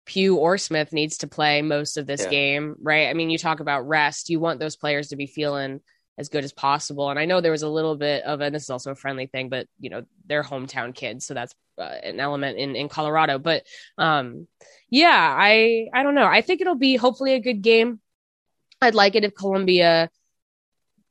Pugh 0.04 0.36
or 0.36 0.58
Smith 0.58 0.92
needs 0.92 1.18
to 1.18 1.26
play 1.26 1.62
most 1.62 1.96
of 1.96 2.06
this 2.06 2.22
Yeah. 2.22 2.28
game, 2.28 2.76
right? 2.80 3.08
I 3.08 3.14
mean, 3.14 3.30
you 3.30 3.38
talk 3.38 3.60
about 3.60 3.88
rest. 3.88 4.28
You 4.28 4.38
want 4.38 4.60
those 4.60 4.76
players 4.76 5.08
to 5.08 5.16
be 5.16 5.26
feeling 5.26 5.80
as 6.18 6.28
good 6.28 6.44
as 6.44 6.52
possible. 6.52 7.08
And 7.10 7.18
I 7.18 7.24
know 7.24 7.40
there 7.40 7.50
was 7.50 7.62
a 7.62 7.68
little 7.68 7.96
bit 7.96 8.22
of, 8.24 8.40
and 8.40 8.54
this 8.54 8.64
is 8.64 8.70
also 8.70 8.92
a 8.92 8.96
friendly 8.96 9.26
thing, 9.26 9.48
but 9.48 9.66
you 9.80 9.90
know, 9.90 10.02
they're 10.26 10.44
hometown 10.44 10.94
kids, 10.94 11.26
so 11.26 11.34
that's 11.34 11.54
uh, 11.78 11.82
an 11.82 12.20
element 12.20 12.58
in 12.58 12.76
in 12.76 12.88
Colorado. 12.88 13.38
But 13.38 13.64
um, 13.98 14.46
yeah, 14.90 15.34
I 15.36 15.88
I 15.92 16.02
don't 16.02 16.14
know. 16.14 16.26
I 16.26 16.42
think 16.42 16.60
it'll 16.60 16.76
be 16.76 16.96
hopefully 16.96 17.34
a 17.34 17.40
good 17.40 17.62
game. 17.62 18.00
I'd 18.80 18.94
like 18.94 19.16
it 19.16 19.24
if 19.24 19.34
Colombia 19.34 20.10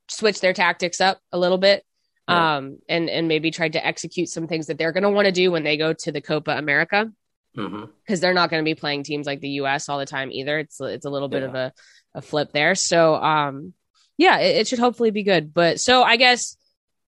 switch 0.08 0.40
their 0.40 0.52
tactics 0.52 1.00
up 1.00 1.18
a 1.32 1.38
little 1.38 1.58
bit. 1.58 1.84
Yeah. 2.28 2.56
Um, 2.56 2.78
and 2.88 3.10
and 3.10 3.28
maybe 3.28 3.50
tried 3.50 3.74
to 3.74 3.86
execute 3.86 4.28
some 4.28 4.46
things 4.46 4.66
that 4.68 4.78
they're 4.78 4.92
going 4.92 5.02
to 5.02 5.10
want 5.10 5.26
to 5.26 5.32
do 5.32 5.50
when 5.50 5.62
they 5.64 5.76
go 5.76 5.92
to 5.92 6.12
the 6.12 6.20
Copa 6.22 6.52
America 6.52 7.10
because 7.54 8.20
they're 8.20 8.34
not 8.34 8.50
going 8.50 8.62
to 8.64 8.68
be 8.68 8.74
playing 8.74 9.02
teams 9.04 9.26
like 9.26 9.40
the 9.40 9.48
U.S. 9.60 9.88
all 9.88 9.98
the 9.98 10.06
time 10.06 10.32
either. 10.32 10.58
It's 10.58 10.80
it's 10.80 11.04
a 11.06 11.10
little 11.10 11.28
bit 11.28 11.42
Yeah. 11.42 11.48
of 11.48 11.54
a, 11.54 11.72
a 12.16 12.22
flip 12.22 12.50
there. 12.52 12.74
So 12.74 13.14
um, 13.16 13.74
yeah, 14.16 14.38
it, 14.38 14.56
it 14.56 14.68
should 14.68 14.78
hopefully 14.78 15.10
be 15.10 15.22
good. 15.22 15.52
But 15.54 15.80
so 15.80 16.02
I 16.02 16.16
guess 16.16 16.56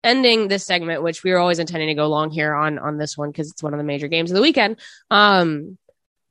ending 0.05 0.49
this 0.49 0.65
segment, 0.65 1.03
which 1.03 1.25
we 1.25 1.33
were 1.33 1.39
always 1.39 1.59
intending 1.59 1.89
to 1.89 1.95
go 1.95 2.07
long 2.09 2.31
here 2.31 2.55
on 2.55 2.79
on 2.79 2.99
this 2.99 3.17
one 3.17 3.31
because 3.31 3.51
it's 3.51 3.63
one 3.63 3.73
of 3.75 3.79
the 3.79 3.85
major 3.85 4.09
games 4.09 4.31
of 4.31 4.35
the 4.37 4.43
weekend. 4.43 4.77
Um, 5.11 5.79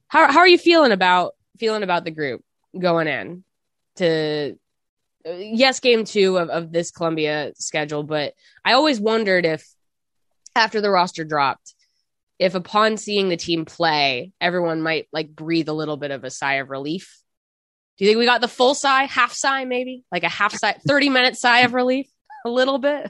how 0.07 0.31
how 0.31 0.39
are 0.39 0.47
you 0.47 0.57
feeling 0.59 0.91
about 0.91 1.33
feeling 1.57 1.83
about 1.83 2.03
the 2.05 2.11
group 2.11 2.41
going 2.79 3.07
in 3.07 3.43
to 3.95 4.57
yes 5.25 5.79
game 5.79 6.05
two 6.05 6.37
of, 6.37 6.49
of 6.49 6.71
this 6.71 6.91
Colombia 6.91 7.51
schedule, 7.55 8.03
but 8.03 8.33
I 8.63 8.73
always 8.73 8.99
wondered 8.99 9.45
if 9.45 9.67
after 10.55 10.81
the 10.81 10.89
roster 10.89 11.23
dropped 11.23 11.75
if 12.39 12.55
upon 12.55 12.97
seeing 12.97 13.29
the 13.29 13.37
team 13.37 13.65
play, 13.65 14.31
everyone 14.41 14.81
might 14.81 15.07
like 15.13 15.29
breathe 15.29 15.69
a 15.69 15.73
little 15.73 15.97
bit 15.97 16.11
of 16.11 16.23
a 16.23 16.29
sigh 16.29 16.55
of 16.55 16.69
relief. 16.69 17.21
Do 17.97 18.03
you 18.03 18.11
think 18.11 18.19
we 18.19 18.25
got 18.25 18.41
the 18.41 18.47
full 18.47 18.75
sigh, 18.75 19.05
half 19.05 19.33
sigh, 19.33 19.63
maybe 19.63 20.03
like 20.11 20.23
a 20.23 20.29
half 20.29 20.53
sigh, 20.53 20.75
30 20.85 21.09
minute 21.09 21.37
sigh 21.37 21.59
of 21.59 21.73
relief? 21.73 22.07
A 22.45 22.49
little 22.49 22.77
bit. 22.77 23.09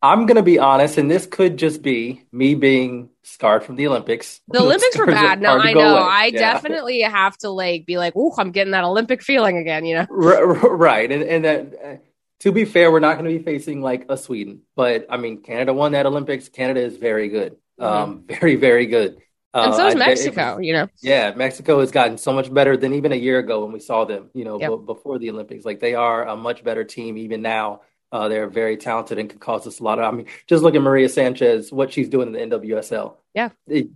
I'm 0.00 0.26
gonna 0.26 0.42
be 0.42 0.58
honest, 0.58 0.98
and 0.98 1.10
this 1.10 1.26
could 1.26 1.56
just 1.56 1.82
be 1.82 2.24
me 2.30 2.54
being 2.54 3.10
scarred 3.24 3.64
from 3.64 3.76
the 3.76 3.86
Olympics. 3.88 4.40
The 4.48 4.60
Olympics 4.60 4.96
were 4.96 5.06
bad. 5.06 5.40
No, 5.40 5.58
I 5.58 5.72
know. 5.72 5.80
away. 5.80 6.00
I 6.00 6.26
Yeah. 6.26 6.38
definitely 6.38 7.00
have 7.00 7.36
to 7.38 7.50
like 7.50 7.84
be 7.84 7.98
like, 7.98 8.14
"Ooh, 8.16 8.32
I'm 8.38 8.52
getting 8.52 8.72
that 8.72 8.84
Olympic 8.84 9.22
feeling 9.22 9.56
again, 9.56 9.84
you 9.84 9.96
know? 9.96 10.06
Right, 10.10 11.10
and 11.10 11.22
and 11.22 11.44
that 11.44 11.74
uh, 11.84 11.96
to 12.40 12.52
be 12.52 12.64
fair, 12.64 12.92
we're 12.92 13.00
not 13.00 13.18
going 13.18 13.30
to 13.30 13.36
be 13.36 13.44
facing 13.44 13.82
like 13.82 14.06
a 14.08 14.16
Sweden, 14.16 14.62
but 14.76 15.06
I 15.10 15.16
mean, 15.16 15.42
Canada 15.42 15.72
won 15.72 15.92
that 15.92 16.06
Olympics. 16.06 16.48
Canada 16.48 16.80
is 16.80 16.96
very 16.96 17.28
good. 17.28 17.56
Um, 17.78 18.20
mm-hmm. 18.20 18.34
Very, 18.40 18.56
very 18.56 18.86
good. 18.86 19.18
And 19.54 19.74
so 19.74 19.86
is 19.88 19.94
uh, 19.94 19.98
Mexico, 19.98 20.56
was, 20.56 20.66
you 20.66 20.72
know. 20.72 20.88
Yeah, 21.02 21.32
Mexico 21.34 21.80
has 21.80 21.90
gotten 21.90 22.18
so 22.18 22.32
much 22.32 22.52
better 22.52 22.76
than 22.76 22.94
even 22.94 23.12
a 23.12 23.16
year 23.16 23.38
ago 23.38 23.64
when 23.64 23.72
we 23.72 23.80
saw 23.80 24.04
them, 24.04 24.30
you 24.34 24.44
know, 24.44 24.60
yep. 24.60 24.70
b- 24.70 24.84
before 24.86 25.18
the 25.18 25.30
Olympics. 25.30 25.64
Like 25.64 25.80
they 25.80 25.94
are 25.94 26.26
a 26.26 26.36
much 26.36 26.62
better 26.62 26.84
team 26.84 27.16
even 27.18 27.42
now. 27.42 27.80
Uh, 28.10 28.28
they're 28.28 28.48
very 28.48 28.76
talented 28.76 29.18
and 29.18 29.28
can 29.28 29.38
cause 29.38 29.66
us 29.66 29.80
a 29.80 29.82
lot 29.82 29.98
of. 29.98 30.04
I 30.12 30.16
mean, 30.16 30.26
just 30.46 30.62
look 30.62 30.74
at 30.74 30.80
Maria 30.80 31.08
Sanchez, 31.08 31.70
what 31.70 31.92
she's 31.92 32.08
doing 32.08 32.34
in 32.34 32.50
the 32.50 32.56
NWSL. 32.58 33.16
Yeah, 33.34 33.50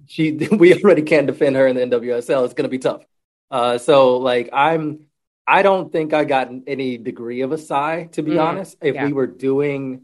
she 0.07 0.33
we 0.53 0.75
already 0.83 1.03
can't 1.03 1.27
defend 1.27 1.57
her 1.57 1.67
in 1.67 1.77
the 1.77 1.83
NWSL. 1.83 2.45
It's 2.45 2.55
going 2.55 2.65
to 2.65 2.69
be 2.69 2.79
tough. 2.79 3.05
Uh, 3.51 3.79
so 3.79 4.19
like 4.19 4.51
I'm, 4.53 5.07
I 5.47 5.63
don't 5.63 5.91
think 5.91 6.13
I 6.13 6.25
got 6.25 6.51
any 6.67 6.99
degree 6.99 7.41
of 7.41 7.53
a 7.53 7.59
sigh 7.59 8.09
to 8.13 8.23
be 8.23 8.33
mm-hmm. 8.33 8.41
honest. 8.41 8.77
If 8.83 8.95
yeah. 8.95 9.07
we 9.07 9.13
were 9.13 9.27
doing, 9.27 10.03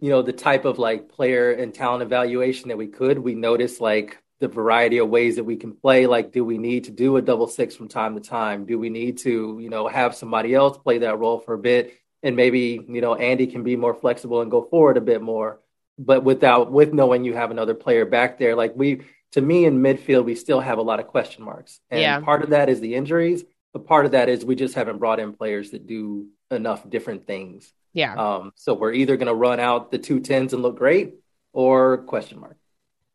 you 0.00 0.10
know, 0.10 0.22
the 0.22 0.32
type 0.32 0.64
of 0.64 0.78
like 0.78 1.08
player 1.08 1.52
and 1.52 1.72
talent 1.72 2.02
evaluation 2.02 2.68
that 2.68 2.76
we 2.76 2.88
could, 2.88 3.18
we 3.18 3.34
noticed 3.34 3.80
like 3.80 4.20
the 4.40 4.48
variety 4.48 4.98
of 4.98 5.08
ways 5.08 5.36
that 5.36 5.44
we 5.44 5.56
can 5.56 5.72
play. 5.72 6.06
Like, 6.06 6.32
do 6.32 6.44
we 6.44 6.58
need 6.58 6.84
to 6.84 6.90
do 6.90 7.16
a 7.16 7.22
double 7.22 7.48
six 7.48 7.74
from 7.74 7.88
time 7.88 8.14
to 8.14 8.20
time? 8.20 8.66
Do 8.66 8.78
we 8.78 8.88
need 8.88 9.18
to, 9.18 9.58
you 9.60 9.68
know, 9.68 9.88
have 9.88 10.14
somebody 10.14 10.54
else 10.54 10.78
play 10.78 10.98
that 10.98 11.18
role 11.18 11.38
for 11.38 11.54
a 11.54 11.58
bit? 11.58 11.94
And 12.22 12.34
maybe, 12.34 12.80
you 12.88 13.00
know, 13.00 13.14
Andi 13.14 13.50
can 13.50 13.62
be 13.62 13.76
more 13.76 13.94
flexible 13.94 14.40
and 14.40 14.50
go 14.50 14.62
forward 14.62 14.96
a 14.96 15.00
bit 15.00 15.22
more, 15.22 15.60
but 15.98 16.24
without, 16.24 16.72
with 16.72 16.92
knowing 16.92 17.24
you 17.24 17.34
have 17.34 17.50
another 17.50 17.74
player 17.74 18.04
back 18.04 18.38
there. 18.38 18.56
Like, 18.56 18.72
we, 18.74 19.02
to 19.32 19.40
me, 19.40 19.66
in 19.66 19.80
midfield, 19.80 20.24
we 20.24 20.34
still 20.34 20.60
have 20.60 20.78
a 20.78 20.82
lot 20.82 20.98
of 20.98 21.06
question 21.06 21.44
marks. 21.44 21.80
And 21.90 22.00
yeah. 22.00 22.20
part 22.20 22.42
of 22.42 22.50
that 22.50 22.68
is 22.68 22.80
the 22.80 22.94
injuries, 22.94 23.44
but 23.72 23.86
part 23.86 24.04
of 24.04 24.12
that 24.12 24.28
is 24.28 24.44
we 24.44 24.56
just 24.56 24.74
haven't 24.74 24.98
brought 24.98 25.20
in 25.20 25.32
players 25.32 25.70
that 25.70 25.86
do 25.86 26.26
enough 26.50 26.88
different 26.88 27.26
things. 27.26 27.72
Yeah. 27.92 28.14
Um, 28.14 28.52
so 28.56 28.74
we're 28.74 28.92
either 28.92 29.16
going 29.16 29.28
to 29.28 29.34
run 29.34 29.60
out 29.60 29.90
the 29.90 29.98
two 29.98 30.20
tens 30.20 30.52
and 30.52 30.62
look 30.62 30.76
great 30.76 31.14
or 31.52 31.98
question 31.98 32.40
mark. 32.40 32.56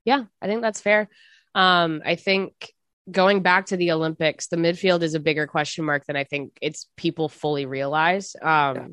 Yeah, 0.05 0.25
I 0.41 0.47
think 0.47 0.61
that's 0.61 0.81
fair. 0.81 1.09
Um, 1.55 2.01
I 2.05 2.15
think 2.15 2.73
going 3.09 3.41
back 3.41 3.67
to 3.67 3.77
the 3.77 3.91
Olympics, 3.91 4.47
the 4.47 4.57
midfield 4.57 5.01
is 5.01 5.13
a 5.13 5.19
bigger 5.19 5.47
question 5.47 5.85
mark 5.85 6.05
than 6.05 6.15
I 6.15 6.23
think 6.23 6.57
it's 6.61 6.87
people 6.95 7.29
fully 7.29 7.65
realize. 7.65 8.35
Um, 8.41 8.75
yeah. 8.75 8.87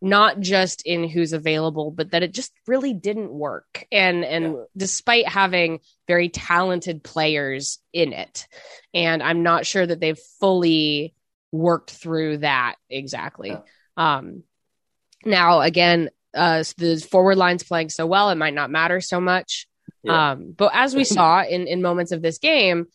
Not 0.00 0.40
just 0.40 0.82
in 0.82 1.08
who's 1.08 1.32
available, 1.32 1.90
but 1.90 2.10
that 2.10 2.22
it 2.22 2.34
just 2.34 2.52
really 2.66 2.92
didn't 2.92 3.30
work. 3.32 3.86
And 3.90 4.22
and 4.22 4.44
yeah. 4.44 4.62
despite 4.76 5.26
having 5.26 5.80
very 6.06 6.28
talented 6.28 7.02
players 7.02 7.78
in 7.92 8.12
it, 8.12 8.46
and 8.92 9.22
I'm 9.22 9.42
not 9.42 9.64
sure 9.64 9.86
that 9.86 10.00
they've 10.00 10.18
fully 10.40 11.14
worked 11.52 11.90
through 11.90 12.38
that 12.38 12.74
exactly. 12.90 13.50
Yeah. 13.50 13.60
Um, 13.96 14.42
now 15.24 15.62
again, 15.62 16.10
uh, 16.34 16.64
the 16.76 16.96
forward 16.96 17.38
line's 17.38 17.62
playing 17.62 17.88
so 17.88 18.06
well, 18.06 18.28
it 18.28 18.34
might 18.34 18.54
not 18.54 18.70
matter 18.70 19.00
so 19.00 19.20
much. 19.20 19.66
Um, 20.06 20.52
but 20.56 20.72
as 20.74 20.94
we 20.94 21.04
saw 21.04 21.42
in, 21.42 21.66
in 21.66 21.80
moments 21.80 22.12
of 22.12 22.20
this 22.20 22.38
game, 22.38 22.88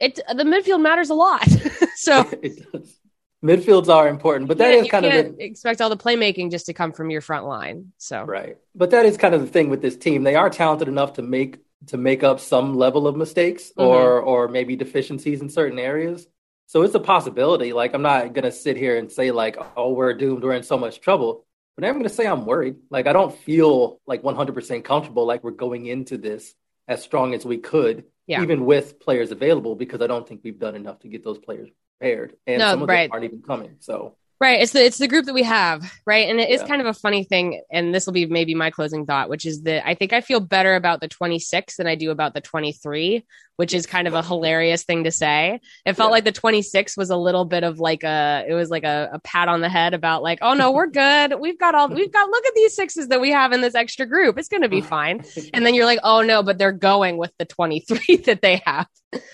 it 0.00 0.16
the 0.16 0.44
midfield 0.44 0.80
matters 0.80 1.10
a 1.10 1.14
lot. 1.14 1.48
so 1.96 2.24
midfields 3.44 3.88
are 3.88 4.08
important, 4.08 4.48
but 4.48 4.58
that 4.58 4.72
is 4.72 4.88
kind 4.88 5.06
of 5.06 5.36
the, 5.36 5.44
expect 5.44 5.80
all 5.80 5.90
the 5.90 5.96
playmaking 5.96 6.50
just 6.50 6.66
to 6.66 6.72
come 6.72 6.92
from 6.92 7.10
your 7.10 7.20
front 7.20 7.46
line. 7.46 7.92
So 7.98 8.22
right, 8.22 8.56
but 8.74 8.90
that 8.90 9.06
is 9.06 9.16
kind 9.16 9.34
of 9.34 9.40
the 9.40 9.46
thing 9.46 9.70
with 9.70 9.82
this 9.82 9.96
team. 9.96 10.22
They 10.22 10.34
are 10.34 10.50
talented 10.50 10.88
enough 10.88 11.14
to 11.14 11.22
make 11.22 11.58
to 11.86 11.96
make 11.96 12.22
up 12.22 12.40
some 12.40 12.76
level 12.76 13.06
of 13.06 13.16
mistakes 13.16 13.70
mm-hmm. 13.70 13.82
or 13.82 14.20
or 14.20 14.48
maybe 14.48 14.76
deficiencies 14.76 15.40
in 15.40 15.48
certain 15.48 15.78
areas. 15.78 16.26
So 16.66 16.82
it's 16.82 16.94
a 16.94 17.00
possibility. 17.00 17.72
Like 17.72 17.94
I'm 17.94 18.02
not 18.02 18.32
gonna 18.34 18.52
sit 18.52 18.76
here 18.76 18.96
and 18.96 19.10
say 19.10 19.30
like, 19.30 19.56
oh, 19.76 19.92
we're 19.92 20.14
doomed, 20.14 20.42
we're 20.42 20.52
in 20.52 20.62
so 20.62 20.78
much 20.78 21.00
trouble. 21.00 21.44
But 21.78 21.86
I'm 21.86 21.94
going 21.94 22.02
to 22.02 22.08
say 22.08 22.26
I'm 22.26 22.44
worried. 22.44 22.74
Like 22.90 23.06
I 23.06 23.12
don't 23.12 23.32
feel 23.32 24.00
like 24.04 24.22
100% 24.22 24.82
comfortable 24.82 25.26
like 25.26 25.44
we're 25.44 25.52
going 25.52 25.86
into 25.86 26.18
this 26.18 26.52
as 26.88 27.04
strong 27.04 27.34
as 27.34 27.44
we 27.44 27.58
could, 27.58 28.02
yeah. 28.28 28.42
even 28.42 28.64
with 28.64 29.00
players 29.00 29.32
available, 29.32 29.74
because 29.74 30.00
I 30.00 30.06
don't 30.06 30.28
think 30.28 30.42
we've 30.44 30.58
done 30.58 30.76
enough 30.76 31.00
to 31.00 31.08
get 31.08 31.24
those 31.24 31.38
players 31.38 31.68
prepared, 31.98 32.36
and 32.46 32.60
no, 32.60 32.70
some 32.70 32.82
of 32.82 32.88
right. 32.88 33.10
them 33.10 33.12
aren't 33.12 33.24
even 33.24 33.42
coming. 33.42 33.76
So 33.80 34.16
Right. 34.40 34.60
It's 34.60 34.70
the 34.70 34.84
it's 34.84 34.98
the 34.98 35.08
group 35.08 35.24
that 35.24 35.34
we 35.34 35.42
have, 35.42 35.92
right? 36.06 36.28
And 36.28 36.38
it 36.38 36.48
is 36.48 36.60
yeah. 36.60 36.68
kind 36.68 36.80
of 36.80 36.86
a 36.86 36.94
funny 36.94 37.24
thing, 37.24 37.60
and 37.72 37.92
this 37.92 38.06
will 38.06 38.12
be 38.12 38.26
maybe 38.26 38.54
my 38.54 38.70
closing 38.70 39.04
thought, 39.04 39.28
which 39.28 39.44
is 39.44 39.62
that 39.62 39.84
I 39.84 39.94
think 39.94 40.12
I 40.12 40.20
feel 40.20 40.38
better 40.38 40.76
about 40.76 41.00
the 41.00 41.08
26 41.08 41.76
than 41.76 41.88
I 41.88 41.96
do 41.96 42.12
about 42.12 42.34
the 42.34 42.40
23, 42.40 43.24
which 43.56 43.74
is 43.74 43.84
kind 43.84 44.06
of 44.06 44.14
a 44.14 44.22
hilarious 44.22 44.84
thing 44.84 45.02
to 45.04 45.10
say. 45.10 45.60
It 45.84 45.94
felt 45.94 46.10
yeah. 46.10 46.12
like 46.12 46.24
the 46.24 46.30
26 46.30 46.96
was 46.96 47.10
a 47.10 47.16
little 47.16 47.44
bit 47.44 47.64
of 47.64 47.80
like 47.80 48.04
a 48.04 48.44
it 48.48 48.54
was 48.54 48.70
like 48.70 48.84
a, 48.84 49.10
a 49.14 49.18
pat 49.18 49.48
on 49.48 49.60
the 49.60 49.68
head 49.68 49.92
about 49.92 50.22
like, 50.22 50.38
oh 50.40 50.54
no, 50.54 50.70
we're 50.70 50.86
good. 50.86 51.34
We've 51.40 51.58
got 51.58 51.74
all 51.74 51.88
we've 51.88 52.12
got 52.12 52.30
look 52.30 52.46
at 52.46 52.54
these 52.54 52.76
sixes 52.76 53.08
that 53.08 53.20
we 53.20 53.32
have 53.32 53.50
in 53.50 53.60
this 53.60 53.74
extra 53.74 54.06
group. 54.06 54.38
It's 54.38 54.48
gonna 54.48 54.68
be 54.68 54.80
fine. 54.96 55.24
And 55.52 55.66
then 55.66 55.74
you're 55.74 55.84
like, 55.84 56.00
oh 56.04 56.22
no, 56.22 56.44
but 56.44 56.58
they're 56.58 56.70
going 56.70 57.16
with 57.16 57.32
the 57.40 57.44
23 57.44 58.16
that 58.26 58.40
they 58.40 58.62
have. 58.64 58.86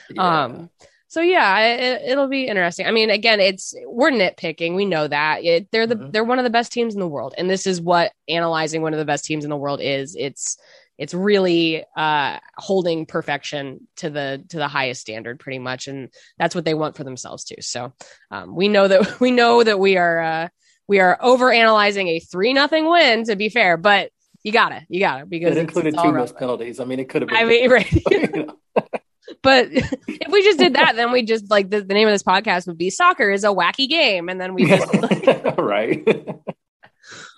Yeah. 0.09 0.45
Um 0.45 0.71
so 1.15 1.21
yeah, 1.21 1.61
it, 1.61 2.17
will 2.17 2.27
be 2.27 2.49
interesting. 2.49 2.89
I 2.89 2.91
mean, 2.91 3.09
again, 3.09 3.39
it's 3.39 3.73
we're 3.87 4.11
nitpicking. 4.11 4.75
We 4.75 4.85
know 4.85 5.07
that 5.07 5.45
it, 5.45 5.71
they're 5.71 5.87
the 5.87 5.95
mm-hmm. 5.95 6.11
they're 6.11 6.25
one 6.25 6.41
of 6.41 6.45
the 6.45 6.51
best 6.51 6.73
teams 6.73 6.93
in 6.93 6.99
the 6.99 7.07
world, 7.07 7.35
and 7.39 7.49
this 7.49 7.69
is 7.69 7.81
what 7.81 8.11
analyzing 8.29 8.83
one 8.83 8.95
of 8.95 8.99
the 8.99 9.05
best 9.05 9.25
teams 9.25 9.45
in 9.45 9.51
the 9.51 9.57
world 9.57 9.81
is. 9.81 10.17
It's 10.19 10.59
it's 10.99 11.15
really 11.15 11.85
uh, 11.97 12.41
holding 12.57 13.07
perfection 13.07 13.87
to 13.99 14.11
the 14.11 14.45
to 14.49 14.57
the 14.57 14.67
highest 14.67 15.03
standard, 15.03 15.39
pretty 15.39 15.61
much, 15.61 15.87
and 15.87 16.09
that's 16.37 16.53
what 16.53 16.65
they 16.65 16.75
want 16.75 16.97
for 16.97 17.05
themselves 17.05 17.45
too. 17.45 17.61
So 17.63 17.93
um, 18.33 18.57
we 18.57 18.67
know 18.67 18.89
that 18.89 19.21
we 19.21 19.31
know 19.31 19.63
that 19.63 19.79
we 19.79 19.97
are 19.97 20.21
uh, 20.21 20.49
we 20.89 20.99
are 20.99 21.17
over 21.21 21.53
analyzing 21.53 22.09
a 22.09 22.19
three 22.19 22.53
nothing 22.53 22.91
win. 22.91 23.23
To 23.27 23.37
be 23.37 23.51
fair, 23.51 23.77
but 23.77 24.11
you 24.43 24.51
gotta 24.51 24.85
you 24.89 24.99
gotta 24.99 25.27
because 25.27 25.57
it 25.57 25.61
included 25.61 25.95
two 25.97 26.11
missed 26.11 26.37
penalties. 26.37 26.81
I 26.81 26.85
mean, 26.87 26.99
it 26.99 27.09
could 27.09 27.23
have 27.23 27.29
been. 27.29 27.39
I 27.39 27.45
mean, 27.45 27.71
right. 27.71 28.51
But 29.43 29.69
if 29.73 30.31
we 30.31 30.43
just 30.43 30.59
did 30.59 30.75
that, 30.75 30.97
then 30.97 31.13
we 31.13 31.23
just 31.23 31.51
like 31.51 31.71
the, 31.71 31.81
the 31.81 31.95
name 31.95 32.09
of 32.09 32.15
this 32.15 32.23
podcast 32.23 32.67
would 32.67 32.79
be 32.79 32.91
"Soccer 32.91 33.31
is 33.31 33.45
a 33.45 33.49
wacky 33.49 33.89
game," 33.89 34.29
and 34.29 34.41
then 34.41 34.55
we 34.55 34.67
just 34.67 34.93
right. 35.59 36.07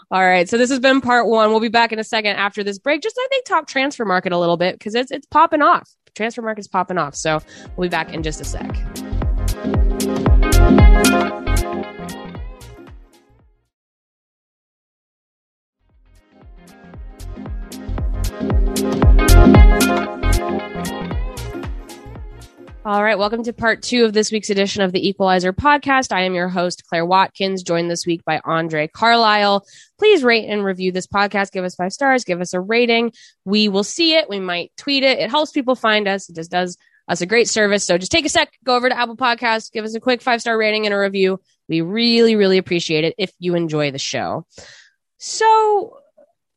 All 0.08 0.24
right, 0.24 0.48
so 0.48 0.56
this 0.56 0.70
has 0.70 0.78
been 0.78 1.00
part 1.00 1.26
one. 1.26 1.50
We'll 1.50 1.58
be 1.58 1.68
back 1.68 1.92
in 1.92 1.98
a 1.98 2.04
second 2.04 2.36
after 2.36 2.62
this 2.62 2.78
break. 2.78 3.02
Just 3.02 3.18
I 3.18 3.26
think 3.28 3.44
talk 3.44 3.66
transfer 3.66 4.04
market 4.04 4.32
a 4.32 4.38
little 4.38 4.56
bit 4.56 4.78
because 4.78 4.94
it's 4.94 5.10
it's 5.10 5.26
popping 5.26 5.62
off. 5.62 5.90
Transfer 6.14 6.42
market's 6.42 6.68
popping 6.68 6.98
off. 6.98 7.16
So 7.16 7.40
we'll 7.76 7.88
be 7.88 7.90
back 7.90 8.12
in 8.14 8.22
just 8.22 8.40
a 8.40 8.44
sec. 8.44 8.72
All 22.86 23.02
right, 23.02 23.18
welcome 23.18 23.42
to 23.42 23.52
part 23.52 23.82
two 23.82 24.04
of 24.04 24.12
this 24.12 24.30
week's 24.30 24.48
edition 24.48 24.80
of 24.80 24.92
the 24.92 25.08
Equalizer 25.08 25.52
podcast. 25.52 26.12
I 26.12 26.20
am 26.20 26.34
your 26.34 26.48
host, 26.48 26.84
Claire 26.86 27.04
Watkins, 27.04 27.64
joined 27.64 27.90
this 27.90 28.06
week 28.06 28.24
by 28.24 28.40
Andre 28.44 28.86
Carlisle. 28.86 29.66
Please 29.98 30.22
rate 30.22 30.46
and 30.48 30.64
review 30.64 30.92
this 30.92 31.08
podcast. 31.08 31.50
Give 31.50 31.64
us 31.64 31.74
five 31.74 31.92
stars, 31.92 32.22
give 32.22 32.40
us 32.40 32.54
a 32.54 32.60
rating. 32.60 33.10
We 33.44 33.68
will 33.68 33.82
see 33.82 34.14
it. 34.14 34.28
We 34.28 34.38
might 34.38 34.70
tweet 34.76 35.02
it. 35.02 35.18
It 35.18 35.30
helps 35.30 35.50
people 35.50 35.74
find 35.74 36.06
us. 36.06 36.30
It 36.30 36.36
just 36.36 36.52
does 36.52 36.78
us 37.08 37.20
a 37.20 37.26
great 37.26 37.48
service. 37.48 37.82
So 37.82 37.98
just 37.98 38.12
take 38.12 38.24
a 38.24 38.28
sec, 38.28 38.52
go 38.62 38.76
over 38.76 38.88
to 38.88 38.96
Apple 38.96 39.16
Podcasts, 39.16 39.72
give 39.72 39.84
us 39.84 39.96
a 39.96 40.00
quick 40.00 40.22
five 40.22 40.40
star 40.40 40.56
rating 40.56 40.86
and 40.86 40.94
a 40.94 40.98
review. 40.98 41.40
We 41.68 41.80
really, 41.80 42.36
really 42.36 42.58
appreciate 42.58 43.02
it 43.02 43.16
if 43.18 43.32
you 43.40 43.56
enjoy 43.56 43.90
the 43.90 43.98
show. 43.98 44.46
So 45.18 45.98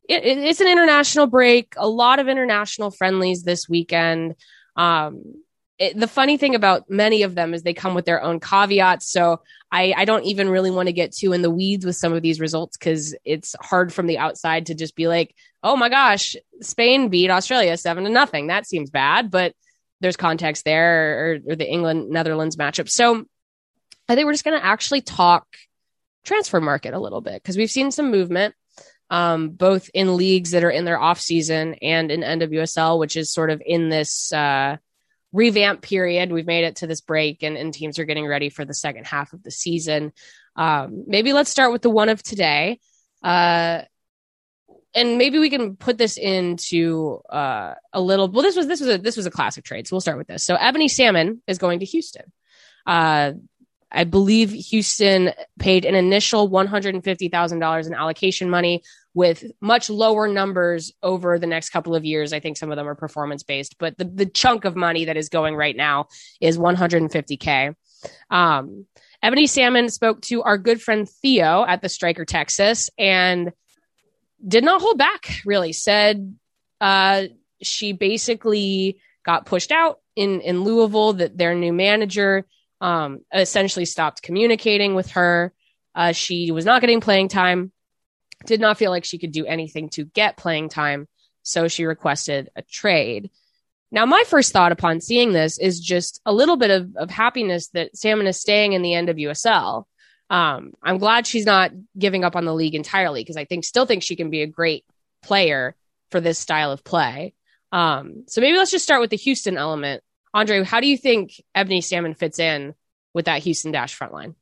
it, 0.08 0.24
it's 0.24 0.60
an 0.60 0.68
international 0.68 1.26
break, 1.26 1.74
a 1.76 1.88
lot 1.88 2.20
of 2.20 2.28
international 2.28 2.92
friendlies 2.92 3.42
this 3.42 3.68
weekend. 3.68 4.36
Um, 4.76 5.42
it, 5.80 5.98
the 5.98 6.06
funny 6.06 6.36
thing 6.36 6.54
about 6.54 6.90
many 6.90 7.22
of 7.22 7.34
them 7.34 7.54
is 7.54 7.62
they 7.62 7.72
come 7.72 7.94
with 7.94 8.04
their 8.04 8.22
own 8.22 8.38
caveats. 8.38 9.10
So 9.10 9.40
I, 9.72 9.94
I 9.96 10.04
don't 10.04 10.26
even 10.26 10.50
really 10.50 10.70
want 10.70 10.88
to 10.88 10.92
get 10.92 11.12
too 11.12 11.32
in 11.32 11.40
the 11.40 11.50
weeds 11.50 11.86
with 11.86 11.96
some 11.96 12.12
of 12.12 12.20
these 12.20 12.38
results 12.38 12.76
because 12.76 13.16
it's 13.24 13.56
hard 13.62 13.90
from 13.90 14.06
the 14.06 14.18
outside 14.18 14.66
to 14.66 14.74
just 14.74 14.94
be 14.94 15.08
like, 15.08 15.34
oh 15.62 15.76
my 15.76 15.88
gosh, 15.88 16.36
Spain 16.60 17.08
beat 17.08 17.30
Australia 17.30 17.78
seven 17.78 18.04
to 18.04 18.10
nothing. 18.10 18.48
That 18.48 18.66
seems 18.66 18.90
bad, 18.90 19.30
but 19.30 19.54
there's 20.02 20.18
context 20.18 20.66
there 20.66 21.32
or, 21.46 21.52
or 21.52 21.56
the 21.56 21.68
England 21.68 22.10
Netherlands 22.10 22.56
matchup. 22.56 22.90
So 22.90 23.24
I 24.06 24.14
think 24.14 24.26
we're 24.26 24.32
just 24.32 24.44
going 24.44 24.60
to 24.60 24.66
actually 24.66 25.00
talk 25.00 25.46
transfer 26.24 26.60
market 26.60 26.92
a 26.92 27.00
little 27.00 27.22
bit 27.22 27.42
because 27.42 27.56
we've 27.56 27.70
seen 27.70 27.90
some 27.90 28.10
movement. 28.10 28.54
Um, 29.08 29.48
both 29.48 29.90
in 29.92 30.16
leagues 30.16 30.52
that 30.52 30.62
are 30.62 30.70
in 30.70 30.84
their 30.84 31.00
off 31.00 31.18
season 31.18 31.74
and 31.82 32.12
in 32.12 32.20
NWSL, 32.20 32.96
which 32.96 33.16
is 33.16 33.32
sort 33.32 33.50
of 33.50 33.60
in 33.66 33.88
this 33.88 34.32
uh, 34.32 34.76
revamp 35.32 35.82
period. 35.82 36.32
We've 36.32 36.46
made 36.46 36.64
it 36.64 36.76
to 36.76 36.86
this 36.86 37.00
break, 37.00 37.42
and, 37.42 37.56
and 37.56 37.72
teams 37.72 37.98
are 37.98 38.04
getting 38.04 38.26
ready 38.26 38.50
for 38.50 38.64
the 38.64 38.74
second 38.74 39.06
half 39.06 39.32
of 39.32 39.42
the 39.42 39.50
season. 39.50 40.12
Um, 40.56 41.04
maybe 41.06 41.32
let's 41.32 41.50
start 41.50 41.72
with 41.72 41.82
the 41.82 41.90
one 41.90 42.08
of 42.08 42.22
today. 42.22 42.80
Uh, 43.22 43.82
and 44.94 45.18
maybe 45.18 45.38
we 45.38 45.50
can 45.50 45.76
put 45.76 45.98
this 45.98 46.16
into 46.16 47.20
uh, 47.30 47.74
a 47.92 48.00
little. 48.00 48.28
Well, 48.28 48.42
this 48.42 48.56
was 48.56 48.66
this 48.66 48.80
was 48.80 48.88
a 48.88 48.98
this 48.98 49.16
was 49.16 49.26
a 49.26 49.30
classic 49.30 49.64
trade, 49.64 49.86
so 49.86 49.94
we'll 49.94 50.00
start 50.00 50.18
with 50.18 50.26
this. 50.26 50.44
So 50.44 50.56
Ebony 50.56 50.88
Salmon 50.88 51.42
is 51.46 51.58
going 51.58 51.80
to 51.80 51.84
Houston. 51.86 52.32
Uh, 52.86 53.32
I 53.92 54.04
believe 54.04 54.50
Houston 54.50 55.32
paid 55.58 55.84
an 55.84 55.94
initial 55.94 56.48
$150,000 56.48 57.86
in 57.86 57.94
allocation 57.94 58.50
money 58.50 58.82
with 59.14 59.44
much 59.60 59.90
lower 59.90 60.28
numbers 60.28 60.92
over 61.02 61.38
the 61.38 61.46
next 61.46 61.70
couple 61.70 61.96
of 61.96 62.04
years. 62.04 62.32
I 62.32 62.40
think 62.40 62.56
some 62.56 62.70
of 62.70 62.76
them 62.76 62.88
are 62.88 62.94
performance 62.94 63.42
based, 63.42 63.76
but 63.78 63.98
the, 63.98 64.04
the 64.04 64.26
chunk 64.26 64.64
of 64.64 64.76
money 64.76 65.06
that 65.06 65.16
is 65.16 65.28
going 65.28 65.56
right 65.56 65.76
now 65.76 66.06
is 66.40 66.58
150K. 66.58 67.74
Um, 68.30 68.86
Ebony 69.22 69.46
Salmon 69.46 69.88
spoke 69.88 70.20
to 70.22 70.42
our 70.42 70.56
good 70.56 70.80
friend 70.80 71.08
Theo 71.08 71.64
at 71.66 71.82
the 71.82 71.88
Striker 71.88 72.24
Texas 72.24 72.88
and 72.96 73.52
did 74.46 74.64
not 74.64 74.80
hold 74.80 74.96
back, 74.96 75.40
really. 75.44 75.72
Said 75.72 76.36
uh, 76.80 77.24
she 77.60 77.92
basically 77.92 78.98
got 79.24 79.44
pushed 79.44 79.70
out 79.70 79.98
in, 80.16 80.40
in 80.40 80.62
Louisville, 80.62 81.14
that 81.14 81.36
their 81.36 81.54
new 81.54 81.72
manager 81.72 82.46
um, 82.80 83.20
essentially 83.32 83.84
stopped 83.84 84.22
communicating 84.22 84.94
with 84.94 85.10
her. 85.12 85.52
Uh, 85.94 86.12
she 86.12 86.50
was 86.50 86.64
not 86.64 86.80
getting 86.80 87.00
playing 87.00 87.28
time, 87.28 87.72
did 88.46 88.60
not 88.60 88.78
feel 88.78 88.90
like 88.90 89.04
she 89.04 89.18
could 89.18 89.32
do 89.32 89.46
anything 89.46 89.88
to 89.90 90.04
get 90.04 90.36
playing 90.36 90.68
time. 90.68 91.08
So 91.42 91.68
she 91.68 91.84
requested 91.84 92.50
a 92.54 92.62
trade. 92.62 93.30
Now, 93.92 94.06
my 94.06 94.22
first 94.26 94.52
thought 94.52 94.72
upon 94.72 95.00
seeing 95.00 95.32
this 95.32 95.58
is 95.58 95.80
just 95.80 96.20
a 96.24 96.32
little 96.32 96.56
bit 96.56 96.70
of, 96.70 96.94
of 96.96 97.10
happiness 97.10 97.68
that 97.68 97.96
Salmon 97.96 98.26
is 98.26 98.40
staying 98.40 98.72
in 98.72 98.82
the 98.82 98.92
NWSL. 98.92 99.84
Um, 100.28 100.74
I'm 100.80 100.98
glad 100.98 101.26
she's 101.26 101.46
not 101.46 101.72
giving 101.98 102.22
up 102.22 102.36
on 102.36 102.44
the 102.44 102.54
league 102.54 102.76
entirely 102.76 103.20
because 103.20 103.36
I 103.36 103.46
think 103.46 103.64
still 103.64 103.86
think 103.86 104.04
she 104.04 104.14
can 104.14 104.30
be 104.30 104.42
a 104.42 104.46
great 104.46 104.84
player 105.22 105.74
for 106.12 106.20
this 106.20 106.38
style 106.38 106.70
of 106.70 106.84
play. 106.84 107.34
Um, 107.72 108.24
so 108.28 108.40
maybe 108.40 108.56
let's 108.56 108.70
just 108.70 108.84
start 108.84 109.00
with 109.00 109.10
the 109.10 109.16
Houston 109.16 109.56
element. 109.56 110.02
Andre, 110.32 110.64
how 110.64 110.80
do 110.80 110.86
you 110.86 110.96
think 110.96 111.42
Ebony 111.54 111.80
Salmon 111.80 112.14
fits 112.14 112.38
in 112.38 112.74
with 113.14 113.24
that 113.26 113.42
Houston 113.42 113.72
Dash 113.72 113.94
front 113.94 114.12
line? 114.12 114.34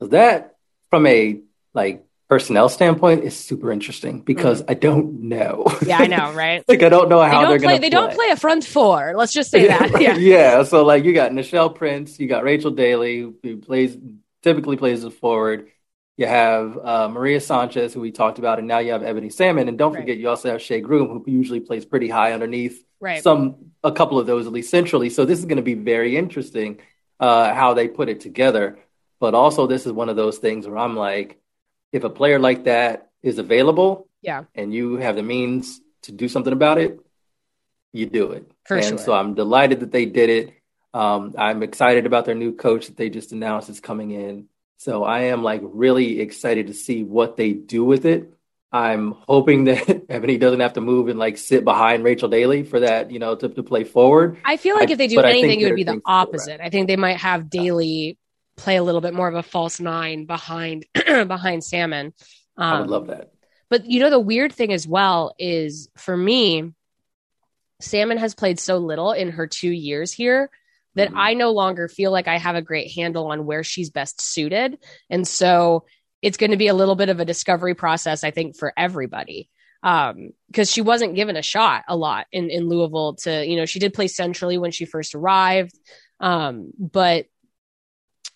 That, 0.00 0.56
from 0.90 1.06
a 1.06 1.40
like 1.74 2.04
personnel 2.28 2.68
standpoint 2.68 3.24
is 3.24 3.36
super 3.36 3.70
interesting 3.70 4.20
because 4.20 4.62
mm-hmm. 4.62 4.70
I 4.70 4.74
don't 4.74 5.22
know. 5.24 5.66
Yeah, 5.84 5.98
I 5.98 6.06
know, 6.06 6.32
right? 6.34 6.64
like 6.66 6.82
I 6.82 6.88
don't 6.88 7.08
know 7.08 7.22
how 7.22 7.46
they 7.46 7.54
are 7.54 7.58
going 7.58 7.60
to. 7.60 7.66
Play. 7.66 7.78
They 7.78 7.90
don't 7.90 8.14
play 8.14 8.30
a 8.30 8.36
front 8.36 8.64
four. 8.64 9.12
Let's 9.14 9.32
just 9.32 9.50
say 9.50 9.66
that. 9.68 10.00
Yeah. 10.00 10.16
yeah. 10.16 10.62
So 10.64 10.84
like 10.84 11.04
you 11.04 11.12
got 11.12 11.32
Nichelle 11.32 11.74
Prince, 11.74 12.18
you 12.18 12.26
got 12.26 12.42
Rachel 12.42 12.70
Daly, 12.70 13.32
who 13.42 13.56
plays 13.58 13.96
typically 14.42 14.76
plays 14.76 15.04
as 15.04 15.12
forward. 15.12 15.68
You 16.16 16.26
have 16.26 16.78
uh, 16.78 17.08
Maria 17.08 17.40
Sanchez, 17.40 17.94
who 17.94 18.00
we 18.00 18.12
talked 18.12 18.38
about, 18.38 18.58
and 18.58 18.68
now 18.68 18.78
you 18.78 18.92
have 18.92 19.02
Ebony 19.02 19.30
Salmon. 19.30 19.68
And 19.68 19.78
don't 19.78 19.92
right. 19.92 20.00
forget, 20.00 20.18
you 20.18 20.28
also 20.28 20.50
have 20.50 20.60
Shea 20.60 20.80
Groom, 20.80 21.08
who 21.08 21.30
usually 21.30 21.60
plays 21.60 21.84
pretty 21.84 22.08
high 22.08 22.32
underneath. 22.32 22.84
Right. 23.02 23.20
Some 23.20 23.72
a 23.82 23.90
couple 23.90 24.20
of 24.20 24.28
those 24.28 24.46
at 24.46 24.52
least 24.52 24.70
centrally. 24.70 25.10
So 25.10 25.24
this 25.24 25.40
is 25.40 25.44
going 25.44 25.56
to 25.56 25.62
be 25.62 25.74
very 25.74 26.16
interesting 26.16 26.78
uh, 27.18 27.52
how 27.52 27.74
they 27.74 27.88
put 27.88 28.08
it 28.08 28.20
together. 28.20 28.78
But 29.18 29.34
also, 29.34 29.66
this 29.66 29.86
is 29.86 29.92
one 29.92 30.08
of 30.08 30.14
those 30.14 30.38
things 30.38 30.68
where 30.68 30.78
I'm 30.78 30.96
like, 30.96 31.40
if 31.90 32.04
a 32.04 32.10
player 32.10 32.38
like 32.38 32.64
that 32.64 33.10
is 33.20 33.38
available, 33.38 34.08
yeah, 34.22 34.44
and 34.54 34.72
you 34.72 34.96
have 34.96 35.16
the 35.16 35.22
means 35.24 35.80
to 36.02 36.12
do 36.12 36.28
something 36.28 36.52
about 36.52 36.78
it, 36.78 37.00
you 37.92 38.06
do 38.06 38.30
it. 38.32 38.48
For 38.66 38.76
and 38.76 38.86
sure. 38.86 38.98
so 38.98 39.12
I'm 39.12 39.34
delighted 39.34 39.80
that 39.80 39.90
they 39.90 40.06
did 40.06 40.30
it. 40.30 40.54
Um, 40.94 41.34
I'm 41.36 41.64
excited 41.64 42.06
about 42.06 42.24
their 42.24 42.36
new 42.36 42.52
coach 42.52 42.86
that 42.86 42.96
they 42.96 43.10
just 43.10 43.32
announced 43.32 43.68
is 43.68 43.80
coming 43.80 44.12
in. 44.12 44.46
So 44.76 45.02
I 45.02 45.22
am 45.22 45.42
like 45.42 45.60
really 45.64 46.20
excited 46.20 46.68
to 46.68 46.74
see 46.74 47.02
what 47.02 47.36
they 47.36 47.52
do 47.52 47.84
with 47.84 48.04
it. 48.04 48.32
I'm 48.72 49.12
hoping 49.28 49.64
that 49.64 50.06
Ebony 50.08 50.38
doesn't 50.38 50.60
have 50.60 50.72
to 50.74 50.80
move 50.80 51.08
and 51.08 51.18
like 51.18 51.36
sit 51.36 51.64
behind 51.64 52.04
Rachel 52.04 52.28
Daly 52.28 52.62
for 52.62 52.80
that, 52.80 53.10
you 53.10 53.18
know, 53.18 53.34
to, 53.36 53.48
to 53.48 53.62
play 53.62 53.84
forward. 53.84 54.38
I 54.44 54.56
feel 54.56 54.76
like 54.76 54.88
I, 54.88 54.92
if 54.92 54.98
they 54.98 55.08
do 55.08 55.20
anything, 55.20 55.60
it 55.60 55.66
would 55.66 55.76
be 55.76 55.84
the 55.84 56.00
opposite. 56.06 56.60
I 56.60 56.70
think 56.70 56.86
they 56.88 56.96
might 56.96 57.18
have 57.18 57.50
Daly 57.50 58.18
play 58.56 58.76
a 58.76 58.82
little 58.82 59.00
bit 59.00 59.14
more 59.14 59.28
of 59.28 59.34
a 59.34 59.42
false 59.42 59.78
nine 59.78 60.24
behind 60.24 60.86
behind 60.94 61.62
Salmon. 61.62 62.14
Um, 62.56 62.72
I 62.74 62.80
would 62.80 62.90
love 62.90 63.06
that. 63.08 63.32
But 63.68 63.86
you 63.86 64.00
know, 64.00 64.10
the 64.10 64.20
weird 64.20 64.52
thing 64.52 64.72
as 64.72 64.86
well 64.86 65.34
is 65.38 65.88
for 65.96 66.16
me, 66.16 66.72
Salmon 67.80 68.18
has 68.18 68.34
played 68.34 68.58
so 68.58 68.78
little 68.78 69.12
in 69.12 69.30
her 69.32 69.46
two 69.46 69.70
years 69.70 70.12
here 70.12 70.50
that 70.94 71.08
mm-hmm. 71.08 71.18
I 71.18 71.34
no 71.34 71.52
longer 71.52 71.88
feel 71.88 72.10
like 72.10 72.28
I 72.28 72.38
have 72.38 72.54
a 72.54 72.62
great 72.62 72.92
handle 72.92 73.26
on 73.26 73.44
where 73.44 73.64
she's 73.64 73.90
best 73.90 74.20
suited. 74.20 74.78
And 75.10 75.26
so 75.26 75.84
it's 76.22 76.36
going 76.36 76.52
to 76.52 76.56
be 76.56 76.68
a 76.68 76.74
little 76.74 76.94
bit 76.94 77.08
of 77.08 77.20
a 77.20 77.24
discovery 77.24 77.74
process, 77.74 78.24
I 78.24 78.30
think, 78.30 78.56
for 78.56 78.72
everybody. 78.76 79.50
Um, 79.82 80.30
because 80.46 80.70
she 80.70 80.80
wasn't 80.80 81.16
given 81.16 81.36
a 81.36 81.42
shot 81.42 81.82
a 81.88 81.96
lot 81.96 82.26
in, 82.30 82.50
in 82.50 82.68
Louisville 82.68 83.16
to, 83.22 83.44
you 83.44 83.56
know, 83.56 83.66
she 83.66 83.80
did 83.80 83.92
play 83.92 84.06
centrally 84.06 84.56
when 84.56 84.70
she 84.70 84.84
first 84.84 85.16
arrived. 85.16 85.76
Um, 86.20 86.70
but 86.78 87.26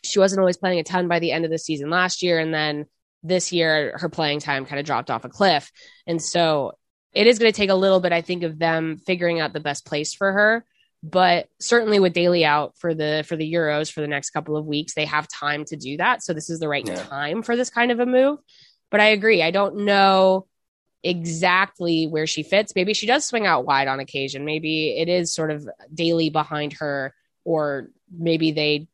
she 0.03 0.19
wasn't 0.19 0.41
always 0.41 0.57
playing 0.57 0.81
a 0.81 0.83
ton 0.83 1.07
by 1.07 1.21
the 1.21 1.31
end 1.31 1.45
of 1.45 1.53
the 1.53 1.59
season 1.59 1.89
last 1.89 2.23
year. 2.23 2.41
And 2.41 2.53
then 2.53 2.87
this 3.23 3.53
year, 3.53 3.97
her 3.99 4.09
playing 4.09 4.41
time 4.41 4.67
kind 4.67 4.81
of 4.81 4.87
dropped 4.87 5.11
off 5.11 5.25
a 5.25 5.29
cliff. 5.29 5.71
And 6.07 6.21
so 6.21 6.73
it 7.13 7.29
is 7.29 7.39
going 7.39 7.53
to 7.53 7.57
take 7.57 7.71
a 7.71 7.75
little 7.75 8.01
bit, 8.01 8.13
I 8.13 8.23
think, 8.23 8.43
of 8.43 8.59
them 8.59 8.99
figuring 9.07 9.41
out 9.41 9.53
the 9.53 9.61
best 9.61 9.87
place 9.87 10.15
for 10.15 10.33
her. 10.33 10.65
But 11.09 11.49
certainly 11.61 12.01
with 12.01 12.15
Daly 12.15 12.45
out 12.45 12.77
for 12.79 12.93
the 12.93 13.25
for 13.29 13.37
the 13.37 13.51
Euros 13.53 13.93
for 13.93 14.01
the 14.01 14.09
next 14.09 14.31
couple 14.31 14.57
of 14.57 14.67
weeks, 14.67 14.95
they 14.95 15.05
have 15.05 15.29
time 15.29 15.65
to 15.67 15.77
do 15.77 15.99
that. 15.99 16.23
So 16.25 16.33
this 16.33 16.51
is 16.51 16.59
the 16.59 16.69
right 16.69 16.87
yeah. 16.87 16.97
time 16.97 17.43
for 17.43 17.55
this 17.55 17.71
kind 17.71 17.93
of 17.93 18.01
a 18.01 18.07
move. 18.07 18.41
But 18.91 19.01
I 19.01 19.07
agree. 19.07 19.41
I 19.43 19.53
don't 19.53 19.85
know 19.85 20.47
exactly 21.05 22.09
where 22.09 22.27
she 22.27 22.43
fits. 22.43 22.75
Maybe 22.75 22.93
she 22.93 23.07
does 23.07 23.25
swing 23.25 23.47
out 23.47 23.65
wide 23.65 23.87
on 23.87 24.01
occasion. 24.01 24.45
Maybe 24.45 24.99
it 24.99 25.09
is 25.09 25.33
sort 25.33 25.53
of 25.53 25.69
Daly 25.95 26.31
behind 26.31 26.73
her, 26.75 27.15
or 27.45 27.89
maybe 28.11 28.51
they 28.51 28.89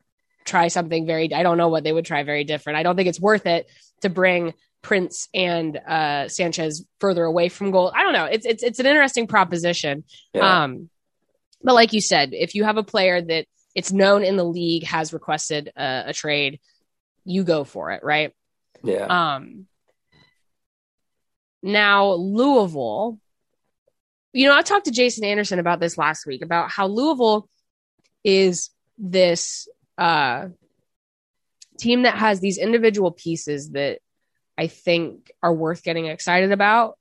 try 0.44 0.68
something 0.68 1.06
very 1.06 1.32
I 1.32 1.42
don't 1.42 1.56
know 1.56 1.68
what 1.68 1.84
they 1.84 1.92
would 1.92 2.04
try 2.04 2.24
very 2.24 2.44
different. 2.44 2.78
I 2.78 2.82
don't 2.82 2.96
think 2.96 3.08
it's 3.08 3.20
worth 3.20 3.46
it 3.46 3.70
to 4.02 4.10
bring 4.10 4.52
Prince 4.82 5.28
and 5.32 5.76
uh, 5.76 6.28
Sanchez 6.28 6.84
further 7.00 7.24
away 7.24 7.48
from 7.48 7.70
goal. 7.70 7.90
I 7.94 8.02
don't 8.02 8.12
know. 8.12 8.26
It's 8.26 8.44
it's 8.44 8.62
it's 8.62 8.80
an 8.80 8.86
interesting 8.86 9.26
proposition. 9.26 10.04
Yeah. 10.34 10.64
Um, 10.64 10.90
but 11.62 11.74
like 11.74 11.92
you 11.92 12.00
said, 12.00 12.30
if 12.32 12.54
you 12.54 12.64
have 12.64 12.76
a 12.76 12.82
player 12.82 13.20
that 13.20 13.46
it's 13.74 13.92
known 13.92 14.24
in 14.24 14.36
the 14.36 14.44
league 14.44 14.84
has 14.84 15.12
requested 15.12 15.72
a, 15.76 16.04
a 16.08 16.12
trade, 16.12 16.60
you 17.24 17.44
go 17.44 17.64
for 17.64 17.92
it, 17.92 18.02
right? 18.02 18.32
Yeah. 18.82 19.06
Um. 19.06 19.66
Now 21.62 22.12
Louisville, 22.14 23.18
you 24.32 24.48
know, 24.48 24.56
I 24.56 24.62
talked 24.62 24.86
to 24.86 24.90
Jason 24.90 25.24
Anderson 25.24 25.58
about 25.58 25.78
this 25.78 25.96
last 25.96 26.26
week 26.26 26.42
about 26.42 26.70
how 26.70 26.86
Louisville 26.86 27.48
is 28.24 28.70
this 28.98 29.68
uh, 29.98 30.48
team 31.78 32.02
that 32.02 32.16
has 32.16 32.40
these 32.40 32.58
individual 32.58 33.10
pieces 33.10 33.70
that 33.70 34.00
I 34.56 34.66
think 34.66 35.30
are 35.42 35.52
worth 35.52 35.82
getting 35.82 36.06
excited 36.06 36.52
about. 36.52 36.98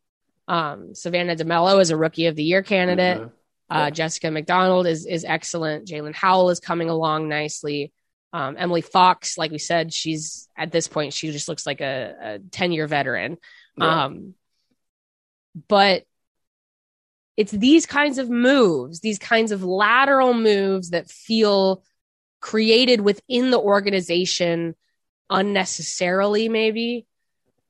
Um, 0.47 0.95
Savannah 0.95 1.36
DeMello 1.36 1.80
is 1.80 1.91
a 1.91 1.97
rookie 1.97 2.28
of 2.28 2.36
the 2.36 2.43
year 2.43 2.64
candidate. 2.64 3.20
Mm-hmm. 3.20 3.36
Uh, 3.72 3.90
Jessica 3.90 4.30
McDonald 4.30 4.86
is 4.86 5.06
is 5.06 5.24
excellent. 5.24 5.88
Jaelin 5.88 6.14
Howell 6.14 6.50
is 6.50 6.60
coming 6.60 6.90
along 6.90 7.30
nicely. 7.30 7.94
Um, 8.34 8.56
Emily 8.58 8.82
Fox, 8.82 9.38
like 9.38 9.52
we 9.52 9.60
said, 9.60 9.94
she's 9.94 10.50
at 10.58 10.72
this 10.72 10.88
point 10.88 11.14
she 11.14 11.32
just 11.32 11.48
looks 11.48 11.66
like 11.66 11.82
a 11.82 12.40
ten 12.52 12.72
year 12.72 12.88
veteran. 12.88 13.38
Um, 13.80 14.36
but 15.68 16.04
it's 17.38 17.52
these 17.52 17.86
kinds 17.86 18.18
of 18.18 18.30
moves, 18.30 19.00
these 19.00 19.20
kinds 19.20 19.52
of 19.52 19.64
lateral 19.64 20.34
moves 20.34 20.90
that 20.90 21.10
feel 21.10 21.84
created 22.42 23.02
within 23.02 23.52
the 23.52 23.60
organization 23.60 24.76
unnecessarily 25.30 26.50
maybe 26.50 27.08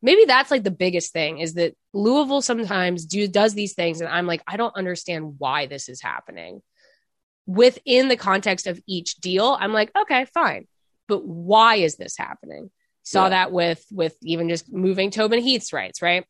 maybe 0.02 0.26
that's 0.26 0.52
like 0.52 0.64
the 0.64 0.72
biggest 0.72 1.14
thing 1.14 1.40
is 1.40 1.54
that 1.56 1.76
Louisville 1.94 2.42
sometimes 2.42 3.06
do 3.06 3.28
does 3.28 3.54
these 3.54 3.74
things 3.74 4.02
and 4.02 4.10
I'm 4.10 4.28
like 4.28 4.42
I 4.48 4.58
don't 4.58 4.76
understand 4.76 5.36
why 5.38 5.66
this 5.66 5.90
is 5.90 6.02
happening. 6.02 6.62
Within 7.46 8.08
the 8.08 8.18
context 8.18 8.68
of 8.68 8.82
each 8.88 9.16
deal 9.16 9.58
I'm 9.60 9.74
like 9.74 9.92
okay 9.96 10.26
fine. 10.26 10.68
But 11.08 11.26
why 11.26 11.76
is 11.76 11.96
this 11.98 12.18
happening? 12.18 12.72
Saw 13.04 13.26
yeah. 13.26 13.30
that 13.30 13.52
with 13.52 13.84
with 13.92 14.16
even 14.24 14.50
just 14.50 14.72
moving 14.72 15.12
Tobin 15.12 15.42
Heath's 15.42 15.74
rights 15.74 16.02
right? 16.02 16.26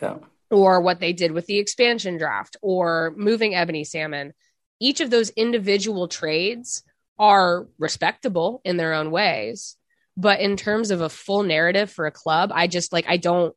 Yeah. 0.00 0.18
Or 0.50 0.80
what 0.80 0.98
they 0.98 1.12
did 1.12 1.32
with 1.32 1.46
the 1.46 1.58
expansion 1.58 2.18
draft 2.18 2.56
or 2.60 3.14
moving 3.16 3.54
Ebony 3.54 3.84
Salmon. 3.84 4.32
Each 4.80 5.00
of 5.00 5.10
those 5.10 5.30
individual 5.30 6.08
trades 6.08 6.82
are 7.18 7.68
respectable 7.78 8.62
in 8.64 8.78
their 8.78 8.94
own 8.94 9.10
ways. 9.10 9.76
But 10.20 10.40
in 10.40 10.58
terms 10.58 10.90
of 10.90 11.00
a 11.00 11.08
full 11.08 11.42
narrative 11.42 11.90
for 11.90 12.06
a 12.06 12.10
club, 12.10 12.52
I 12.54 12.66
just 12.66 12.92
like, 12.92 13.06
I 13.08 13.16
don't, 13.16 13.56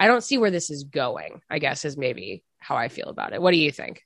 I 0.00 0.06
don't 0.06 0.24
see 0.24 0.38
where 0.38 0.50
this 0.50 0.70
is 0.70 0.84
going, 0.84 1.42
I 1.50 1.58
guess 1.58 1.84
is 1.84 1.98
maybe 1.98 2.42
how 2.58 2.76
I 2.76 2.88
feel 2.88 3.08
about 3.08 3.34
it. 3.34 3.42
What 3.42 3.50
do 3.50 3.58
you 3.58 3.70
think? 3.70 4.02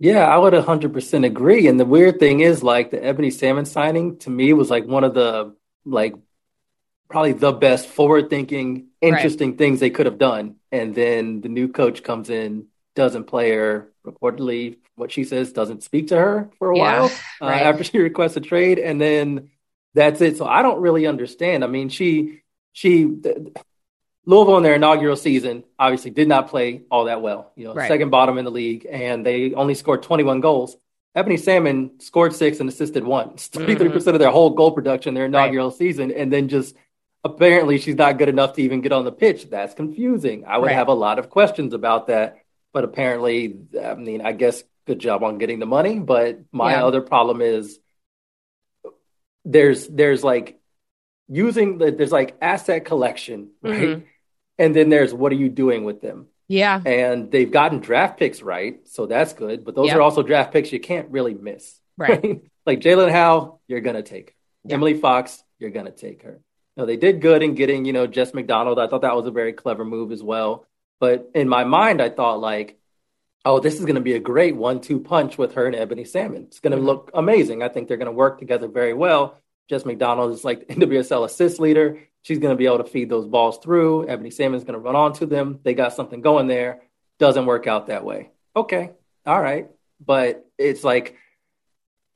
Yeah, 0.00 0.26
I 0.26 0.36
would 0.36 0.52
100% 0.52 1.24
agree. 1.24 1.68
And 1.68 1.78
the 1.78 1.84
weird 1.84 2.18
thing 2.18 2.40
is, 2.40 2.62
like, 2.62 2.90
the 2.90 3.02
Ebony 3.02 3.30
Salmon 3.30 3.66
signing 3.66 4.18
to 4.18 4.30
me 4.30 4.52
was 4.52 4.68
like 4.68 4.84
one 4.84 5.04
of 5.04 5.14
the, 5.14 5.54
like, 5.84 6.14
probably 7.08 7.32
the 7.32 7.52
best 7.52 7.86
forward 7.86 8.28
thinking, 8.28 8.88
interesting 9.00 9.50
right. 9.50 9.58
things 9.58 9.78
they 9.78 9.90
could 9.90 10.06
have 10.06 10.18
done. 10.18 10.56
And 10.72 10.92
then 10.92 11.40
the 11.40 11.48
new 11.48 11.68
coach 11.68 12.02
comes 12.02 12.30
in, 12.30 12.66
doesn't 12.96 13.24
play 13.24 13.52
her, 13.52 13.92
reportedly 14.04 14.78
what 14.96 15.12
she 15.12 15.24
says 15.24 15.52
doesn't 15.52 15.82
speak 15.82 16.08
to 16.08 16.16
her 16.16 16.50
for 16.58 16.72
a 16.72 16.76
yeah, 16.76 16.82
while 16.82 17.04
uh, 17.40 17.46
right. 17.46 17.62
after 17.62 17.84
she 17.84 17.98
requests 17.98 18.36
a 18.36 18.40
trade, 18.40 18.78
and 18.78 19.00
then 19.00 19.50
That's 19.96 20.20
it. 20.20 20.36
So 20.36 20.46
I 20.46 20.60
don't 20.60 20.82
really 20.82 21.06
understand. 21.06 21.64
I 21.64 21.68
mean, 21.68 21.88
she 21.88 22.42
she 22.72 23.06
Louisville 24.26 24.58
in 24.58 24.62
their 24.62 24.74
inaugural 24.74 25.16
season 25.16 25.64
obviously 25.78 26.10
did 26.10 26.28
not 26.28 26.48
play 26.48 26.82
all 26.90 27.06
that 27.06 27.22
well. 27.22 27.50
You 27.56 27.64
know, 27.64 27.74
right. 27.74 27.88
second 27.88 28.10
bottom 28.10 28.36
in 28.36 28.44
the 28.44 28.50
league, 28.50 28.86
and 28.88 29.24
they 29.24 29.54
only 29.54 29.74
scored 29.74 30.02
21 30.02 30.40
goals. 30.40 30.76
Ebony 31.14 31.38
Salmon 31.38 31.98
scored 31.98 32.34
six 32.34 32.60
and 32.60 32.68
assisted 32.68 33.04
one. 33.04 33.38
33 33.38 33.74
mm-hmm. 33.74 33.92
percent 33.94 34.14
of 34.14 34.20
their 34.20 34.30
whole 34.30 34.50
goal 34.50 34.70
production 34.70 35.14
their 35.14 35.24
inaugural 35.24 35.70
right. 35.70 35.78
season, 35.78 36.12
and 36.12 36.30
then 36.30 36.48
just 36.48 36.76
apparently 37.24 37.78
she's 37.78 37.94
not 37.94 38.18
good 38.18 38.28
enough 38.28 38.52
to 38.56 38.62
even 38.62 38.82
get 38.82 38.92
on 38.92 39.06
the 39.06 39.12
pitch. 39.12 39.48
That's 39.48 39.72
confusing. 39.72 40.44
I 40.46 40.58
would 40.58 40.66
right. 40.66 40.76
have 40.76 40.88
a 40.88 40.94
lot 40.94 41.18
of 41.18 41.30
questions 41.30 41.72
about 41.72 42.08
that, 42.08 42.36
but 42.74 42.84
apparently, 42.84 43.56
I 43.82 43.94
mean, 43.94 44.20
I 44.20 44.32
guess 44.32 44.62
good 44.86 44.98
job 44.98 45.24
on 45.24 45.38
getting 45.38 45.58
the 45.58 45.64
money. 45.64 45.98
But 46.00 46.40
my 46.52 46.72
yeah. 46.72 46.84
other 46.84 47.00
problem 47.00 47.40
is 47.40 47.80
there's 49.46 49.86
there's 49.86 50.22
like 50.22 50.58
using 51.28 51.78
the 51.78 51.92
there's 51.92 52.12
like 52.12 52.36
asset 52.42 52.84
collection, 52.84 53.50
right? 53.62 53.80
Mm-hmm. 53.80 54.04
And 54.58 54.76
then 54.76 54.88
there's 54.88 55.14
what 55.14 55.32
are 55.32 55.36
you 55.36 55.48
doing 55.48 55.84
with 55.84 56.00
them? 56.00 56.26
Yeah. 56.48 56.80
And 56.84 57.30
they've 57.30 57.50
gotten 57.50 57.80
draft 57.80 58.18
picks 58.18 58.42
right, 58.42 58.86
so 58.88 59.06
that's 59.06 59.32
good. 59.32 59.64
But 59.64 59.74
those 59.74 59.90
are 59.90 60.00
also 60.00 60.22
draft 60.22 60.52
picks 60.52 60.72
you 60.72 60.80
can't 60.80 61.10
really 61.10 61.34
miss. 61.34 61.80
Right. 61.96 62.22
right? 62.22 62.42
like 62.66 62.80
Jaelin 62.80 63.10
Howell, 63.10 63.60
you're 63.68 63.80
gonna 63.80 64.02
take. 64.02 64.34
Yeah. 64.64 64.74
Emily 64.74 64.94
Fox, 64.94 65.42
you're 65.58 65.70
gonna 65.70 65.92
take 65.92 66.22
her. 66.22 66.40
No, 66.76 66.84
they 66.84 66.96
did 66.96 67.22
good 67.22 67.42
in 67.42 67.54
getting, 67.54 67.86
you 67.86 67.94
know, 67.94 68.06
Jess 68.06 68.34
McDonald. 68.34 68.78
I 68.78 68.86
thought 68.86 69.02
that 69.02 69.16
was 69.16 69.26
a 69.26 69.30
very 69.30 69.54
clever 69.54 69.84
move 69.84 70.12
as 70.12 70.22
well. 70.22 70.66
But 71.00 71.30
in 71.34 71.48
my 71.48 71.64
mind, 71.64 72.02
I 72.02 72.10
thought 72.10 72.40
like, 72.40 72.78
oh, 73.46 73.60
this 73.60 73.74
is 73.74 73.82
going 73.82 73.94
to 73.94 74.00
be 74.00 74.14
a 74.14 74.18
great 74.20 74.56
one-two 74.56 74.98
punch 74.98 75.38
with 75.38 75.54
her 75.54 75.66
and 75.66 75.76
Ebony 75.76 76.04
Salmon. 76.04 76.42
It's 76.48 76.58
going 76.58 76.72
to 76.72 76.76
mm-hmm. 76.76 76.86
look 76.86 77.10
amazing. 77.14 77.62
I 77.62 77.68
think 77.68 77.86
they're 77.86 77.96
going 77.96 78.06
to 78.06 78.12
work 78.12 78.40
together 78.40 78.66
very 78.66 78.92
well. 78.92 79.40
Jess 79.70 79.86
McDonald 79.86 80.32
is 80.32 80.44
like 80.44 80.66
the 80.68 80.74
NWSL 80.74 81.24
assist 81.24 81.60
leader. 81.60 82.00
She's 82.22 82.40
going 82.40 82.52
to 82.52 82.58
be 82.58 82.66
able 82.66 82.78
to 82.78 82.84
feed 82.84 83.08
those 83.08 83.24
balls 83.24 83.58
through. 83.58 84.08
Ebony 84.08 84.30
Salmon 84.30 84.58
is 84.58 84.64
going 84.64 84.74
to 84.74 84.80
run 84.80 84.96
onto 84.96 85.26
them. 85.26 85.60
They 85.62 85.74
got 85.74 85.94
something 85.94 86.20
going 86.20 86.48
there. 86.48 86.82
Doesn't 87.20 87.46
work 87.46 87.68
out 87.68 87.86
that 87.86 88.04
way. 88.04 88.30
Okay, 88.56 88.90
all 89.24 89.40
right, 89.40 89.68
but 90.04 90.44
it's 90.58 90.82
like 90.84 91.16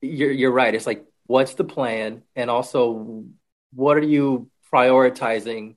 you're 0.02 0.30
you're 0.30 0.50
right. 0.50 0.74
It's 0.74 0.86
like 0.86 1.06
what's 1.26 1.54
the 1.54 1.64
plan, 1.64 2.22
and 2.36 2.50
also 2.50 3.24
what 3.72 3.96
are 3.96 4.02
you 4.02 4.50
prioritizing 4.72 5.76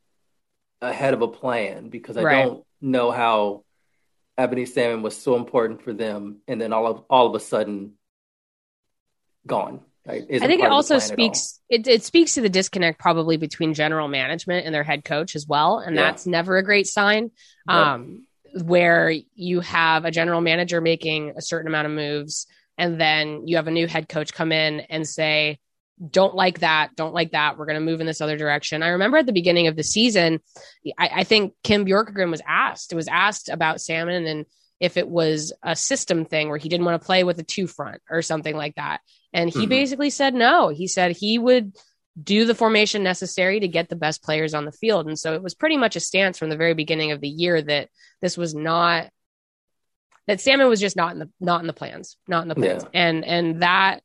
ahead 0.81 1.13
of 1.13 1.21
a 1.21 1.27
plan? 1.27 1.87
Because 1.89 2.17
I 2.17 2.23
right. 2.23 2.43
don't 2.43 2.65
know 2.81 3.11
how 3.11 3.62
Ebony 4.38 4.65
Salmon 4.65 5.03
was 5.03 5.15
so 5.15 5.36
important 5.36 5.81
for 5.84 5.93
them, 5.93 6.38
and 6.47 6.59
then 6.59 6.73
all 6.73 6.88
of 6.88 7.03
all 7.09 7.27
of 7.27 7.36
a 7.36 7.39
sudden 7.39 7.93
gone. 9.45 9.81
Right? 10.05 10.23
I 10.29 10.47
think 10.47 10.61
it 10.61 10.71
also 10.71 10.99
speaks 10.99 11.61
it, 11.69 11.88
it 11.88 12.03
speaks 12.03 12.34
to 12.34 12.41
the 12.41 12.49
disconnect 12.49 12.99
probably 12.99 13.38
between 13.38 13.73
general 13.73 14.07
management 14.07 14.65
and 14.65 14.75
their 14.75 14.84
head 14.84 15.05
coach 15.05 15.36
as 15.36 15.47
well, 15.47 15.77
and 15.77 15.95
yeah. 15.95 16.03
that's 16.03 16.25
never 16.25 16.57
a 16.57 16.63
great 16.63 16.88
sign. 16.88 17.31
Um, 17.67 18.25
where 18.53 19.11
you 19.34 19.61
have 19.61 20.05
a 20.05 20.11
general 20.11 20.39
manager 20.39 20.79
making 20.79 21.34
a 21.36 21.41
certain 21.41 21.67
amount 21.67 21.88
of 21.88 21.93
moves, 21.93 22.45
and 22.77 22.99
then 22.99 23.47
you 23.47 23.55
have 23.55 23.67
a 23.67 23.71
new 23.71 23.88
head 23.88 24.09
coach 24.09 24.34
come 24.34 24.51
in 24.51 24.81
and 24.81 25.07
say, 25.07 25.59
"Don't 26.07 26.35
like 26.35 26.59
that, 26.59 26.95
don't 26.95 27.13
like 27.13 27.31
that. 27.31 27.57
We're 27.57 27.65
going 27.65 27.79
to 27.79 27.85
move 27.85 28.01
in 28.01 28.07
this 28.07 28.21
other 28.21 28.37
direction." 28.37 28.83
I 28.83 28.89
remember 28.89 29.17
at 29.17 29.25
the 29.25 29.31
beginning 29.33 29.67
of 29.67 29.75
the 29.75 29.83
season, 29.83 30.39
I, 30.97 31.09
I 31.15 31.23
think 31.23 31.53
Kim 31.63 31.85
Björkegren 31.85 32.31
was 32.31 32.41
asked. 32.47 32.91
It 32.91 32.95
was 32.95 33.07
asked 33.07 33.49
about 33.49 33.81
Salmon 33.81 34.25
and 34.25 34.45
if 34.79 34.97
it 34.97 35.07
was 35.07 35.53
a 35.63 35.75
system 35.75 36.25
thing 36.25 36.49
where 36.49 36.57
he 36.57 36.67
didn't 36.67 36.85
want 36.85 37.01
to 37.01 37.05
play 37.05 37.23
with 37.23 37.39
a 37.39 37.43
two 37.43 37.67
front 37.67 38.01
or 38.09 38.21
something 38.21 38.55
like 38.55 38.75
that. 38.75 38.99
And 39.31 39.49
he 39.49 39.61
mm-hmm. 39.61 39.69
basically 39.69 40.09
said 40.09 40.33
no. 40.33 40.69
He 40.69 40.87
said 40.87 41.15
he 41.15 41.39
would 41.39 41.73
do 42.21 42.45
the 42.45 42.53
formation 42.53 43.01
necessary 43.01 43.59
to 43.59 43.67
get 43.67 43.89
the 43.89 43.95
best 43.95 44.21
players 44.23 44.53
on 44.53 44.65
the 44.65 44.71
field. 44.71 45.07
And 45.07 45.17
so 45.17 45.33
it 45.33 45.41
was 45.41 45.55
pretty 45.55 45.77
much 45.77 45.95
a 45.95 46.01
stance 46.01 46.37
from 46.37 46.49
the 46.49 46.57
very 46.57 46.73
beginning 46.73 47.11
of 47.11 47.21
the 47.21 47.29
year 47.29 47.61
that 47.61 47.89
this 48.21 48.37
was 48.37 48.53
not 48.53 49.09
that 50.27 50.41
Salmon 50.41 50.67
was 50.67 50.79
just 50.79 50.95
not 50.95 51.13
in 51.13 51.19
the 51.19 51.29
not 51.39 51.61
in 51.61 51.67
the 51.67 51.73
plans, 51.73 52.17
not 52.27 52.43
in 52.43 52.49
the 52.49 52.55
plans. 52.55 52.83
Yeah. 52.83 52.89
And 52.93 53.25
and 53.25 53.63
that 53.63 54.01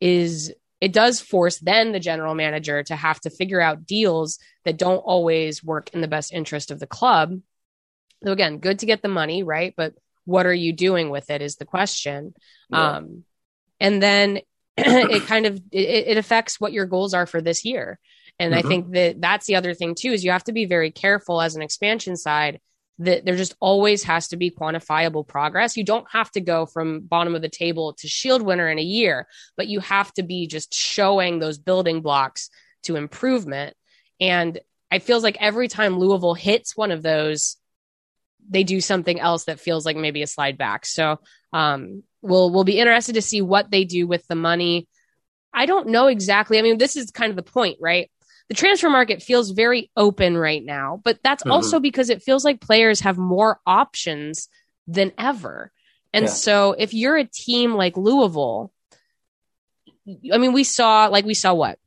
is 0.00 0.52
it 0.80 0.92
does 0.92 1.20
force 1.20 1.58
then 1.58 1.92
the 1.92 2.00
general 2.00 2.34
manager 2.34 2.82
to 2.82 2.96
have 2.96 3.20
to 3.20 3.30
figure 3.30 3.60
out 3.60 3.86
deals 3.86 4.38
that 4.64 4.76
don't 4.76 4.98
always 4.98 5.64
work 5.64 5.90
in 5.94 6.00
the 6.00 6.08
best 6.08 6.32
interest 6.32 6.70
of 6.70 6.80
the 6.80 6.86
club. 6.86 7.40
So 8.24 8.32
again, 8.32 8.58
good 8.58 8.80
to 8.80 8.86
get 8.86 9.02
the 9.02 9.08
money, 9.08 9.42
right? 9.42 9.72
But 9.76 9.94
what 10.26 10.44
are 10.44 10.54
you 10.54 10.72
doing 10.72 11.08
with 11.08 11.30
it 11.30 11.40
is 11.40 11.56
the 11.56 11.64
question 11.64 12.34
yeah. 12.68 12.96
um, 12.96 13.24
and 13.80 14.02
then 14.02 14.40
it 14.76 15.22
kind 15.26 15.46
of 15.46 15.56
it, 15.72 16.08
it, 16.08 16.16
affects 16.18 16.60
what 16.60 16.72
your 16.72 16.84
goals 16.84 17.14
are 17.14 17.26
for 17.26 17.40
this 17.40 17.64
year 17.64 17.98
and 18.38 18.52
mm-hmm. 18.52 18.66
i 18.66 18.68
think 18.68 18.92
that 18.92 19.20
that's 19.20 19.46
the 19.46 19.56
other 19.56 19.72
thing 19.72 19.94
too 19.94 20.10
is 20.10 20.24
you 20.24 20.30
have 20.30 20.44
to 20.44 20.52
be 20.52 20.66
very 20.66 20.90
careful 20.90 21.40
as 21.40 21.56
an 21.56 21.62
expansion 21.62 22.16
side 22.16 22.60
that 22.98 23.24
there 23.24 23.36
just 23.36 23.54
always 23.60 24.04
has 24.04 24.28
to 24.28 24.36
be 24.36 24.50
quantifiable 24.50 25.26
progress 25.26 25.76
you 25.76 25.84
don't 25.84 26.06
have 26.10 26.30
to 26.30 26.40
go 26.40 26.66
from 26.66 27.00
bottom 27.00 27.34
of 27.34 27.42
the 27.42 27.48
table 27.48 27.92
to 27.94 28.08
shield 28.08 28.42
winner 28.42 28.68
in 28.68 28.78
a 28.78 28.82
year 28.82 29.26
but 29.56 29.68
you 29.68 29.80
have 29.80 30.12
to 30.12 30.22
be 30.22 30.46
just 30.46 30.72
showing 30.72 31.38
those 31.38 31.58
building 31.58 32.00
blocks 32.00 32.50
to 32.82 32.96
improvement 32.96 33.74
and 34.20 34.60
it 34.90 35.02
feels 35.02 35.22
like 35.22 35.36
every 35.40 35.68
time 35.68 35.98
louisville 35.98 36.34
hits 36.34 36.76
one 36.76 36.90
of 36.90 37.02
those 37.02 37.56
they 38.48 38.64
do 38.64 38.80
something 38.80 39.20
else 39.20 39.44
that 39.44 39.60
feels 39.60 39.84
like 39.84 39.96
maybe 39.96 40.22
a 40.22 40.26
slide 40.26 40.58
back. 40.58 40.86
So 40.86 41.18
um, 41.52 42.02
we'll 42.22 42.50
we'll 42.50 42.64
be 42.64 42.78
interested 42.78 43.14
to 43.14 43.22
see 43.22 43.42
what 43.42 43.70
they 43.70 43.84
do 43.84 44.06
with 44.06 44.26
the 44.26 44.34
money. 44.34 44.88
I 45.52 45.66
don't 45.66 45.88
know 45.88 46.06
exactly. 46.06 46.58
I 46.58 46.62
mean, 46.62 46.78
this 46.78 46.96
is 46.96 47.10
kind 47.10 47.30
of 47.30 47.36
the 47.36 47.42
point, 47.42 47.78
right? 47.80 48.10
The 48.48 48.54
transfer 48.54 48.88
market 48.88 49.22
feels 49.22 49.50
very 49.50 49.90
open 49.96 50.36
right 50.36 50.64
now, 50.64 51.00
but 51.02 51.18
that's 51.22 51.42
mm-hmm. 51.42 51.52
also 51.52 51.80
because 51.80 52.10
it 52.10 52.22
feels 52.22 52.44
like 52.44 52.60
players 52.60 53.00
have 53.00 53.18
more 53.18 53.60
options 53.66 54.48
than 54.86 55.12
ever. 55.18 55.72
And 56.12 56.26
yeah. 56.26 56.30
so 56.30 56.72
if 56.78 56.94
you're 56.94 57.16
a 57.16 57.24
team 57.24 57.74
like 57.74 57.96
Louisville, 57.96 58.72
I 60.32 60.38
mean, 60.38 60.52
we 60.52 60.64
saw 60.64 61.06
like 61.06 61.24
we 61.24 61.34
saw 61.34 61.54
what? 61.54 61.78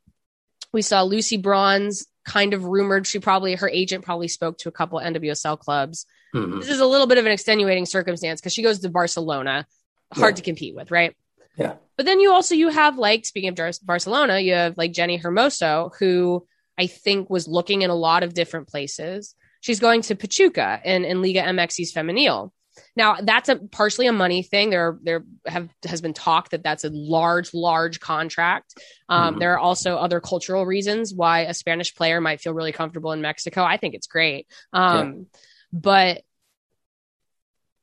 We 0.72 0.82
saw 0.82 1.02
Lucy 1.02 1.36
Bronze 1.36 2.06
kind 2.26 2.52
of 2.52 2.64
rumored 2.64 3.06
she 3.06 3.18
probably 3.18 3.54
her 3.54 3.68
agent 3.68 4.04
probably 4.04 4.28
spoke 4.28 4.58
to 4.58 4.68
a 4.68 4.72
couple 4.72 4.98
of 4.98 5.04
NWSL 5.04 5.58
clubs 5.58 6.06
Mm-hmm. 6.34 6.60
This 6.60 6.68
is 6.68 6.80
a 6.80 6.86
little 6.86 7.06
bit 7.06 7.18
of 7.18 7.26
an 7.26 7.32
extenuating 7.32 7.86
circumstance 7.86 8.40
because 8.40 8.52
she 8.52 8.62
goes 8.62 8.80
to 8.80 8.88
Barcelona, 8.88 9.66
hard 10.12 10.32
yeah. 10.32 10.36
to 10.36 10.42
compete 10.42 10.74
with, 10.74 10.90
right? 10.90 11.16
Yeah. 11.56 11.74
But 11.96 12.06
then 12.06 12.20
you 12.20 12.32
also 12.32 12.54
you 12.54 12.68
have 12.68 12.96
like 12.96 13.26
speaking 13.26 13.50
of 13.50 13.78
Barcelona, 13.82 14.40
you 14.40 14.54
have 14.54 14.76
like 14.78 14.92
Jenni 14.92 15.20
Hermoso, 15.20 15.90
who 15.98 16.46
I 16.78 16.86
think 16.86 17.28
was 17.28 17.46
looking 17.46 17.82
in 17.82 17.90
a 17.90 17.94
lot 17.94 18.22
of 18.22 18.32
different 18.34 18.68
places. 18.68 19.34
She's 19.60 19.80
going 19.80 20.02
to 20.02 20.14
Pachuca 20.14 20.80
in, 20.84 21.04
in 21.04 21.20
Liga 21.20 21.42
MX's 21.42 21.92
Femenil. 21.92 22.52
Now 22.96 23.16
that's 23.20 23.48
a 23.48 23.56
partially 23.56 24.06
a 24.06 24.12
money 24.12 24.42
thing. 24.42 24.70
There, 24.70 24.98
there 25.02 25.24
have 25.46 25.68
has 25.84 26.00
been 26.00 26.14
talk 26.14 26.50
that 26.50 26.62
that's 26.62 26.84
a 26.84 26.90
large, 26.90 27.52
large 27.52 28.00
contract. 28.00 28.74
Um, 29.08 29.32
mm-hmm. 29.32 29.40
There 29.40 29.52
are 29.52 29.58
also 29.58 29.96
other 29.96 30.20
cultural 30.20 30.64
reasons 30.64 31.12
why 31.12 31.40
a 31.40 31.54
Spanish 31.54 31.94
player 31.94 32.20
might 32.20 32.40
feel 32.40 32.54
really 32.54 32.72
comfortable 32.72 33.12
in 33.12 33.20
Mexico. 33.20 33.62
I 33.62 33.76
think 33.76 33.94
it's 33.94 34.06
great. 34.06 34.46
Um, 34.72 34.96
yeah. 35.06 35.40
But 35.72 36.22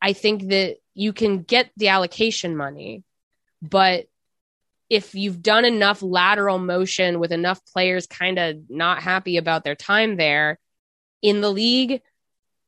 I 0.02 0.14
think 0.14 0.50
that 0.50 0.78
you 0.94 1.14
can 1.14 1.44
get 1.44 1.70
the 1.78 1.90
allocation 1.90 2.58
money, 2.58 3.04
but 3.62 4.08
if 4.90 5.16
you've 5.16 5.42
done 5.42 5.66
enough 5.66 6.02
lateral 6.02 6.60
motion 6.60 7.20
with 7.20 7.32
enough 7.32 7.66
players 7.66 8.08
kind 8.08 8.40
of 8.40 8.70
not 8.70 9.02
happy 9.02 9.38
about 9.38 9.64
their 9.64 9.76
time 9.76 10.16
there 10.16 10.60
in 11.22 11.42
the 11.42 11.52
league, 11.52 12.02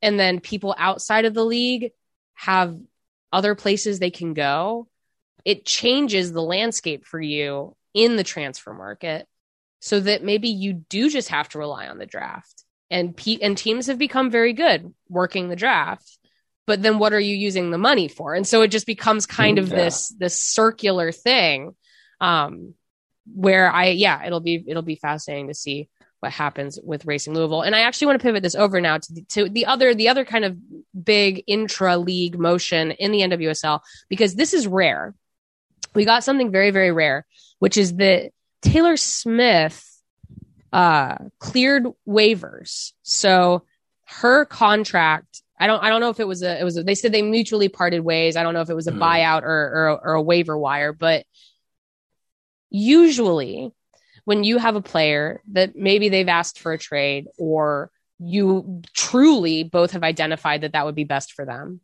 and 0.02 0.18
then 0.18 0.40
people 0.40 0.74
outside 0.76 1.24
of 1.24 1.34
the 1.34 1.44
league 1.44 1.92
have 2.34 2.76
other 3.32 3.54
places 3.54 3.98
they 3.98 4.10
can 4.10 4.34
go, 4.34 4.88
it 5.44 5.64
changes 5.64 6.32
the 6.32 6.42
landscape 6.42 7.04
for 7.04 7.20
you 7.20 7.74
in 7.94 8.16
the 8.16 8.24
transfer 8.24 8.72
market 8.72 9.26
so 9.80 10.00
that 10.00 10.22
maybe 10.22 10.48
you 10.48 10.74
do 10.74 11.08
just 11.08 11.28
have 11.28 11.48
to 11.50 11.58
rely 11.58 11.88
on 11.88 11.98
the 11.98 12.06
draft. 12.06 12.64
And 12.90 13.18
and 13.40 13.56
teams 13.56 13.86
have 13.86 13.98
become 13.98 14.30
very 14.30 14.52
good 14.52 14.92
working 15.08 15.48
the 15.48 15.56
draft 15.56 16.18
but 16.70 16.82
then 16.82 17.00
what 17.00 17.12
are 17.12 17.18
you 17.18 17.34
using 17.34 17.72
the 17.72 17.78
money 17.78 18.06
for 18.06 18.32
and 18.32 18.46
so 18.46 18.62
it 18.62 18.68
just 18.68 18.86
becomes 18.86 19.26
kind 19.26 19.58
of 19.58 19.68
yeah. 19.68 19.74
this 19.74 20.08
this 20.18 20.40
circular 20.40 21.10
thing 21.10 21.74
um 22.20 22.74
where 23.34 23.72
i 23.72 23.88
yeah 23.88 24.24
it'll 24.24 24.38
be 24.38 24.62
it'll 24.68 24.80
be 24.82 24.94
fascinating 24.94 25.48
to 25.48 25.54
see 25.54 25.88
what 26.20 26.30
happens 26.30 26.78
with 26.80 27.06
racing 27.06 27.34
louisville 27.34 27.62
and 27.62 27.74
i 27.74 27.80
actually 27.80 28.06
want 28.06 28.20
to 28.20 28.22
pivot 28.22 28.42
this 28.42 28.54
over 28.54 28.80
now 28.80 28.98
to 28.98 29.12
the, 29.12 29.22
to 29.22 29.48
the 29.48 29.66
other 29.66 29.94
the 29.94 30.08
other 30.08 30.24
kind 30.24 30.44
of 30.44 30.56
big 31.04 31.42
intra 31.48 31.96
league 31.98 32.38
motion 32.38 32.92
in 32.92 33.10
the 33.10 33.22
nwsl 33.22 33.80
because 34.08 34.36
this 34.36 34.54
is 34.54 34.68
rare 34.68 35.12
we 35.92 36.04
got 36.04 36.22
something 36.22 36.52
very 36.52 36.70
very 36.70 36.92
rare 36.92 37.26
which 37.58 37.76
is 37.76 37.96
that 37.96 38.30
taylor 38.62 38.96
smith 38.96 39.90
uh, 40.72 41.16
cleared 41.38 41.86
waivers. 42.08 42.92
So 43.02 43.64
her 44.06 44.44
contract, 44.44 45.42
I 45.60 45.66
don't, 45.66 45.84
I 45.84 45.90
don't 45.90 46.00
know 46.00 46.08
if 46.08 46.18
it 46.18 46.26
was 46.26 46.42
a, 46.42 46.58
it 46.58 46.64
was, 46.64 46.78
a, 46.78 46.82
they 46.82 46.94
said 46.94 47.12
they 47.12 47.22
mutually 47.22 47.68
parted 47.68 48.00
ways. 48.00 48.34
I 48.34 48.42
don't 48.42 48.54
know 48.54 48.62
if 48.62 48.70
it 48.70 48.74
was 48.74 48.86
a 48.86 48.92
mm. 48.92 48.98
buyout 48.98 49.42
or, 49.42 49.48
or, 49.48 50.00
or 50.02 50.14
a 50.14 50.22
waiver 50.22 50.56
wire, 50.56 50.92
but 50.92 51.26
usually 52.70 53.70
when 54.24 54.42
you 54.42 54.58
have 54.58 54.76
a 54.76 54.82
player 54.82 55.42
that 55.52 55.76
maybe 55.76 56.08
they've 56.08 56.28
asked 56.28 56.58
for 56.58 56.72
a 56.72 56.78
trade 56.78 57.26
or 57.36 57.90
you 58.18 58.82
truly 58.94 59.64
both 59.64 59.92
have 59.92 60.02
identified 60.02 60.62
that 60.62 60.72
that 60.72 60.86
would 60.86 60.94
be 60.94 61.04
best 61.04 61.32
for 61.32 61.44
them. 61.44 61.80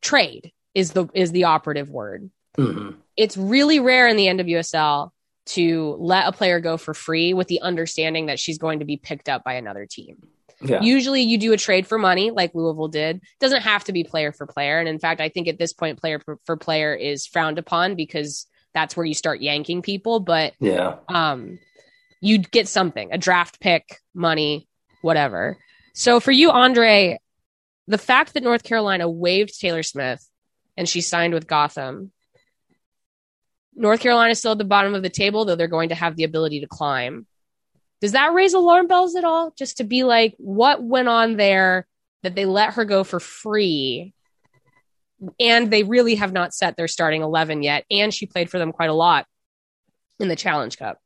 Trade 0.00 0.52
is 0.74 0.92
the 0.92 1.08
is 1.14 1.32
the 1.32 1.44
operative 1.44 1.90
word. 1.90 2.30
Mm-hmm. 2.58 2.98
It's 3.16 3.36
really 3.36 3.80
rare 3.80 4.08
in 4.08 4.16
the 4.16 4.26
NWSL 4.26 5.10
to 5.44 5.96
let 5.98 6.28
a 6.28 6.32
player 6.32 6.60
go 6.60 6.76
for 6.76 6.94
free 6.94 7.34
with 7.34 7.48
the 7.48 7.60
understanding 7.60 8.26
that 8.26 8.38
she's 8.38 8.58
going 8.58 8.78
to 8.78 8.84
be 8.84 8.96
picked 8.96 9.28
up 9.28 9.44
by 9.44 9.54
another 9.54 9.86
team. 9.86 10.16
Yeah. 10.60 10.80
Usually 10.80 11.22
you 11.22 11.38
do 11.38 11.52
a 11.52 11.56
trade 11.56 11.86
for 11.86 11.98
money 11.98 12.30
like 12.30 12.54
Louisville 12.54 12.88
did. 12.88 13.20
Doesn't 13.40 13.62
have 13.62 13.84
to 13.84 13.92
be 13.92 14.04
player 14.04 14.32
for 14.32 14.46
player. 14.46 14.78
And 14.78 14.88
in 14.88 14.98
fact, 14.98 15.20
I 15.20 15.28
think 15.28 15.48
at 15.48 15.58
this 15.58 15.72
point 15.72 16.00
player 16.00 16.20
for, 16.46 16.56
player 16.56 16.94
is 16.94 17.26
frowned 17.26 17.58
upon 17.58 17.96
because 17.96 18.46
that's 18.72 18.96
where 18.96 19.04
you 19.04 19.14
start 19.14 19.42
yanking 19.42 19.82
people, 19.82 20.20
but 20.20 20.54
yeah. 20.60 20.96
Um 21.08 21.58
you'd 22.20 22.52
get 22.52 22.68
something, 22.68 23.12
a 23.12 23.18
draft 23.18 23.58
pick, 23.58 23.98
money, 24.14 24.68
whatever. 25.00 25.58
So 25.94 26.20
for 26.20 26.30
you 26.30 26.52
Andre, 26.52 27.18
the 27.88 27.98
fact 27.98 28.34
that 28.34 28.44
North 28.44 28.62
Carolina 28.62 29.10
waived 29.10 29.58
Taylor 29.58 29.82
Smith 29.82 30.24
and 30.76 30.88
she 30.88 31.00
signed 31.00 31.34
with 31.34 31.48
Gotham 31.48 32.12
North 33.74 34.00
Carolina 34.00 34.30
is 34.30 34.38
still 34.38 34.52
at 34.52 34.58
the 34.58 34.64
bottom 34.64 34.94
of 34.94 35.02
the 35.02 35.10
table, 35.10 35.44
though 35.44 35.56
they're 35.56 35.68
going 35.68 35.88
to 35.90 35.94
have 35.94 36.16
the 36.16 36.24
ability 36.24 36.60
to 36.60 36.66
climb. 36.66 37.26
Does 38.00 38.12
that 38.12 38.34
raise 38.34 38.52
alarm 38.52 38.88
bells 38.88 39.14
at 39.14 39.24
all? 39.24 39.52
Just 39.56 39.78
to 39.78 39.84
be 39.84 40.02
like, 40.02 40.34
what 40.38 40.82
went 40.82 41.08
on 41.08 41.36
there 41.36 41.86
that 42.22 42.34
they 42.34 42.44
let 42.44 42.74
her 42.74 42.84
go 42.84 43.04
for 43.04 43.20
free? 43.20 44.12
And 45.38 45.70
they 45.70 45.84
really 45.84 46.16
have 46.16 46.32
not 46.32 46.52
set 46.52 46.76
their 46.76 46.88
starting 46.88 47.22
11 47.22 47.62
yet. 47.62 47.84
And 47.90 48.12
she 48.12 48.26
played 48.26 48.50
for 48.50 48.58
them 48.58 48.72
quite 48.72 48.90
a 48.90 48.94
lot 48.94 49.26
in 50.18 50.28
the 50.28 50.36
Challenge 50.36 50.76
Cup. 50.76 50.98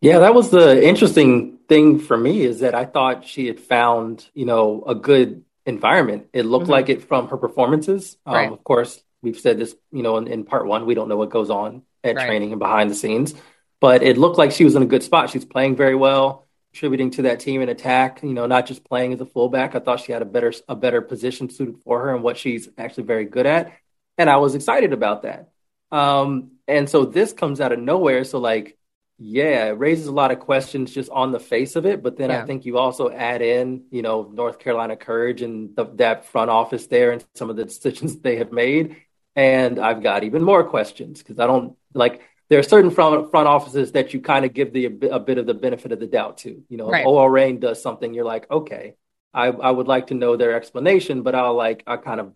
Yeah, 0.00 0.20
that 0.20 0.34
was 0.34 0.50
the 0.50 0.86
interesting 0.86 1.58
thing 1.68 1.98
for 1.98 2.16
me 2.16 2.42
is 2.42 2.60
that 2.60 2.74
I 2.74 2.84
thought 2.84 3.26
she 3.26 3.46
had 3.46 3.60
found, 3.60 4.26
you 4.34 4.46
know, 4.46 4.84
a 4.86 4.94
good 4.94 5.44
environment. 5.66 6.28
It 6.32 6.44
looked 6.44 6.64
mm-hmm. 6.64 6.72
like 6.72 6.88
it 6.88 7.02
from 7.08 7.28
her 7.28 7.36
performances. 7.36 8.16
Um, 8.24 8.34
right. 8.34 8.52
Of 8.52 8.62
course, 8.62 9.02
we've 9.22 9.38
said 9.38 9.58
this, 9.58 9.74
you 9.92 10.02
know, 10.02 10.16
in, 10.18 10.28
in 10.28 10.44
part 10.44 10.66
one, 10.66 10.86
we 10.86 10.94
don't 10.94 11.08
know 11.08 11.16
what 11.16 11.30
goes 11.30 11.50
on 11.50 11.82
at 12.04 12.16
right. 12.16 12.26
training 12.26 12.52
and 12.52 12.58
behind 12.58 12.90
the 12.90 12.94
scenes, 12.94 13.34
but 13.80 14.02
it 14.02 14.18
looked 14.18 14.38
like 14.38 14.52
she 14.52 14.64
was 14.64 14.74
in 14.74 14.82
a 14.82 14.86
good 14.86 15.02
spot. 15.02 15.30
She's 15.30 15.44
playing 15.44 15.76
very 15.76 15.94
well, 15.94 16.46
contributing 16.72 17.10
to 17.12 17.22
that 17.22 17.40
team 17.40 17.62
in 17.62 17.68
attack. 17.68 18.22
You 18.22 18.34
know, 18.34 18.46
not 18.46 18.66
just 18.66 18.84
playing 18.84 19.12
as 19.12 19.20
a 19.20 19.26
fullback. 19.26 19.74
I 19.74 19.80
thought 19.80 20.00
she 20.00 20.12
had 20.12 20.22
a 20.22 20.26
better 20.26 20.52
a 20.68 20.76
better 20.76 21.02
position 21.02 21.50
suited 21.50 21.76
for 21.84 22.00
her 22.02 22.14
and 22.14 22.22
what 22.22 22.36
she's 22.36 22.68
actually 22.78 23.04
very 23.04 23.24
good 23.24 23.46
at, 23.46 23.72
and 24.18 24.30
I 24.30 24.36
was 24.36 24.54
excited 24.54 24.92
about 24.92 25.22
that. 25.22 25.50
Um, 25.90 26.52
and 26.68 26.88
so 26.88 27.04
this 27.04 27.32
comes 27.32 27.60
out 27.60 27.72
of 27.72 27.78
nowhere. 27.78 28.24
So 28.24 28.38
like, 28.38 28.76
yeah, 29.18 29.66
it 29.66 29.78
raises 29.78 30.06
a 30.06 30.12
lot 30.12 30.30
of 30.30 30.40
questions 30.40 30.92
just 30.92 31.10
on 31.10 31.32
the 31.32 31.40
face 31.40 31.76
of 31.76 31.86
it. 31.86 32.02
But 32.02 32.16
then 32.16 32.30
yeah. 32.30 32.42
I 32.42 32.46
think 32.46 32.66
you 32.66 32.78
also 32.78 33.10
add 33.10 33.40
in, 33.40 33.84
you 33.90 34.02
know, 34.02 34.30
North 34.32 34.58
Carolina 34.58 34.96
courage 34.96 35.42
and 35.42 35.74
the, 35.74 35.84
that 35.94 36.26
front 36.26 36.50
office 36.50 36.86
there 36.86 37.12
and 37.12 37.24
some 37.34 37.50
of 37.50 37.56
the 37.56 37.64
decisions 37.64 38.18
they 38.20 38.36
have 38.36 38.52
made. 38.52 38.96
And 39.36 39.78
I've 39.78 40.02
got 40.02 40.24
even 40.24 40.42
more 40.42 40.64
questions 40.64 41.22
because 41.22 41.38
I 41.38 41.46
don't 41.46 41.76
like 41.92 42.22
there 42.48 42.58
are 42.58 42.64
certain 42.64 42.90
front 42.90 43.30
front 43.30 43.48
offices 43.48 43.92
that 43.92 44.14
you 44.14 44.20
kind 44.20 44.44
of 44.44 44.54
give 44.54 44.72
the 44.72 44.86
a 44.86 45.20
bit 45.20 45.38
of 45.38 45.46
the 45.46 45.54
benefit 45.54 45.92
of 45.92 46.00
the 46.00 46.06
doubt 46.06 46.38
to. 46.38 46.62
You 46.68 46.76
know, 46.76 46.90
right. 46.90 47.02
if 47.02 47.06
OL 47.06 47.28
Reign 47.28 47.60
does 47.60 47.82
something, 47.82 48.14
you're 48.14 48.24
like, 48.24 48.50
okay, 48.50 48.94
I 49.34 49.48
I 49.48 49.70
would 49.70 49.86
like 49.86 50.08
to 50.08 50.14
know 50.14 50.36
their 50.36 50.54
explanation, 50.54 51.22
but 51.22 51.34
I'll 51.34 51.54
like 51.54 51.82
I 51.86 51.98
kind 51.98 52.20
of 52.20 52.32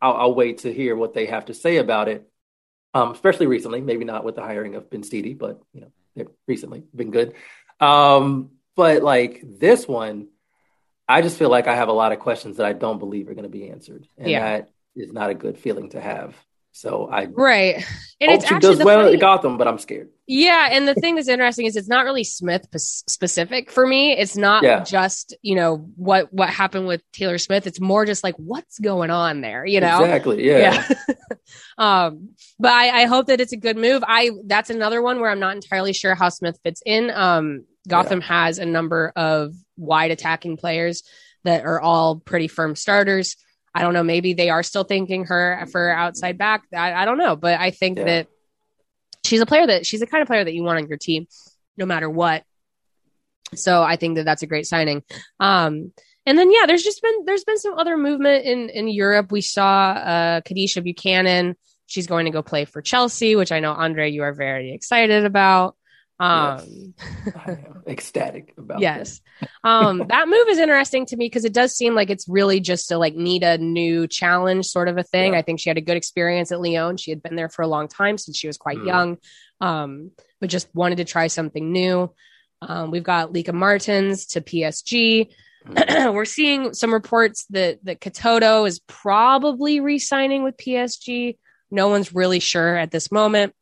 I'll, 0.00 0.14
I'll 0.14 0.34
wait 0.34 0.58
to 0.58 0.72
hear 0.72 0.96
what 0.96 1.14
they 1.14 1.26
have 1.26 1.46
to 1.46 1.54
say 1.54 1.76
about 1.76 2.08
it. 2.08 2.28
Um, 2.94 3.12
especially 3.12 3.46
recently, 3.46 3.80
maybe 3.80 4.04
not 4.04 4.24
with 4.24 4.34
the 4.34 4.42
hiring 4.42 4.74
of 4.74 4.90
Benstiti, 4.90 5.38
but 5.38 5.62
you 5.72 5.82
know, 6.16 6.26
recently 6.46 6.82
been 6.94 7.10
good. 7.10 7.34
Um, 7.80 8.50
but 8.74 9.02
like 9.02 9.42
this 9.42 9.86
one, 9.86 10.28
I 11.08 11.22
just 11.22 11.38
feel 11.38 11.48
like 11.48 11.68
I 11.68 11.74
have 11.74 11.88
a 11.88 11.92
lot 11.92 12.12
of 12.12 12.18
questions 12.18 12.56
that 12.56 12.66
I 12.66 12.72
don't 12.72 12.98
believe 12.98 13.28
are 13.28 13.34
going 13.34 13.44
to 13.44 13.48
be 13.48 13.68
answered, 13.68 14.08
and 14.18 14.30
yeah. 14.30 14.40
that 14.40 14.70
is 14.96 15.12
not 15.12 15.30
a 15.30 15.34
good 15.34 15.58
feeling 15.58 15.90
to 15.90 16.00
have. 16.00 16.34
So 16.74 17.06
I 17.06 17.26
right, 17.26 17.84
and 18.18 18.30
hope 18.30 18.40
it's 18.40 18.48
she 18.48 18.58
does 18.58 18.82
well 18.82 19.02
funny, 19.02 19.14
at 19.14 19.20
Gotham, 19.20 19.58
but 19.58 19.68
I'm 19.68 19.78
scared. 19.78 20.08
Yeah, 20.26 20.70
and 20.72 20.88
the 20.88 20.94
thing 20.94 21.16
that's 21.16 21.28
interesting 21.28 21.66
is 21.66 21.76
it's 21.76 21.88
not 21.88 22.06
really 22.06 22.24
Smith 22.24 22.66
specific 22.78 23.70
for 23.70 23.86
me. 23.86 24.12
It's 24.12 24.38
not 24.38 24.62
yeah. 24.62 24.82
just 24.82 25.36
you 25.42 25.54
know 25.54 25.86
what 25.96 26.32
what 26.32 26.48
happened 26.48 26.86
with 26.86 27.02
Taylor 27.12 27.36
Smith. 27.36 27.66
It's 27.66 27.78
more 27.78 28.06
just 28.06 28.24
like 28.24 28.36
what's 28.36 28.78
going 28.78 29.10
on 29.10 29.42
there. 29.42 29.66
You 29.66 29.80
know 29.80 30.02
exactly. 30.02 30.46
Yeah. 30.46 30.86
yeah. 30.88 31.14
um, 31.78 32.30
but 32.58 32.72
I, 32.72 33.02
I 33.02 33.04
hope 33.04 33.26
that 33.26 33.42
it's 33.42 33.52
a 33.52 33.58
good 33.58 33.76
move. 33.76 34.02
I 34.06 34.30
that's 34.46 34.70
another 34.70 35.02
one 35.02 35.20
where 35.20 35.30
I'm 35.30 35.40
not 35.40 35.54
entirely 35.54 35.92
sure 35.92 36.14
how 36.14 36.30
Smith 36.30 36.58
fits 36.64 36.82
in. 36.86 37.10
Um, 37.10 37.66
Gotham 37.86 38.20
yeah. 38.20 38.28
has 38.28 38.58
a 38.58 38.64
number 38.64 39.12
of 39.14 39.54
wide 39.76 40.10
attacking 40.10 40.56
players 40.56 41.02
that 41.44 41.66
are 41.66 41.80
all 41.80 42.16
pretty 42.16 42.48
firm 42.48 42.76
starters. 42.76 43.36
I 43.74 43.82
don't 43.82 43.94
know. 43.94 44.02
Maybe 44.02 44.34
they 44.34 44.50
are 44.50 44.62
still 44.62 44.84
thinking 44.84 45.24
her 45.26 45.66
for 45.70 45.90
outside 45.90 46.38
back. 46.38 46.64
I, 46.74 46.92
I 46.92 47.04
don't 47.04 47.18
know, 47.18 47.36
but 47.36 47.58
I 47.58 47.70
think 47.70 47.98
yeah. 47.98 48.04
that 48.04 48.26
she's 49.24 49.40
a 49.40 49.46
player 49.46 49.66
that 49.66 49.86
she's 49.86 50.00
the 50.00 50.06
kind 50.06 50.22
of 50.22 50.28
player 50.28 50.44
that 50.44 50.54
you 50.54 50.62
want 50.62 50.78
on 50.82 50.88
your 50.88 50.98
team, 50.98 51.26
no 51.76 51.86
matter 51.86 52.08
what. 52.10 52.44
So 53.54 53.82
I 53.82 53.96
think 53.96 54.16
that 54.16 54.24
that's 54.24 54.42
a 54.42 54.46
great 54.46 54.66
signing. 54.66 55.02
Um, 55.40 55.92
and 56.24 56.38
then 56.38 56.52
yeah, 56.52 56.66
there's 56.66 56.82
just 56.82 57.02
been 57.02 57.24
there's 57.24 57.44
been 57.44 57.58
some 57.58 57.74
other 57.78 57.96
movement 57.96 58.44
in 58.44 58.68
in 58.68 58.88
Europe. 58.88 59.32
We 59.32 59.40
saw 59.40 59.90
uh, 59.92 60.40
Kadeisha 60.42 60.82
Buchanan. 60.82 61.56
She's 61.86 62.06
going 62.06 62.26
to 62.26 62.30
go 62.30 62.42
play 62.42 62.64
for 62.64 62.80
Chelsea, 62.80 63.36
which 63.36 63.52
I 63.52 63.60
know 63.60 63.72
Andre 63.72 64.10
you 64.10 64.22
are 64.22 64.32
very 64.32 64.72
excited 64.72 65.24
about. 65.24 65.76
Um, 66.22 66.94
yes. 67.26 67.58
Ecstatic 67.84 68.54
about. 68.56 68.80
Yes, 68.80 69.20
um, 69.64 70.04
that 70.08 70.28
move 70.28 70.46
is 70.48 70.58
interesting 70.58 71.04
to 71.06 71.16
me 71.16 71.26
because 71.26 71.44
it 71.44 71.52
does 71.52 71.74
seem 71.74 71.96
like 71.96 72.10
it's 72.10 72.28
really 72.28 72.60
just 72.60 72.88
to 72.88 72.98
like 72.98 73.16
need 73.16 73.42
a 73.42 73.58
new 73.58 74.06
challenge, 74.06 74.66
sort 74.66 74.86
of 74.86 74.98
a 74.98 75.02
thing. 75.02 75.32
Yeah. 75.32 75.40
I 75.40 75.42
think 75.42 75.58
she 75.58 75.68
had 75.68 75.78
a 75.78 75.82
good 75.82 75.96
experience 75.96 76.52
at 76.52 76.60
Lyon. 76.60 76.96
She 76.96 77.10
had 77.10 77.24
been 77.24 77.34
there 77.34 77.48
for 77.48 77.62
a 77.62 77.66
long 77.66 77.88
time 77.88 78.18
since 78.18 78.38
she 78.38 78.46
was 78.46 78.56
quite 78.56 78.78
mm. 78.78 78.86
young, 78.86 79.18
um, 79.60 80.12
but 80.40 80.48
just 80.48 80.72
wanted 80.72 80.98
to 80.98 81.04
try 81.04 81.26
something 81.26 81.72
new. 81.72 82.14
Um, 82.60 82.92
we've 82.92 83.02
got 83.02 83.32
Lieke 83.32 83.52
Martens 83.52 84.26
to 84.26 84.40
PSG. 84.40 85.28
Mm. 85.66 86.14
We're 86.14 86.24
seeing 86.24 86.72
some 86.72 86.92
reports 86.92 87.46
that 87.50 87.84
that 87.84 88.00
Katoto 88.00 88.64
is 88.68 88.78
probably 88.86 89.80
re-signing 89.80 90.44
with 90.44 90.56
PSG. 90.56 91.36
No 91.68 91.88
one's 91.88 92.14
really 92.14 92.38
sure 92.38 92.76
at 92.76 92.92
this 92.92 93.10
moment. 93.10 93.54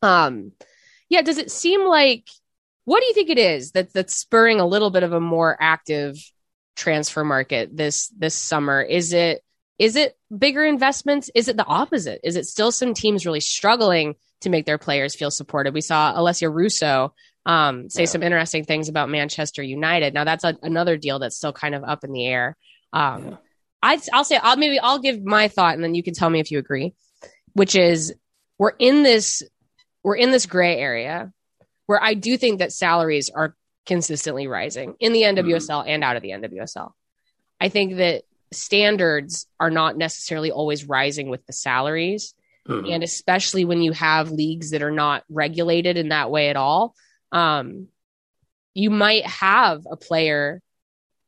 Um, 0.00 0.52
yeah, 1.10 1.22
does 1.22 1.36
it 1.36 1.50
seem 1.50 1.84
like 1.84 2.26
what 2.84 3.00
do 3.00 3.06
you 3.06 3.14
think 3.14 3.28
it 3.28 3.38
is 3.38 3.72
that 3.72 3.92
that's 3.92 4.14
spurring 4.14 4.60
a 4.60 4.66
little 4.66 4.90
bit 4.90 5.02
of 5.02 5.12
a 5.12 5.20
more 5.20 5.56
active 5.60 6.16
transfer 6.76 7.24
market 7.24 7.76
this 7.76 8.08
this 8.16 8.34
summer? 8.34 8.80
Is 8.80 9.12
it 9.12 9.42
is 9.78 9.96
it 9.96 10.16
bigger 10.36 10.64
investments? 10.64 11.30
Is 11.34 11.48
it 11.48 11.56
the 11.56 11.66
opposite? 11.66 12.20
Is 12.24 12.36
it 12.36 12.46
still 12.46 12.72
some 12.72 12.94
teams 12.94 13.26
really 13.26 13.40
struggling 13.40 14.14
to 14.42 14.50
make 14.50 14.66
their 14.66 14.78
players 14.78 15.14
feel 15.14 15.30
supported? 15.30 15.74
We 15.74 15.80
saw 15.82 16.14
Alessia 16.14 16.52
Russo 16.52 17.12
um, 17.44 17.90
say 17.90 18.02
yeah. 18.02 18.08
some 18.08 18.22
interesting 18.22 18.64
things 18.64 18.88
about 18.88 19.08
Manchester 19.08 19.62
United. 19.62 20.14
Now 20.14 20.24
that's 20.24 20.44
a, 20.44 20.56
another 20.62 20.96
deal 20.96 21.18
that's 21.18 21.36
still 21.36 21.52
kind 21.52 21.74
of 21.74 21.82
up 21.82 22.04
in 22.04 22.12
the 22.12 22.26
air. 22.26 22.56
Um, 22.92 23.28
yeah. 23.28 23.36
I, 23.82 24.00
I'll 24.12 24.24
say 24.24 24.38
I'll 24.40 24.56
maybe 24.56 24.78
I'll 24.78 24.98
give 25.00 25.24
my 25.24 25.48
thought 25.48 25.74
and 25.74 25.82
then 25.82 25.94
you 25.94 26.02
can 26.02 26.14
tell 26.14 26.30
me 26.30 26.40
if 26.40 26.50
you 26.50 26.58
agree. 26.58 26.94
Which 27.54 27.74
is 27.74 28.14
we're 28.58 28.74
in 28.78 29.02
this 29.02 29.42
we're 30.02 30.16
in 30.16 30.30
this 30.30 30.46
gray 30.46 30.76
area 30.78 31.32
where 31.86 32.02
I 32.02 32.14
do 32.14 32.36
think 32.36 32.60
that 32.60 32.72
salaries 32.72 33.30
are 33.30 33.54
consistently 33.86 34.46
rising 34.46 34.94
in 35.00 35.12
the 35.12 35.22
NWSL 35.22 35.80
mm-hmm. 35.80 35.88
and 35.88 36.04
out 36.04 36.16
of 36.16 36.22
the 36.22 36.30
NWSL. 36.30 36.92
I 37.60 37.68
think 37.68 37.96
that 37.96 38.22
standards 38.52 39.46
are 39.58 39.70
not 39.70 39.96
necessarily 39.96 40.50
always 40.50 40.84
rising 40.84 41.28
with 41.28 41.44
the 41.46 41.52
salaries. 41.52 42.34
Mm-hmm. 42.68 42.90
And 42.92 43.02
especially 43.02 43.64
when 43.64 43.82
you 43.82 43.92
have 43.92 44.30
leagues 44.30 44.70
that 44.70 44.82
are 44.82 44.90
not 44.90 45.24
regulated 45.28 45.96
in 45.96 46.10
that 46.10 46.30
way 46.30 46.50
at 46.50 46.56
all, 46.56 46.94
um, 47.32 47.88
you 48.74 48.90
might 48.90 49.26
have 49.26 49.86
a 49.90 49.96
player 49.96 50.60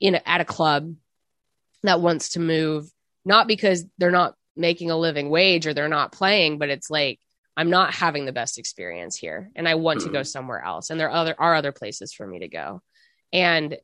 in 0.01 0.15
a, 0.15 0.29
at 0.29 0.41
a 0.41 0.45
club 0.45 0.95
that 1.83 2.01
wants 2.01 2.31
to 2.31 2.41
move, 2.41 2.89
not 3.25 3.49
because 3.49 3.85
they're 3.99 4.11
not 4.11 4.35
making 4.57 4.91
a 4.91 4.97
living 4.97 5.31
wage 5.31 5.67
or 5.67 5.75
they're 5.75 5.89
not 5.89 6.13
playing, 6.13 6.59
but 6.59 6.69
it's 6.69 6.91
like 6.91 7.19
I'm 7.57 7.71
not 7.71 7.95
having 7.95 8.25
the 8.25 8.33
best 8.33 8.59
experience 8.59 9.17
here 9.17 9.51
and 9.55 9.69
I 9.69 9.75
want 9.75 10.01
mm-hmm. 10.01 10.09
to 10.09 10.13
go 10.13 10.21
mm-hmm. 10.21 10.27
somewhere 10.27 10.65
else. 10.65 10.91
And 10.91 10.99
there 10.99 11.09
are 11.09 11.17
other 11.17 11.35
are 11.39 11.55
other 11.55 11.73
places 11.73 12.13
for 12.13 12.27
me 12.27 12.41
to 12.41 12.49
go. 12.49 12.83
And 13.33 13.77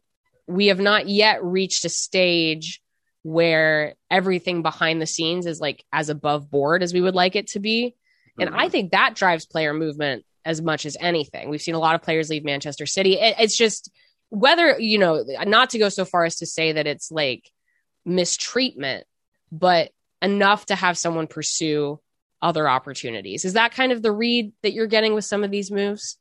we 0.47 0.69
have 0.69 0.81
not 0.81 1.09
yet 1.09 1.45
reached 1.45 1.85
a 1.85 1.91
stage 1.91 2.81
where 3.23 3.95
everything 4.11 4.62
behind 4.62 5.03
the 5.03 5.07
scenes 5.07 5.45
is 5.45 5.61
like 5.61 5.85
as 5.93 6.09
above 6.09 6.51
board 6.51 6.83
as 6.83 6.95
we 6.95 7.01
would 7.01 7.14
like 7.14 7.37
it 7.37 7.49
to 7.49 7.61
be. 7.61 7.95
And 8.39 8.51
mm-hmm. 8.51 8.59
I 8.59 8.69
think 8.69 8.93
that 8.93 9.14
drives 9.14 9.45
player 9.45 9.75
movement 9.75 10.25
as 10.45 10.62
much 10.62 10.87
as 10.87 10.97
anything. 10.99 11.51
We've 11.51 11.61
seen 11.61 11.75
a 11.75 11.81
lot 11.81 11.95
of 11.95 12.03
players 12.03 12.31
leave 12.31 12.45
Manchester 12.45 12.87
City. 12.87 13.14
It, 13.14 13.35
it's 13.39 13.57
just 13.57 13.91
whether, 14.31 14.79
you 14.79 14.99
know, 14.99 15.25
not 15.45 15.71
to 15.71 15.79
go 15.79 15.91
so 15.91 16.05
far 16.05 16.25
as 16.25 16.37
to 16.37 16.47
say 16.47 16.73
that 16.73 16.87
it's 16.87 17.11
like 17.11 17.51
mistreatment, 18.07 19.07
but 19.53 19.91
enough 20.23 20.66
to 20.66 20.75
have 20.75 20.97
someone 20.97 21.27
pursue 21.27 22.01
other 22.41 22.68
opportunities. 22.68 23.45
Is 23.45 23.55
that 23.55 23.72
kind 23.72 23.93
of 23.93 24.03
the 24.03 24.12
read 24.12 24.53
that 24.62 24.72
you're 24.72 24.86
getting 24.86 25.14
with 25.14 25.24
some 25.24 25.45
of 25.45 25.51
these 25.51 25.70
moves? 25.70 26.16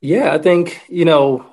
Yeah, 0.00 0.32
I 0.34 0.38
think, 0.38 0.82
you 0.88 1.04
know, 1.04 1.46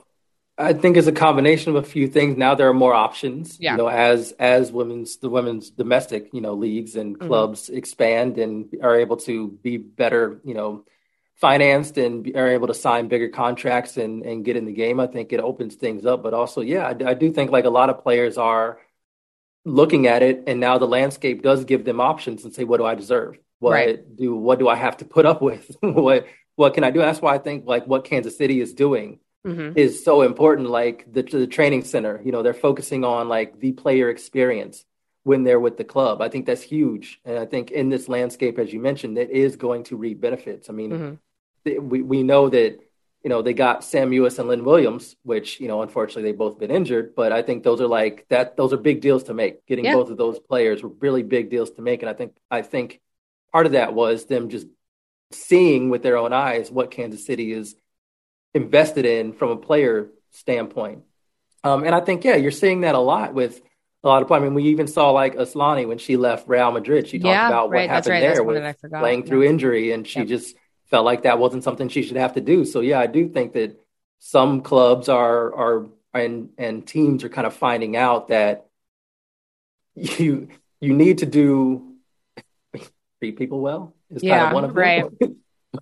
I 0.58 0.74
think 0.74 0.98
it's 0.98 1.08
a 1.08 1.12
combination 1.12 1.76
of 1.76 1.84
a 1.84 1.88
few 1.88 2.08
things. 2.08 2.38
Now 2.38 2.56
there 2.56 2.68
are 2.70 2.74
more 2.74 2.94
options. 2.94 3.58
Yeah. 3.60 3.72
You 3.72 3.78
know, 3.78 3.88
as 3.88 4.32
as 4.34 4.72
women's 4.72 5.18
the 5.18 5.30
women's 5.30 5.70
domestic, 5.72 6.30
you 6.34 6.42
know, 6.42 6.54
leagues 6.54 6.96
and 6.96 7.18
Mm-hmm. 7.18 7.28
clubs 7.28 7.70
expand 7.70 8.38
and 8.38 8.74
are 8.84 9.00
able 9.00 9.18
to 9.18 9.50
be 9.64 9.78
better, 9.78 10.40
you 10.44 10.54
know, 10.54 10.86
financed 11.36 11.98
and 11.98 12.24
be- 12.24 12.36
are 12.36 12.50
able 12.50 12.68
to 12.68 12.74
sign 12.76 13.08
bigger 13.08 13.30
contracts 13.30 13.98
and 13.98 14.24
and 14.24 14.46
get 14.46 14.56
in 14.58 14.66
the 14.66 14.74
game. 14.74 15.00
I 15.00 15.08
think 15.08 15.34
it 15.34 15.40
opens 15.40 15.76
things 15.76 16.06
up. 16.06 16.22
But 16.22 16.34
also, 16.34 16.62
yeah, 16.62 16.86
I 16.88 17.14
do 17.14 17.32
think 17.32 17.50
like 17.52 17.66
a 17.66 17.70
lot 17.70 17.90
of 17.90 18.04
players 18.04 18.38
are 18.38 18.80
looking 19.66 20.06
at 20.08 20.22
it, 20.22 20.44
and 20.48 20.60
now 20.60 20.78
the 20.78 20.88
landscape 20.88 21.42
does 21.42 21.66
give 21.66 21.86
them 21.86 22.02
options 22.02 22.44
and 22.44 22.54
say, 22.54 22.64
what 22.64 22.78
do 22.78 22.86
I 22.86 22.96
deserve? 22.96 23.40
What 23.62 23.72
Right. 23.74 24.16
do 24.18 24.36
what 24.36 24.60
do 24.60 24.68
I 24.68 24.76
have 24.76 24.98
to 24.98 25.06
put 25.06 25.26
up 25.28 25.42
with? 25.42 25.76
what 25.82 26.26
what 26.56 26.74
can 26.74 26.84
I 26.84 26.92
do? 26.92 27.00
That's 27.00 27.22
why 27.22 27.36
I 27.36 27.38
think 27.38 27.66
like 27.68 27.86
what 27.88 28.04
Kansas 28.06 28.38
City 28.38 28.60
is 28.60 28.74
doing 28.74 29.20
hmm 29.46 29.72
is 29.76 30.04
so 30.04 30.24
important. 30.24 30.70
Like 30.70 31.06
the 31.12 31.22
the 31.24 31.48
training 31.48 31.84
center, 31.86 32.22
you 32.26 32.32
know, 32.32 32.44
they're 32.44 32.54
focusing 32.70 33.04
on 33.06 33.30
like 33.30 33.60
the 33.60 33.72
player 33.74 34.10
experience 34.10 34.84
when 35.24 35.44
they're 35.44 35.60
with 35.60 35.78
the 35.78 35.84
club. 35.84 36.22
I 36.22 36.30
think 36.30 36.48
that's 36.48 36.64
huge, 36.64 37.20
and 37.24 37.38
I 37.38 37.46
think 37.46 37.70
in 37.72 37.90
this 37.90 38.10
landscape, 38.10 38.58
as 38.60 38.74
you 38.74 38.80
mentioned, 38.80 39.18
it 39.20 39.30
is 39.30 39.56
going 39.56 39.84
to 39.86 39.96
reap 39.96 40.20
benefits. 40.22 40.70
I 40.70 40.74
mean, 40.74 40.92
hmm 40.92 41.14
th- 41.66 41.80
we 41.80 42.02
we 42.02 42.24
know 42.24 42.50
that 42.50 42.80
you 43.24 43.30
know 43.30 43.42
they 43.44 43.54
got 43.54 43.84
Sam 43.84 44.10
Mewis 44.12 44.40
and 44.40 44.48
Lynn 44.50 44.66
Williams, 44.66 45.16
which 45.24 45.60
you 45.60 45.68
know 45.68 45.82
unfortunately 45.84 46.24
they've 46.24 46.38
both 46.46 46.58
been 46.60 46.72
injured, 46.72 47.14
but 47.16 47.32
I 47.32 47.42
think 47.44 47.64
those 47.64 47.82
are 47.82 47.88
like 47.88 48.26
that. 48.30 48.58
Those 48.58 48.74
are 48.74 48.78
big 48.78 49.02
deals 49.02 49.24
to 49.26 49.34
make. 49.34 49.66
Getting 49.68 49.86
Yeah. 49.86 49.94
both 49.94 50.10
of 50.10 50.18
those 50.18 50.40
players 50.40 50.82
were 50.84 50.90
really 51.00 51.24
big 51.24 51.50
deals 51.50 51.72
to 51.72 51.82
make, 51.82 52.02
and 52.02 52.10
I 52.10 52.14
think 52.14 52.36
I 52.50 52.62
think 52.64 53.00
part 53.52 53.66
of 53.66 53.74
that 53.74 53.94
was 53.94 54.26
them 54.26 54.50
just 54.50 54.68
seeing 55.32 55.90
with 55.90 56.04
their 56.04 56.18
own 56.18 56.34
eyes 56.34 56.72
what 56.72 56.92
Kansas 56.92 57.26
City 57.26 57.54
is 57.54 57.76
invested 58.54 59.06
in 59.06 59.34
from 59.34 59.50
a 59.52 59.58
player 59.58 60.10
standpoint. 60.32 61.04
Um, 61.64 61.84
and 61.84 61.94
I 61.94 62.00
think, 62.02 62.24
yeah, 62.24 62.36
you're 62.36 62.52
seeing 62.52 62.82
that 62.82 62.96
a 62.96 63.00
lot 63.00 63.34
with 63.34 63.62
a 64.04 64.08
lot 64.08 64.24
of. 64.24 64.32
I 64.32 64.40
mean, 64.40 64.54
we 64.56 64.64
even 64.66 64.88
saw 64.88 65.12
like 65.12 65.36
Asllani 65.36 65.88
when 65.88 66.00
she 66.00 66.18
left 66.18 66.48
Real 66.48 66.72
Madrid. 66.72 67.08
She 67.08 67.20
talked 67.20 67.28
Yeah, 67.36 67.48
about 67.48 67.68
what 67.68 67.78
right. 67.78 67.90
Happened 67.90 68.14
right. 68.14 68.22
There 68.22 68.44
with 68.44 68.56
that 68.56 68.66
I 68.66 68.74
forgot. 68.74 69.02
playing 69.02 69.22
Yeah. 69.22 69.28
through 69.28 69.44
injury, 69.44 69.92
and 69.92 70.08
she 70.08 70.20
Yep. 70.22 70.28
just 70.28 70.56
felt 70.90 71.06
like 71.06 71.24
that 71.24 71.40
wasn't 71.40 71.64
something 71.64 71.88
she 71.88 72.02
should 72.04 72.18
have 72.18 72.34
to 72.34 72.42
do. 72.42 72.66
So 72.66 72.80
yeah, 72.82 73.00
I 73.00 73.08
do 73.08 73.30
think 73.30 73.54
that 73.54 73.80
some 74.20 74.62
clubs 74.62 75.08
are 75.08 75.56
are 75.56 75.90
and 76.14 76.50
and 76.58 76.86
teams 76.86 77.24
are 77.24 77.30
kind 77.30 77.46
of 77.48 77.54
finding 77.54 77.96
out 77.96 78.30
that 78.30 78.66
you 79.96 80.48
you 80.80 80.94
need 80.94 81.20
to 81.20 81.26
do 81.26 81.91
treat 83.22 83.38
people 83.38 83.62
well 83.62 83.94
is 84.10 84.22
kind 84.22 84.48
of 84.48 84.54
one 84.54 84.64
of 84.64 84.72
them. 84.72 84.78
right. 84.78 85.06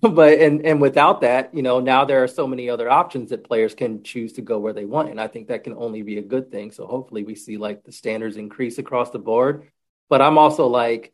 but 0.02 0.38
and 0.38 0.64
and 0.64 0.80
without 0.80 1.22
that, 1.22 1.54
you 1.54 1.62
know, 1.62 1.80
now 1.80 2.04
there 2.04 2.22
are 2.22 2.28
so 2.28 2.46
many 2.46 2.68
other 2.68 2.88
options 2.88 3.30
that 3.30 3.44
players 3.44 3.74
can 3.74 4.02
choose 4.02 4.34
to 4.34 4.42
go 4.42 4.58
where 4.58 4.74
they 4.74 4.84
want, 4.84 5.10
and 5.10 5.20
I 5.20 5.26
think 5.26 5.48
that 5.48 5.64
can 5.64 5.74
only 5.74 6.02
be 6.02 6.18
a 6.18 6.22
good 6.22 6.52
thing. 6.52 6.70
So 6.70 6.86
hopefully, 6.86 7.24
we 7.24 7.34
see 7.34 7.56
like 7.56 7.82
the 7.82 7.92
standards 7.92 8.36
increase 8.36 8.78
across 8.78 9.10
the 9.10 9.18
board. 9.18 9.68
But 10.08 10.20
I'm 10.20 10.38
also 10.38 10.66
like, 10.66 11.12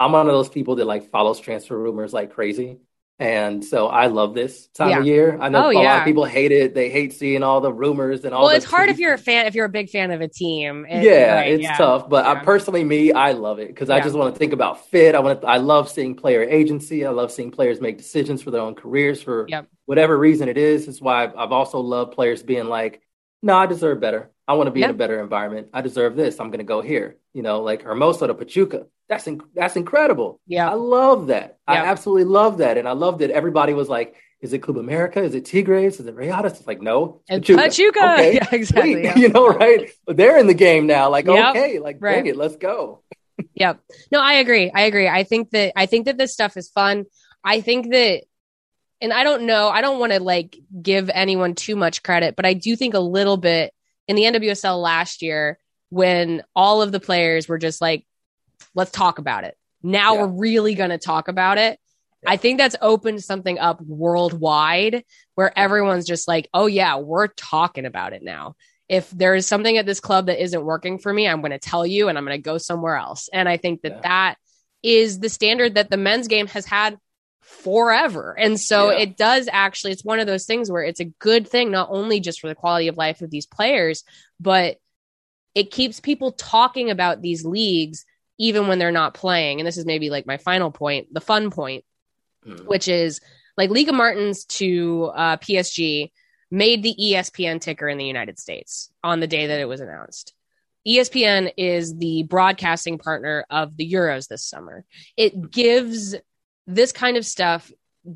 I'm 0.00 0.12
one 0.12 0.26
of 0.26 0.32
those 0.32 0.48
people 0.48 0.76
that 0.76 0.86
like 0.86 1.10
follows 1.10 1.40
transfer 1.40 1.78
rumors 1.78 2.12
like 2.12 2.32
crazy. 2.32 2.78
And 3.18 3.64
so 3.64 3.86
I 3.86 4.08
love 4.08 4.34
this 4.34 4.66
time 4.68 4.90
Yeah. 4.90 4.98
of 5.00 5.06
year. 5.06 5.38
I 5.40 5.48
know 5.48 5.66
Oh, 5.66 5.70
a 5.70 5.72
lot 5.82 5.98
of 6.00 6.04
people 6.04 6.26
hate 6.26 6.52
it. 6.52 6.74
They 6.74 6.90
hate 6.90 7.14
seeing 7.14 7.42
all 7.42 7.62
the 7.62 7.72
rumors 7.72 8.26
and 8.26 8.34
all 8.34 8.44
Well, 8.44 8.54
it's 8.54 8.66
hard 8.66 8.90
if 8.90 8.98
you're 8.98 9.14
a 9.14 9.18
fan, 9.18 9.46
if 9.46 9.54
you're 9.54 9.64
a 9.64 9.70
big 9.70 9.88
fan 9.88 10.10
of 10.10 10.20
a 10.20 10.28
team. 10.28 10.84
It- 10.86 11.02
Yeah, 11.02 11.36
right, 11.36 11.52
it's 11.52 11.62
yeah. 11.62 11.78
tough, 11.78 12.10
but 12.10 12.26
I 12.26 12.34
personally, 12.44 12.84
me, 12.84 13.12
I 13.12 13.32
love 13.32 13.58
it 13.58 13.68
because 13.68 13.88
I 13.88 14.00
just 14.00 14.14
want 14.14 14.34
to 14.34 14.38
think 14.38 14.52
about 14.52 14.86
fit. 14.88 15.14
I 15.14 15.20
want 15.20 15.40
to, 15.40 15.46
I 15.46 15.56
love 15.56 15.88
seeing 15.88 16.14
player 16.14 16.42
agency. 16.42 17.06
I 17.06 17.10
love 17.10 17.32
seeing 17.32 17.50
players 17.50 17.80
make 17.80 17.96
decisions 17.96 18.42
for 18.42 18.50
their 18.50 18.60
own 18.60 18.74
careers 18.74 19.22
for 19.22 19.46
Yep. 19.48 19.66
whatever 19.86 20.18
reason 20.18 20.50
it 20.50 20.58
is. 20.58 20.86
It's 20.86 21.00
why 21.00 21.24
I've, 21.24 21.36
I've 21.36 21.52
also 21.52 21.80
loved 21.80 22.12
players 22.12 22.42
being 22.42 22.66
like, 22.66 23.00
"No, 23.42 23.56
I 23.56 23.66
deserve 23.66 24.00
better. 24.00 24.30
I 24.48 24.54
want 24.54 24.68
to 24.68 24.70
be 24.70 24.82
in 24.82 24.90
a 24.90 24.94
better 24.94 25.20
environment. 25.20 25.68
I 25.72 25.80
deserve 25.80 26.16
this. 26.16 26.38
I'm 26.40 26.48
going 26.50 26.58
to 26.58 26.64
go 26.64 26.80
here." 26.80 27.16
You 27.34 27.42
know, 27.42 27.62
like 27.62 27.82
Hermoso 27.84 28.26
to 28.26 28.34
Pachuca. 28.34 28.86
That's 29.08 29.24
inc- 29.26 29.42
that's 29.54 29.76
incredible. 29.76 30.40
Yeah. 30.46 30.70
I 30.70 30.74
love 30.74 31.28
that. 31.28 31.58
I 31.66 31.76
absolutely 31.78 32.24
love 32.24 32.58
that, 32.58 32.76
and 32.78 32.88
I 32.88 32.92
love 32.92 33.18
that 33.18 33.30
everybody 33.30 33.72
was 33.74 33.88
like. 33.88 34.14
Is 34.42 34.52
it 34.52 34.58
Club 34.58 34.76
America? 34.76 35.22
Is 35.22 35.34
it 35.34 35.46
Tigres? 35.46 35.98
Is 35.98 36.06
it 36.06 36.14
Rayadas? 36.14 36.58
It's 36.58 36.66
like 36.66 36.82
no, 36.82 37.22
And 37.26 37.42
Pachuca. 37.42 37.62
Pachuca. 37.62 38.12
Okay, 38.12 38.34
Yeah, 38.40 38.48
exactly. 38.52 39.02
Yeah. 39.04 39.16
You 39.22 39.30
know, 39.30 39.48
right? 39.48 39.90
They're 40.06 40.36
in 40.38 40.46
the 40.46 40.54
game 40.54 40.86
now. 40.86 41.08
Like, 41.08 41.24
Yep. 41.26 41.56
okay, 41.56 41.78
like 41.78 41.96
Right. 42.00 42.16
bring 42.16 42.26
it, 42.26 42.36
let's 42.36 42.54
go. 42.56 43.02
Yep. 43.54 43.80
No, 44.12 44.20
I 44.20 44.34
agree. 44.34 44.70
I 44.72 44.82
agree. 44.82 45.08
I 45.08 45.24
think 45.24 45.50
that 45.52 45.72
I 45.74 45.86
think 45.86 46.04
that 46.04 46.18
this 46.18 46.34
stuff 46.34 46.58
is 46.58 46.68
fun. 46.68 47.06
I 47.42 47.62
think 47.62 47.90
that 47.92 48.24
and 49.00 49.12
I 49.12 49.24
don't 49.24 49.42
know, 49.46 49.68
I 49.68 49.80
don't 49.80 49.98
want 49.98 50.12
to 50.12 50.20
like 50.20 50.58
give 50.82 51.10
anyone 51.12 51.54
too 51.54 51.76
much 51.76 52.02
credit, 52.02 52.36
but 52.36 52.46
I 52.46 52.54
do 52.54 52.76
think 52.76 52.94
a 52.94 52.98
little 53.00 53.36
bit 53.36 53.72
in 54.08 54.16
the 54.16 54.22
NWSL 54.22 54.80
last 54.80 55.22
year 55.22 55.58
when 55.90 56.42
all 56.54 56.82
of 56.82 56.92
the 56.92 57.00
players 57.00 57.48
were 57.48 57.58
just 57.58 57.80
like 57.80 58.06
let's 58.74 58.90
talk 58.90 59.18
about 59.18 59.44
it. 59.44 59.56
Now 59.82 60.14
Yeah. 60.14 60.22
we're 60.22 60.40
really 60.40 60.74
going 60.74 60.90
to 60.90 60.98
talk 60.98 61.28
about 61.28 61.58
it. 61.58 61.78
I 62.26 62.36
think 62.38 62.58
that's 62.58 62.74
opened 62.82 63.22
something 63.22 63.58
up 63.58 63.80
worldwide 63.82 65.04
where 65.36 65.56
everyone's 65.56 66.06
just 66.06 66.26
like, 66.26 66.48
"Oh 66.52 66.66
yeah, 66.66 66.96
we're 66.96 67.28
talking 67.28 67.86
about 67.86 68.12
it 68.12 68.22
now." 68.22 68.54
if 68.88 69.10
there 69.10 69.34
is 69.34 69.44
something 69.48 69.78
at 69.78 69.84
this 69.84 69.98
club 69.98 70.26
that 70.26 70.40
isn't 70.40 70.64
working 70.64 70.96
for 71.00 71.12
me, 71.12 71.26
I'm 71.26 71.40
going 71.40 71.50
to 71.50 71.58
tell 71.58 71.84
you 71.84 72.08
and 72.08 72.16
I'm 72.16 72.24
going 72.24 72.38
to 72.38 72.40
go 72.42 72.56
somewhere 72.56 72.94
else. 72.94 73.28
And 73.32 73.48
I 73.48 73.56
think 73.56 73.82
that 73.82 73.90
Yeah. 73.94 74.00
that 74.04 74.38
is 74.84 75.18
the 75.18 75.28
standard 75.28 75.74
that 75.74 75.90
the 75.90 75.96
men's 75.96 76.28
game 76.28 76.46
has 76.46 76.64
had 76.64 76.96
forever. 77.46 78.34
And 78.38 78.58
so 78.60 78.90
Yeah. 78.90 78.98
it 78.98 79.16
does 79.16 79.48
actually, 79.50 79.92
it's 79.92 80.04
one 80.04 80.18
of 80.20 80.26
those 80.26 80.46
things 80.46 80.70
where 80.70 80.82
it's 80.82 81.00
a 81.00 81.04
good 81.04 81.46
thing, 81.48 81.70
not 81.70 81.88
only 81.90 82.20
just 82.20 82.40
for 82.40 82.48
the 82.48 82.54
quality 82.54 82.88
of 82.88 82.96
life 82.96 83.22
of 83.22 83.30
these 83.30 83.46
players, 83.46 84.04
but 84.40 84.78
it 85.54 85.70
keeps 85.70 86.00
people 86.00 86.32
talking 86.32 86.90
about 86.90 87.22
these 87.22 87.44
leagues 87.44 88.04
even 88.38 88.68
when 88.68 88.78
they're 88.78 88.92
not 88.92 89.14
playing. 89.14 89.60
And 89.60 89.66
this 89.66 89.78
is 89.78 89.86
maybe 89.86 90.10
like 90.10 90.26
my 90.26 90.36
final 90.36 90.70
point, 90.70 91.12
the 91.12 91.20
fun 91.20 91.50
point 91.50 91.84
Mm. 92.46 92.66
which 92.66 92.86
is 92.86 93.20
like 93.56 93.70
Lieke 93.70 93.92
Martens 93.92 94.44
to 94.44 95.10
uh, 95.16 95.36
PSG 95.38 96.12
made 96.48 96.82
the 96.84 96.94
ESPN 96.94 97.60
ticker 97.60 97.88
in 97.88 97.98
the 97.98 98.04
United 98.04 98.38
States 98.38 98.88
on 99.02 99.18
the 99.18 99.26
day 99.26 99.48
that 99.48 99.58
it 99.58 99.64
was 99.64 99.80
announced. 99.80 100.32
ESPN 100.86 101.50
is 101.56 101.96
the 101.96 102.22
broadcasting 102.22 102.98
partner 102.98 103.44
of 103.50 103.76
the 103.76 103.90
Euros 103.92 104.28
this 104.28 104.44
summer. 104.44 104.84
It 105.16 105.50
gives 105.50 106.14
this 106.66 106.92
kind 106.92 107.16
of 107.16 107.24
stuff 107.24 107.70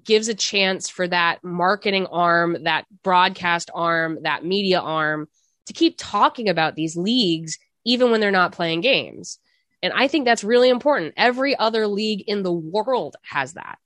gives 0.05 0.29
a 0.29 0.35
chance 0.35 0.89
for 0.89 1.07
that 1.09 1.43
marketing 1.43 2.07
arm, 2.07 2.65
that 2.65 2.87
broadcast 3.03 3.71
arm, 3.75 4.19
that 4.23 4.45
media 4.45 4.81
arm 4.81 5.29
to 5.67 5.73
keep 5.73 5.95
talking 5.99 6.49
about 6.49 6.77
these 6.77 6.97
leagues 6.97 7.59
even 7.85 8.11
when 8.11 8.21
they're 8.21 8.31
not 8.31 8.53
playing 8.53 8.81
games. 8.81 9.39
And 9.83 9.93
I 9.93 10.09
think 10.09 10.25
that's 10.25 10.45
really 10.45 10.69
important. 10.69 11.15
Every 11.17 11.57
other 11.57 11.87
league 11.87 12.25
in 12.27 12.43
the 12.43 12.53
world 12.53 13.17
has 13.23 13.55
that 13.55 13.79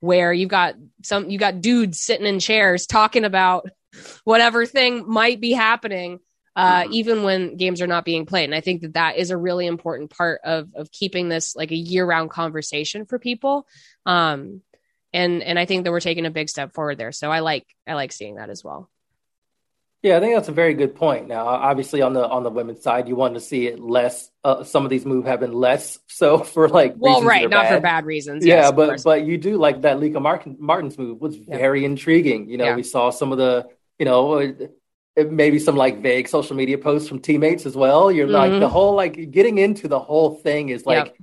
where 0.00 0.32
you've 0.32 0.48
got 0.48 0.74
some 1.02 1.28
you 1.28 1.38
got 1.38 1.60
dudes 1.60 2.00
sitting 2.00 2.26
in 2.26 2.38
chairs 2.38 2.86
talking 2.86 3.24
about 3.24 3.68
whatever 4.24 4.66
thing 4.66 5.08
might 5.08 5.40
be 5.40 5.52
happening 5.52 6.20
uh, 6.58 6.82
Mhm. 6.82 6.90
even 6.92 7.22
when 7.22 7.56
games 7.56 7.80
are 7.80 7.86
not 7.86 8.04
being 8.04 8.26
played 8.26 8.44
and 8.44 8.54
i 8.54 8.60
think 8.60 8.82
that 8.82 8.94
that 8.94 9.16
is 9.16 9.30
a 9.30 9.36
really 9.36 9.66
important 9.66 10.10
part 10.10 10.40
of 10.44 10.74
of 10.74 10.90
keeping 10.90 11.28
this 11.28 11.54
like 11.54 11.70
a 11.70 11.76
year-round 11.76 12.30
conversation 12.30 13.06
for 13.06 13.18
people 13.18 13.64
um 14.06 14.60
and 15.12 15.42
and 15.42 15.56
i 15.58 15.64
think 15.66 15.84
that 15.84 15.92
we're 15.92 16.00
taking 16.00 16.26
a 16.26 16.30
big 16.30 16.48
step 16.48 16.74
forward 16.74 16.98
there 16.98 17.12
so 17.12 17.30
i 17.30 17.38
like 17.40 17.64
i 17.86 17.94
like 17.94 18.10
seeing 18.12 18.34
that 18.36 18.50
as 18.50 18.64
well 18.64 18.90
Yeah, 20.00 20.16
I 20.16 20.20
think 20.20 20.34
that's 20.36 20.48
a 20.48 20.52
very 20.64 20.74
good 20.74 20.94
point. 20.94 21.26
Now, 21.26 21.44
obviously, 21.70 22.02
on 22.02 22.12
the 22.14 22.22
on 22.36 22.42
the 22.44 22.50
women's 22.58 22.82
side, 22.86 23.08
you 23.10 23.16
want 23.16 23.34
to 23.34 23.40
see 23.40 23.66
it 23.66 23.80
less. 23.80 24.30
Uh, 24.44 24.62
some 24.62 24.84
of 24.86 24.90
these 24.94 25.04
moves 25.04 25.26
have 25.26 25.40
been 25.40 25.52
less 25.68 25.98
so 26.06 26.38
for 26.54 26.68
like 26.68 26.94
well 26.96 27.22
right 27.24 27.50
not 27.50 27.66
for 27.66 27.80
bad. 27.80 27.82
bad 27.82 28.04
reasons 28.06 28.46
Yeah, 28.46 28.60
yes, 28.62 28.72
but 28.78 29.02
but 29.02 29.18
you 29.28 29.36
do 29.38 29.52
like 29.66 29.82
that 29.82 29.98
Lieke 29.98 30.20
Martin, 30.22 30.56
Martin's 30.60 30.96
move 30.96 31.20
was 31.20 31.34
Yeah. 31.36 31.58
very 31.66 31.82
intriguing. 31.84 32.48
You 32.48 32.58
know, 32.58 32.66
Yeah. 32.70 32.76
we 32.76 32.84
saw 32.94 33.10
some 33.10 33.32
of 33.34 33.38
the 33.38 33.66
you 33.98 34.06
know 34.08 34.22
maybe 35.24 35.58
some 35.58 35.76
like 35.76 36.00
vague 36.02 36.28
social 36.28 36.56
media 36.56 36.78
posts 36.78 37.08
from 37.08 37.20
teammates 37.20 37.66
as 37.66 37.76
well. 37.76 38.10
You're 38.10 38.28
like 38.28 38.52
Mhm. 38.52 38.60
the 38.60 38.68
whole 38.68 38.94
like 38.94 39.30
getting 39.30 39.58
into 39.58 39.88
the 39.88 39.98
whole 39.98 40.34
thing 40.36 40.68
is 40.70 40.86
like 40.86 41.14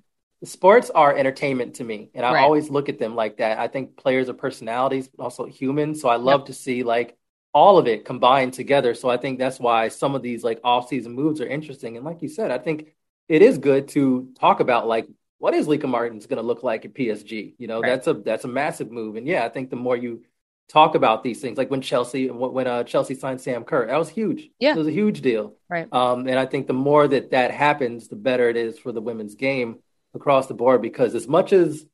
sports 0.44 0.90
are 0.90 1.16
entertainment 1.16 1.76
to 1.76 1.84
me, 1.84 2.10
and 2.14 2.26
I 2.26 2.34
Right. 2.34 2.44
always 2.44 2.70
look 2.70 2.90
at 2.90 3.00
them 3.00 3.16
like 3.16 3.38
that. 3.38 3.58
I 3.58 3.68
think 3.68 3.98
players 3.98 4.30
are 4.30 4.34
personalities, 4.34 5.08
but 5.08 5.24
also 5.24 5.46
humans. 5.46 6.02
So 6.02 6.10
I 6.10 6.18
love 6.18 6.46
to 6.46 6.54
see 6.54 6.84
like 6.84 7.18
all 7.54 7.78
of 7.78 7.88
it 7.88 8.06
combined 8.06 8.54
together. 8.54 8.94
So 8.94 9.10
I 9.10 9.18
think 9.18 9.40
that's 9.40 9.60
why 9.60 9.88
some 9.88 10.14
of 10.16 10.22
these 10.22 10.44
like 10.44 10.60
off-season 10.64 11.14
moves 11.14 11.40
are 11.42 11.48
interesting. 11.48 11.96
And 11.96 12.06
like 12.06 12.22
you 12.22 12.28
said, 12.30 12.52
I 12.52 12.58
think 12.58 12.94
it 13.30 13.42
is 13.42 13.58
good 13.58 13.88
to 13.90 14.30
talk 14.40 14.60
about 14.60 14.88
like 14.88 15.08
what 15.38 15.54
is 15.54 15.68
Lieke 15.68 15.88
Martens 15.88 16.28
going 16.28 16.42
to 16.42 16.46
look 16.48 16.64
like 16.64 16.86
at 16.86 16.94
PSG. 16.94 17.56
You 17.58 17.68
know, 17.68 17.82
Right. 17.82 17.90
that's 17.90 18.08
a 18.08 18.14
that's 18.14 18.46
a 18.46 18.48
massive 18.50 18.92
move. 18.92 19.16
And 19.16 19.28
yeah, 19.28 19.46
I 19.46 19.50
think 19.50 19.70
the 19.70 19.76
more 19.76 19.96
you 19.98 20.24
talk 20.68 20.96
about 20.96 21.24
these 21.24 21.42
things, 21.42 21.58
like 21.58 21.70
when 21.70 21.82
Chelsea 21.82 22.30
when 22.30 22.68
uh, 22.68 22.84
Chelsea 22.84 23.16
signed 23.16 23.42
Sam 23.42 23.64
Kerr, 23.64 23.88
that 23.88 23.98
was 23.98 24.10
huge. 24.10 24.50
Yeah. 24.60 24.72
it 24.72 24.78
was 24.78 24.88
a 24.88 24.92
huge 24.92 25.22
deal. 25.22 25.56
Right. 25.70 25.92
Um, 25.92 26.28
and 26.28 26.40
I 26.40 26.46
think 26.46 26.68
the 26.68 26.74
more 26.74 27.08
that 27.08 27.32
that 27.32 27.52
happens, 27.52 28.08
the 28.08 28.16
better 28.16 28.50
it 28.50 28.58
is 28.58 28.78
for 28.80 28.92
the 28.92 29.02
women's 29.02 29.36
game 29.36 29.80
across 30.14 30.48
the 30.48 30.54
board. 30.54 30.82
Because 30.82 31.16
as 31.16 31.28
much 31.28 31.54
as 31.54 31.86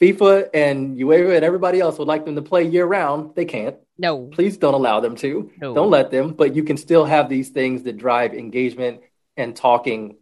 FIFA 0.00 0.50
and 0.52 0.98
UEFA 0.98 1.36
and 1.36 1.44
everybody 1.44 1.80
else 1.80 1.98
would 1.98 2.08
like 2.08 2.24
them 2.24 2.36
to 2.36 2.42
play 2.42 2.64
year 2.64 2.84
round. 2.84 3.34
They 3.34 3.44
can't. 3.44 3.76
No. 3.98 4.26
Please 4.26 4.58
don't 4.58 4.74
allow 4.74 5.00
them 5.00 5.16
to. 5.16 5.50
No. 5.60 5.74
Don't 5.74 5.90
let 5.90 6.10
them. 6.10 6.34
But 6.34 6.54
you 6.54 6.64
can 6.64 6.76
still 6.76 7.04
have 7.04 7.28
these 7.28 7.48
things 7.48 7.84
that 7.84 7.96
drive 7.96 8.34
engagement 8.34 9.00
and 9.36 9.56
talking 9.56 10.16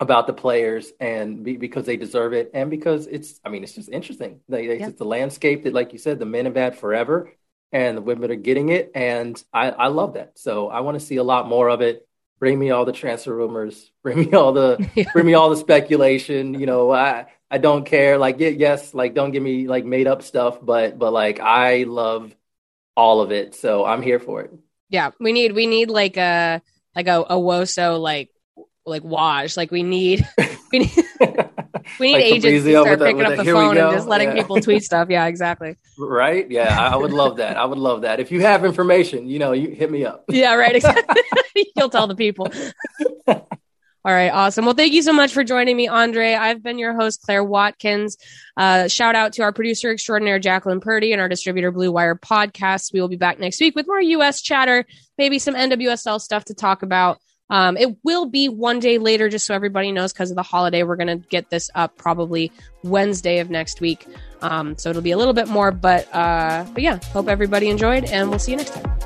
about 0.00 0.26
the 0.26 0.32
players 0.32 0.90
and 0.98 1.44
be, 1.44 1.56
because 1.56 1.86
they 1.86 1.96
deserve 1.96 2.32
it 2.32 2.50
and 2.54 2.70
because 2.70 3.06
it's 3.06 3.38
I 3.44 3.50
mean 3.50 3.62
it's 3.62 3.74
just 3.74 3.88
interesting. 3.88 4.40
They, 4.48 4.66
they, 4.66 4.80
yeah. 4.80 4.88
It's 4.88 4.98
the 4.98 5.04
landscape 5.04 5.62
that 5.62 5.72
like 5.72 5.92
you 5.92 5.98
said 6.00 6.18
the 6.18 6.26
men 6.26 6.46
have 6.46 6.56
had 6.56 6.76
forever 6.76 7.30
and 7.72 7.96
the 7.96 8.02
women 8.02 8.30
are 8.30 8.36
getting 8.36 8.68
it 8.68 8.92
and 8.94 9.42
I, 9.52 9.70
I 9.70 9.86
love 9.88 10.14
that. 10.14 10.38
So 10.38 10.68
I 10.68 10.80
want 10.80 10.98
to 10.98 11.04
see 11.04 11.16
a 11.16 11.22
lot 11.22 11.48
more 11.48 11.68
of 11.68 11.80
it. 11.80 12.06
Bring 12.38 12.58
me 12.58 12.70
all 12.70 12.84
the 12.84 12.92
transfer 12.92 13.34
rumors. 13.34 13.90
Bring 14.02 14.18
me 14.18 14.32
all 14.32 14.52
the 14.52 14.88
yeah. 14.94 15.04
bring 15.12 15.26
me 15.26 15.34
all 15.34 15.50
the 15.50 15.56
speculation. 15.56 16.54
You 16.54 16.66
know, 16.66 16.90
I 16.90 17.26
I 17.50 17.58
don't 17.58 17.86
care. 17.86 18.18
Like 18.18 18.36
yes, 18.38 18.92
like 18.94 19.14
don't 19.14 19.30
give 19.30 19.42
me 19.42 19.68
like 19.68 19.84
made 19.84 20.08
up 20.08 20.22
stuff, 20.22 20.58
but 20.60 20.98
but 20.98 21.12
like 21.12 21.38
I 21.38 21.84
love 21.84 22.34
all 22.96 23.20
of 23.20 23.30
it. 23.30 23.54
So 23.54 23.84
I'm 23.84 24.02
here 24.02 24.18
for 24.18 24.42
it. 24.42 24.52
Yeah, 24.88 25.10
we 25.20 25.32
need 25.32 25.52
we 25.52 25.66
need 25.66 25.88
like 25.88 26.16
a 26.16 26.60
like 26.96 27.06
a, 27.06 27.20
a 27.20 27.36
Woso 27.36 28.00
like 28.00 28.30
like 28.84 29.04
wash. 29.04 29.56
Like 29.56 29.70
we 29.70 29.82
need 29.82 30.26
we 30.72 30.80
need 30.80 31.04
we 32.02 32.08
need 32.08 32.14
like 32.14 32.24
agents 32.24 32.64
to 32.64 32.70
start 32.70 32.98
picking 32.98 33.22
up 33.22 33.36
the 33.36 33.44
phone 33.44 33.78
and 33.78 33.92
just 33.92 34.08
letting 34.08 34.30
yeah. 34.30 34.42
people 34.42 34.60
tweet 34.60 34.82
stuff. 34.82 35.08
Yeah, 35.08 35.26
exactly. 35.26 35.76
Right? 35.96 36.50
Yeah, 36.50 36.76
I 36.78 36.96
would 36.96 37.12
love 37.12 37.36
that. 37.36 37.56
I 37.56 37.64
would 37.64 37.78
love 37.78 38.02
that. 38.02 38.18
If 38.18 38.32
you 38.32 38.40
have 38.40 38.64
information, 38.64 39.28
you 39.28 39.38
know, 39.38 39.52
you 39.52 39.68
hit 39.68 39.90
me 39.90 40.04
up. 40.04 40.24
Yeah, 40.28 40.54
right. 40.54 40.72
Exactly. 40.82 41.22
You'll 41.76 41.90
tell 41.90 42.06
the 42.06 42.16
people. 42.16 42.50
All 43.28 44.12
right, 44.12 44.30
awesome. 44.30 44.64
Well, 44.64 44.74
thank 44.74 44.94
you 44.94 45.02
so 45.02 45.12
much 45.12 45.32
for 45.32 45.44
joining 45.44 45.76
me, 45.76 45.86
Andre. 45.86 46.32
I've 46.32 46.60
been 46.60 46.78
your 46.78 46.92
host, 46.92 47.22
Claire 47.22 47.44
Watkins. 47.44 48.16
Uh, 48.56 48.88
shout 48.88 49.14
out 49.14 49.34
to 49.34 49.42
our 49.42 49.52
producer 49.52 49.92
extraordinaire, 49.92 50.40
Jacqueline 50.40 50.80
Purdy, 50.80 51.12
and 51.12 51.20
our 51.20 51.28
distributor, 51.28 51.70
Blue 51.70 51.92
Wire 51.92 52.16
Podcasts. 52.16 52.92
We 52.92 53.00
will 53.00 53.08
be 53.08 53.16
back 53.16 53.38
next 53.38 53.60
week 53.60 53.76
with 53.76 53.86
more 53.86 54.00
U.S. 54.00 54.42
chatter, 54.42 54.86
maybe 55.18 55.38
some 55.38 55.54
NWSL 55.54 56.20
stuff 56.20 56.46
to 56.46 56.54
talk 56.54 56.82
about. 56.82 57.20
Um, 57.52 57.76
it 57.76 57.94
will 58.02 58.24
be 58.24 58.48
one 58.48 58.80
day 58.80 58.96
later, 58.96 59.28
just 59.28 59.44
so 59.44 59.54
everybody 59.54 59.92
knows, 59.92 60.10
because 60.12 60.30
of 60.30 60.36
the 60.36 60.42
holiday. 60.42 60.84
We're 60.84 60.96
going 60.96 61.20
to 61.20 61.28
get 61.28 61.50
this 61.50 61.70
up 61.74 61.98
probably 61.98 62.50
Wednesday 62.82 63.40
of 63.40 63.50
next 63.50 63.82
week. 63.82 64.06
Um, 64.40 64.76
so 64.78 64.88
it'll 64.88 65.02
be 65.02 65.10
a 65.10 65.18
little 65.18 65.34
bit 65.34 65.48
more, 65.48 65.70
but 65.70 66.12
uh, 66.14 66.64
but 66.72 66.82
yeah, 66.82 66.98
hope 67.12 67.28
everybody 67.28 67.68
enjoyed, 67.68 68.04
and 68.06 68.30
we'll 68.30 68.38
see 68.38 68.52
you 68.52 68.56
next 68.56 68.72
time. 68.74 69.01